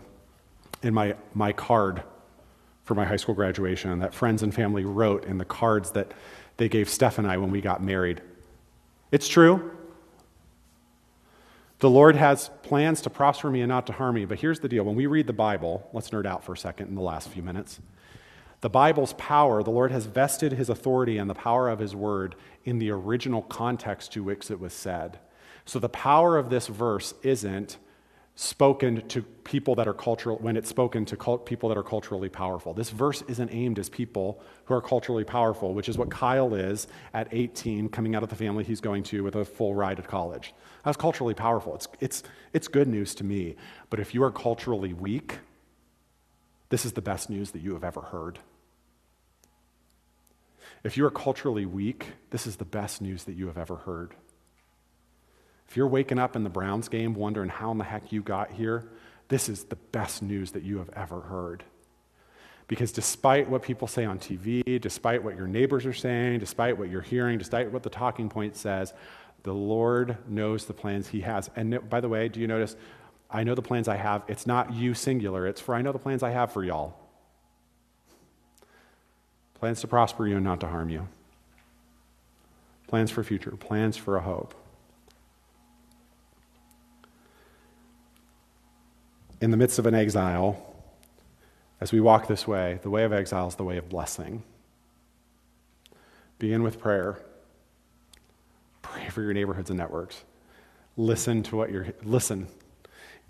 in 0.81 0.93
my, 0.93 1.15
my 1.33 1.51
card 1.51 2.03
for 2.85 2.95
my 2.95 3.03
high 3.03 3.17
school 3.17 3.35
graduation, 3.35 3.91
and 3.91 4.01
that 4.01 4.13
friends 4.13 4.41
and 4.41 4.55
family 4.55 4.85
wrote 4.85 5.25
in 5.25 5.37
the 5.37 5.45
cards 5.45 5.91
that 5.91 6.13
they 6.55 6.69
gave 6.69 6.89
Steph 6.89 7.17
and 7.17 7.27
I 7.27 7.37
when 7.37 7.51
we 7.51 7.59
got 7.59 7.83
married. 7.83 8.21
It's 9.11 9.27
true. 9.27 9.71
The 11.83 11.89
Lord 11.89 12.15
has 12.15 12.49
plans 12.61 13.01
to 13.01 13.09
prosper 13.09 13.51
me 13.51 13.59
and 13.59 13.67
not 13.67 13.87
to 13.87 13.91
harm 13.91 14.15
me. 14.15 14.23
But 14.23 14.39
here's 14.39 14.61
the 14.61 14.69
deal 14.69 14.85
when 14.85 14.95
we 14.95 15.05
read 15.05 15.27
the 15.27 15.33
Bible, 15.33 15.89
let's 15.91 16.11
nerd 16.11 16.25
out 16.25 16.41
for 16.41 16.53
a 16.53 16.57
second 16.57 16.87
in 16.87 16.95
the 16.95 17.01
last 17.01 17.27
few 17.27 17.43
minutes. 17.43 17.81
The 18.61 18.69
Bible's 18.69 19.11
power, 19.17 19.61
the 19.61 19.69
Lord 19.69 19.91
has 19.91 20.05
vested 20.05 20.53
his 20.53 20.69
authority 20.69 21.17
and 21.17 21.29
the 21.29 21.33
power 21.33 21.67
of 21.67 21.79
his 21.79 21.93
word 21.93 22.35
in 22.63 22.79
the 22.79 22.89
original 22.89 23.41
context 23.41 24.13
to 24.13 24.23
which 24.23 24.49
it 24.49 24.61
was 24.61 24.71
said. 24.71 25.19
So 25.65 25.77
the 25.77 25.89
power 25.89 26.37
of 26.37 26.49
this 26.49 26.67
verse 26.67 27.15
isn't 27.21 27.75
spoken 28.35 29.07
to 29.09 29.21
people 29.21 29.75
that 29.75 29.87
are 29.87 29.93
cultural 29.93 30.37
when 30.37 30.57
it's 30.57 30.69
spoken 30.69 31.05
to 31.05 31.15
cult, 31.15 31.45
people 31.45 31.69
that 31.69 31.77
are 31.77 31.83
culturally 31.83 32.29
powerful. 32.29 32.73
This 32.73 32.89
verse 32.89 33.21
isn't 33.27 33.53
aimed 33.53 33.77
as 33.77 33.89
people 33.89 34.41
who 34.65 34.73
are 34.73 34.81
culturally 34.81 35.23
powerful 35.23 35.73
which 35.73 35.87
is 35.87 35.97
what 35.97 36.09
kyle 36.09 36.55
is 36.55 36.87
at 37.13 37.27
18 37.31 37.89
coming 37.89 38.15
out 38.15 38.23
of 38.23 38.29
the 38.29 38.35
family 38.35 38.63
he's 38.63 38.81
going 38.81 39.03
to 39.03 39.23
with 39.23 39.35
a 39.35 39.45
full 39.45 39.75
ride 39.75 39.99
at 39.99 40.07
college. 40.07 40.53
That's 40.83 40.97
culturally 40.97 41.35
powerful. 41.35 41.75
It's, 41.75 41.87
it's, 41.99 42.23
it's 42.53 42.67
good 42.67 42.87
news 42.87 43.13
to 43.15 43.23
me. 43.23 43.55
But 43.89 43.99
if 43.99 44.13
you 44.15 44.23
are 44.23 44.31
culturally 44.31 44.93
weak 44.93 45.39
this 46.69 46.85
is 46.85 46.93
the 46.93 47.01
best 47.01 47.29
news 47.29 47.51
that 47.51 47.61
you 47.61 47.73
have 47.73 47.83
ever 47.83 48.01
heard. 48.01 48.39
If 50.83 50.97
you 50.97 51.05
are 51.05 51.11
culturally 51.11 51.67
weak 51.67 52.13
this 52.31 52.47
is 52.47 52.55
the 52.55 52.65
best 52.65 52.99
news 52.99 53.25
that 53.25 53.33
you 53.33 53.45
have 53.45 53.59
ever 53.59 53.75
heard 53.75 54.15
if 55.73 55.77
you're 55.77 55.87
waking 55.87 56.19
up 56.19 56.35
in 56.35 56.43
the 56.43 56.51
Browns 56.51 56.87
game 56.87 57.15
wondering 57.15 57.49
how 57.49 57.71
in 57.71 57.79
the 57.79 57.83
heck 57.83 58.11
you 58.11 58.21
got 58.21 58.51
here, 58.51 58.87
this 59.29 59.49
is 59.49 59.63
the 59.63 59.75
best 59.75 60.21
news 60.21 60.51
that 60.51 60.61
you 60.61 60.77
have 60.77 60.91
ever 60.95 61.21
heard. 61.21 61.63
Because 62.67 62.91
despite 62.91 63.49
what 63.49 63.63
people 63.63 63.87
say 63.87 64.05
on 64.05 64.19
TV, 64.19 64.79
despite 64.79 65.23
what 65.23 65.35
your 65.35 65.47
neighbors 65.47 65.87
are 65.87 65.93
saying, 65.93 66.41
despite 66.41 66.77
what 66.77 66.91
you're 66.91 67.01
hearing, 67.01 67.39
despite 67.39 67.71
what 67.71 67.81
the 67.81 67.89
talking 67.89 68.29
point 68.29 68.55
says, 68.55 68.93
the 69.41 69.53
Lord 69.55 70.15
knows 70.27 70.65
the 70.65 70.75
plans 70.75 71.07
He 71.07 71.21
has. 71.21 71.49
And 71.55 71.89
by 71.89 72.01
the 72.01 72.07
way, 72.07 72.29
do 72.29 72.39
you 72.39 72.45
notice? 72.45 72.75
I 73.27 73.43
know 73.43 73.55
the 73.55 73.63
plans 73.63 73.87
I 73.87 73.95
have. 73.95 74.21
It's 74.27 74.45
not 74.45 74.73
you 74.73 74.93
singular, 74.93 75.47
it's 75.47 75.59
for 75.59 75.73
I 75.73 75.81
know 75.81 75.91
the 75.91 75.97
plans 75.97 76.21
I 76.21 76.29
have 76.29 76.53
for 76.53 76.63
y'all. 76.63 76.95
Plans 79.55 79.81
to 79.81 79.87
prosper 79.87 80.27
you 80.27 80.35
and 80.35 80.45
not 80.45 80.59
to 80.59 80.67
harm 80.67 80.91
you. 80.91 81.07
Plans 82.85 83.09
for 83.09 83.23
future, 83.23 83.49
plans 83.49 83.97
for 83.97 84.17
a 84.17 84.21
hope. 84.21 84.53
In 89.43 89.51
the 89.51 89.57
midst 89.57 89.77
of 89.77 89.85
an 89.85 89.93
exile, 89.93 90.55
as 91.81 91.91
we 91.91 91.99
walk 91.99 92.27
this 92.27 92.47
way, 92.47 92.79
the 92.81 92.89
way 92.89 93.03
of 93.03 93.11
exile 93.11 93.49
is 93.49 93.55
the 93.55 93.65
way 93.65 93.75
of 93.75 93.89
blessing. 93.89 94.41
Begin 96.39 96.63
with 96.63 96.79
prayer. 96.79 97.19
Pray 98.81 99.09
for 99.09 99.21
your 99.21 99.33
neighborhoods 99.33 99.69
and 99.69 99.77
networks. 99.77 100.23
Listen 100.95 101.43
to 101.43 101.57
what 101.57 101.71
you're, 101.71 101.87
listen. 102.05 102.47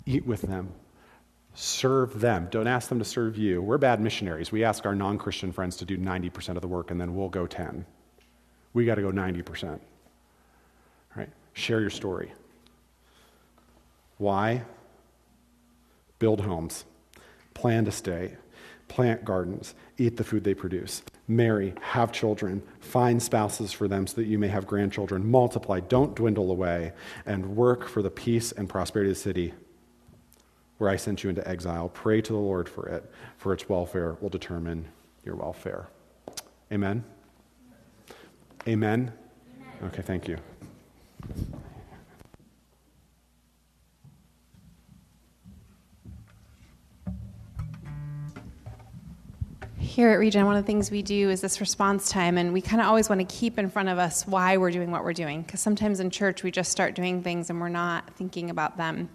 Eat 0.06 0.24
with 0.24 0.42
them. 0.42 0.72
Serve 1.54 2.20
them. 2.20 2.46
Don't 2.48 2.68
ask 2.68 2.88
them 2.88 3.00
to 3.00 3.04
serve 3.04 3.36
you. 3.36 3.60
We're 3.60 3.76
bad 3.76 4.00
missionaries. 4.00 4.52
We 4.52 4.62
ask 4.62 4.86
our 4.86 4.94
non 4.94 5.18
Christian 5.18 5.50
friends 5.50 5.78
to 5.78 5.84
do 5.84 5.98
90% 5.98 6.50
of 6.50 6.62
the 6.62 6.68
work 6.68 6.92
and 6.92 7.00
then 7.00 7.16
we'll 7.16 7.28
go 7.28 7.48
10. 7.48 7.84
We 8.72 8.84
got 8.84 8.94
to 8.94 9.02
go 9.02 9.10
90%. 9.10 9.80
Right? 11.16 11.30
Share 11.54 11.80
your 11.80 11.90
story. 11.90 12.32
Why? 14.18 14.62
Build 16.18 16.42
homes. 16.42 16.84
Plan 17.54 17.84
to 17.84 17.90
stay. 17.90 18.36
Plant 18.88 19.24
gardens. 19.24 19.74
Eat 19.98 20.16
the 20.16 20.24
food 20.24 20.44
they 20.44 20.54
produce. 20.54 21.02
Marry. 21.26 21.74
Have 21.80 22.12
children. 22.12 22.62
Find 22.80 23.22
spouses 23.22 23.72
for 23.72 23.88
them 23.88 24.06
so 24.06 24.16
that 24.16 24.26
you 24.26 24.38
may 24.38 24.48
have 24.48 24.66
grandchildren. 24.66 25.30
Multiply. 25.30 25.80
Don't 25.80 26.14
dwindle 26.14 26.50
away. 26.50 26.92
And 27.26 27.56
work 27.56 27.88
for 27.88 28.02
the 28.02 28.10
peace 28.10 28.52
and 28.52 28.68
prosperity 28.68 29.10
of 29.10 29.16
the 29.16 29.22
city 29.22 29.54
where 30.78 30.90
I 30.90 30.96
sent 30.96 31.22
you 31.22 31.30
into 31.30 31.46
exile. 31.48 31.88
Pray 31.88 32.20
to 32.20 32.32
the 32.32 32.38
Lord 32.38 32.68
for 32.68 32.88
it, 32.88 33.10
for 33.36 33.52
its 33.52 33.68
welfare 33.68 34.16
will 34.20 34.28
determine 34.28 34.86
your 35.24 35.36
welfare. 35.36 35.88
Amen? 36.72 37.04
Amen? 38.66 39.12
Okay, 39.82 40.02
thank 40.02 40.28
you. 40.28 40.38
Here 49.94 50.10
at 50.10 50.18
Regen, 50.18 50.44
one 50.44 50.56
of 50.56 50.64
the 50.64 50.66
things 50.66 50.90
we 50.90 51.02
do 51.02 51.30
is 51.30 51.40
this 51.40 51.60
response 51.60 52.08
time, 52.08 52.36
and 52.36 52.52
we 52.52 52.60
kind 52.60 52.80
of 52.82 52.88
always 52.88 53.08
want 53.08 53.20
to 53.20 53.24
keep 53.32 53.60
in 53.60 53.70
front 53.70 53.88
of 53.88 53.96
us 53.96 54.26
why 54.26 54.56
we're 54.56 54.72
doing 54.72 54.90
what 54.90 55.04
we're 55.04 55.12
doing. 55.12 55.42
Because 55.42 55.60
sometimes 55.60 56.00
in 56.00 56.10
church, 56.10 56.42
we 56.42 56.50
just 56.50 56.72
start 56.72 56.96
doing 56.96 57.22
things 57.22 57.48
and 57.48 57.60
we're 57.60 57.68
not 57.68 58.12
thinking 58.16 58.50
about 58.50 58.76
them. 58.76 59.08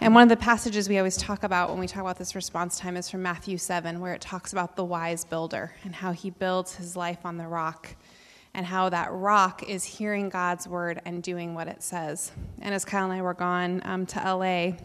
And 0.00 0.14
one 0.14 0.22
of 0.22 0.30
the 0.30 0.36
passages 0.38 0.88
we 0.88 0.96
always 0.96 1.18
talk 1.18 1.42
about 1.42 1.68
when 1.68 1.78
we 1.78 1.86
talk 1.86 2.00
about 2.00 2.16
this 2.16 2.34
response 2.34 2.78
time 2.78 2.96
is 2.96 3.10
from 3.10 3.20
Matthew 3.20 3.58
7, 3.58 4.00
where 4.00 4.14
it 4.14 4.22
talks 4.22 4.54
about 4.54 4.76
the 4.76 4.84
wise 4.84 5.26
builder 5.26 5.74
and 5.84 5.94
how 5.94 6.12
he 6.12 6.30
builds 6.30 6.74
his 6.74 6.96
life 6.96 7.26
on 7.26 7.36
the 7.36 7.46
rock, 7.46 7.94
and 8.54 8.64
how 8.64 8.88
that 8.88 9.12
rock 9.12 9.62
is 9.68 9.84
hearing 9.84 10.30
God's 10.30 10.66
word 10.66 11.02
and 11.04 11.22
doing 11.22 11.52
what 11.54 11.68
it 11.68 11.82
says. 11.82 12.32
And 12.62 12.74
as 12.74 12.86
Kyle 12.86 13.04
and 13.04 13.12
I 13.12 13.20
were 13.20 13.34
gone 13.34 13.82
um, 13.84 14.06
to 14.06 14.18
LA, 14.20 14.78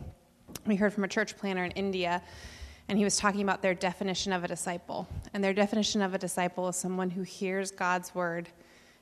we 0.65 0.75
heard 0.75 0.91
from 0.91 1.05
a 1.05 1.07
church 1.07 1.37
planner 1.37 1.63
in 1.63 1.71
India, 1.71 2.21
and 2.89 2.97
he 2.97 3.03
was 3.03 3.17
talking 3.17 3.41
about 3.41 3.61
their 3.61 3.73
definition 3.73 4.31
of 4.31 4.43
a 4.43 4.47
disciple. 4.47 5.07
And 5.33 5.43
their 5.43 5.53
definition 5.53 6.01
of 6.01 6.13
a 6.13 6.17
disciple 6.17 6.67
is 6.69 6.75
someone 6.75 7.09
who 7.09 7.21
hears 7.21 7.69
God's 7.71 8.15
word, 8.15 8.49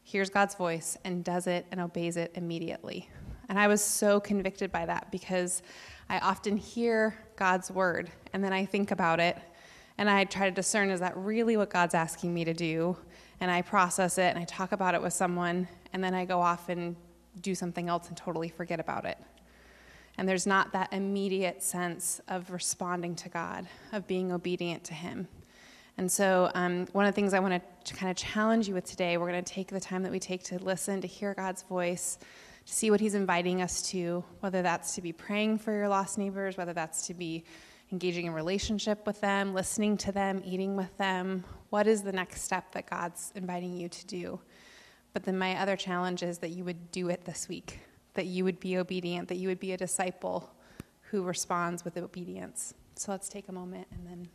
hears 0.03 0.29
God's 0.29 0.55
voice, 0.55 0.97
and 1.03 1.23
does 1.23 1.47
it 1.47 1.65
and 1.71 1.79
obeys 1.79 2.17
it 2.17 2.31
immediately. 2.35 3.09
And 3.47 3.59
I 3.59 3.67
was 3.67 3.83
so 3.83 4.19
convicted 4.19 4.71
by 4.71 4.85
that 4.87 5.11
because 5.11 5.61
I 6.09 6.19
often 6.19 6.57
hear 6.57 7.15
God's 7.35 7.69
word 7.69 8.11
and 8.33 8.43
then 8.43 8.53
I 8.53 8.65
think 8.65 8.91
about 8.91 9.19
it 9.19 9.37
and 9.97 10.09
I 10.09 10.25
try 10.25 10.49
to 10.49 10.53
discern 10.53 10.89
is 10.89 10.99
that 10.99 11.15
really 11.15 11.55
what 11.57 11.69
God's 11.69 11.93
asking 11.93 12.33
me 12.33 12.43
to 12.45 12.53
do? 12.53 12.97
And 13.39 13.49
I 13.49 13.61
process 13.61 14.17
it 14.17 14.29
and 14.29 14.39
I 14.39 14.43
talk 14.45 14.71
about 14.71 14.93
it 14.93 15.01
with 15.01 15.13
someone 15.13 15.67
and 15.93 16.03
then 16.03 16.13
I 16.13 16.25
go 16.25 16.41
off 16.41 16.69
and 16.69 16.95
do 17.41 17.55
something 17.55 17.87
else 17.87 18.07
and 18.07 18.17
totally 18.17 18.49
forget 18.49 18.79
about 18.79 19.05
it. 19.05 19.17
And 20.17 20.27
there's 20.27 20.47
not 20.47 20.71
that 20.73 20.93
immediate 20.93 21.61
sense 21.61 22.21
of 22.27 22.51
responding 22.51 23.15
to 23.15 23.29
God, 23.29 23.67
of 23.91 24.07
being 24.07 24.31
obedient 24.31 24.83
to 24.85 24.93
Him. 24.93 25.27
And 25.97 26.11
so, 26.11 26.51
um, 26.55 26.87
one 26.91 27.05
of 27.05 27.13
the 27.13 27.15
things 27.15 27.33
I 27.33 27.39
want 27.39 27.61
to 27.85 27.93
kind 27.93 28.09
of 28.09 28.17
challenge 28.17 28.67
you 28.67 28.73
with 28.73 28.85
today, 28.85 29.17
we're 29.17 29.29
going 29.29 29.43
to 29.43 29.53
take 29.53 29.69
the 29.69 29.79
time 29.79 30.03
that 30.03 30.11
we 30.11 30.19
take 30.19 30.43
to 30.45 30.59
listen, 30.59 31.01
to 31.01 31.07
hear 31.07 31.33
God's 31.33 31.63
voice, 31.63 32.17
to 32.65 32.73
see 32.73 32.91
what 32.91 32.99
He's 32.99 33.15
inviting 33.15 33.61
us 33.61 33.81
to, 33.91 34.23
whether 34.41 34.61
that's 34.61 34.95
to 34.95 35.01
be 35.01 35.13
praying 35.13 35.59
for 35.59 35.71
your 35.71 35.87
lost 35.87 36.17
neighbors, 36.17 36.57
whether 36.57 36.73
that's 36.73 37.07
to 37.07 37.13
be 37.13 37.45
engaging 37.91 38.25
in 38.25 38.33
relationship 38.33 39.05
with 39.05 39.21
them, 39.21 39.53
listening 39.53 39.95
to 39.97 40.11
them, 40.11 40.41
eating 40.43 40.75
with 40.75 40.97
them. 40.97 41.43
What 41.69 41.87
is 41.87 42.03
the 42.03 42.11
next 42.11 42.41
step 42.41 42.71
that 42.73 42.89
God's 42.89 43.31
inviting 43.35 43.77
you 43.77 43.87
to 43.89 44.05
do? 44.05 44.39
But 45.13 45.23
then 45.23 45.37
my 45.37 45.55
other 45.61 45.77
challenge 45.77 46.23
is 46.23 46.39
that 46.39 46.49
you 46.49 46.65
would 46.65 46.91
do 46.91 47.09
it 47.09 47.23
this 47.23 47.47
week, 47.47 47.79
that 48.15 48.25
you 48.25 48.43
would 48.43 48.59
be 48.59 48.77
obedient, 48.77 49.27
that 49.29 49.35
you 49.35 49.47
would 49.47 49.59
be 49.59 49.71
a 49.71 49.77
disciple 49.77 50.49
who 51.11 51.23
responds 51.23 51.85
with 51.85 51.97
obedience. 51.97 52.73
So 52.95 53.11
let's 53.11 53.29
take 53.29 53.47
a 53.47 53.51
moment 53.51 53.87
and 53.91 54.05
then 54.07 54.27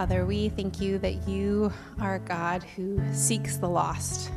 Father, 0.00 0.24
we 0.24 0.48
thank 0.48 0.80
you 0.80 0.96
that 1.00 1.28
you 1.28 1.70
are 2.00 2.14
a 2.14 2.20
God 2.20 2.62
who 2.62 2.98
seeks 3.12 3.58
the 3.58 3.68
lost, 3.68 4.30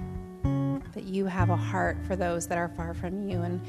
that 0.94 1.06
you 1.06 1.26
have 1.26 1.50
a 1.50 1.56
heart 1.56 1.96
for 2.06 2.18
those 2.18 2.48
that 2.48 2.58
are 2.58 2.68
far 2.68 2.94
from 2.94 3.30
you. 3.30 3.42
And 3.42 3.62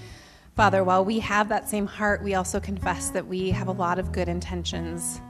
Father, 0.57 0.83
while 0.83 1.05
we 1.05 1.21
have 1.21 1.49
that 1.51 1.69
same 1.69 1.87
heart, 1.87 2.21
we 2.21 2.35
also 2.35 2.59
confess 2.59 3.11
that 3.11 3.29
we 3.29 3.51
have 3.51 3.69
a 3.69 3.73
lot 3.73 4.01
of 4.01 4.11
good 4.11 4.29
intentions 4.29 5.21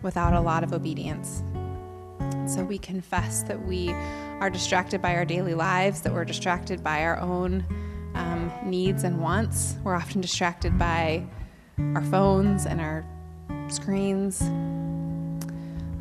without 0.00 0.32
a 0.32 0.40
lot 0.40 0.64
of 0.64 0.72
obedience. 0.72 1.42
So 2.46 2.64
we 2.64 2.78
confess 2.78 3.42
that 3.42 3.66
we 3.66 3.90
are 4.40 4.48
distracted 4.48 5.02
by 5.02 5.14
our 5.16 5.26
daily 5.26 5.52
lives, 5.52 6.00
that 6.00 6.14
we're 6.14 6.24
distracted 6.24 6.82
by 6.82 7.02
our 7.02 7.20
own 7.20 7.62
um, 8.14 8.50
needs 8.64 9.04
and 9.04 9.20
wants. 9.20 9.76
We're 9.84 9.96
often 9.96 10.22
distracted 10.22 10.78
by 10.78 11.26
our 11.78 12.02
phones 12.04 12.64
and 12.64 12.80
our 12.80 13.04
screens. 13.68 14.42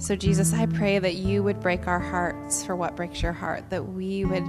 So, 0.03 0.17
Jesus, 0.17 0.53
I 0.53 0.65
pray 0.65 0.99
that 0.99 1.15
you 1.15 1.43
would 1.43 1.61
break 1.61 1.87
our 1.87 1.97
hearts 1.97 2.65
for 2.65 2.75
what 2.75 2.97
breaks 2.97 3.21
your 3.21 3.31
heart, 3.31 3.69
that 3.69 3.87
we 3.87 4.25
would 4.25 4.43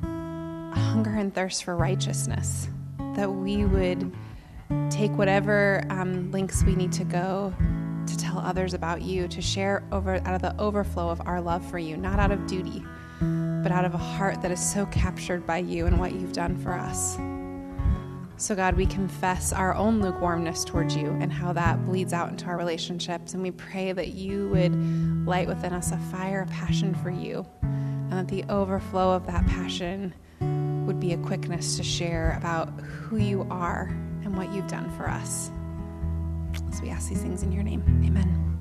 hunger 0.00 1.10
and 1.10 1.34
thirst 1.34 1.64
for 1.64 1.76
righteousness, 1.76 2.68
that 3.16 3.28
we 3.32 3.64
would 3.64 4.14
take 4.90 5.10
whatever 5.18 5.84
um, 5.90 6.30
links 6.30 6.62
we 6.62 6.76
need 6.76 6.92
to 6.92 7.02
go 7.02 7.52
to 8.06 8.16
tell 8.16 8.38
others 8.38 8.74
about 8.74 9.02
you, 9.02 9.26
to 9.26 9.42
share 9.42 9.82
over 9.90 10.20
out 10.24 10.34
of 10.36 10.42
the 10.42 10.56
overflow 10.62 11.08
of 11.08 11.20
our 11.26 11.40
love 11.40 11.68
for 11.68 11.80
you, 11.80 11.96
not 11.96 12.20
out 12.20 12.30
of 12.30 12.46
duty, 12.46 12.80
but 13.20 13.72
out 13.72 13.84
of 13.84 13.94
a 13.94 13.98
heart 13.98 14.40
that 14.40 14.52
is 14.52 14.60
so 14.60 14.86
captured 14.86 15.44
by 15.48 15.58
you 15.58 15.86
and 15.86 15.98
what 15.98 16.12
you've 16.12 16.32
done 16.32 16.56
for 16.62 16.74
us. 16.74 17.18
So, 18.36 18.54
God, 18.56 18.76
we 18.76 18.86
confess 18.86 19.52
our 19.52 19.74
own 19.74 20.02
lukewarmness 20.02 20.64
towards 20.64 20.96
you 20.96 21.06
and 21.20 21.32
how 21.32 21.52
that 21.52 21.84
bleeds 21.84 22.12
out 22.12 22.30
into 22.30 22.46
our 22.46 22.56
relationships. 22.56 23.32
And 23.34 23.42
we 23.42 23.52
pray 23.52 23.92
that 23.92 24.08
you 24.08 24.48
would 24.48 24.74
light 25.26 25.46
within 25.46 25.72
us 25.72 25.92
a 25.92 25.98
fire, 25.98 26.42
a 26.42 26.46
passion 26.46 26.94
for 26.96 27.10
you, 27.10 27.46
and 27.62 28.12
that 28.12 28.28
the 28.28 28.44
overflow 28.52 29.12
of 29.12 29.26
that 29.26 29.46
passion 29.46 30.12
would 30.86 30.98
be 30.98 31.12
a 31.12 31.18
quickness 31.18 31.76
to 31.76 31.84
share 31.84 32.36
about 32.36 32.68
who 32.80 33.16
you 33.16 33.46
are 33.50 33.88
and 34.24 34.36
what 34.36 34.52
you've 34.52 34.68
done 34.68 34.90
for 34.96 35.08
us. 35.08 35.50
So 36.76 36.82
we 36.82 36.90
ask 36.90 37.08
these 37.08 37.22
things 37.22 37.42
in 37.42 37.52
your 37.52 37.62
name. 37.62 37.82
Amen. 38.04 38.53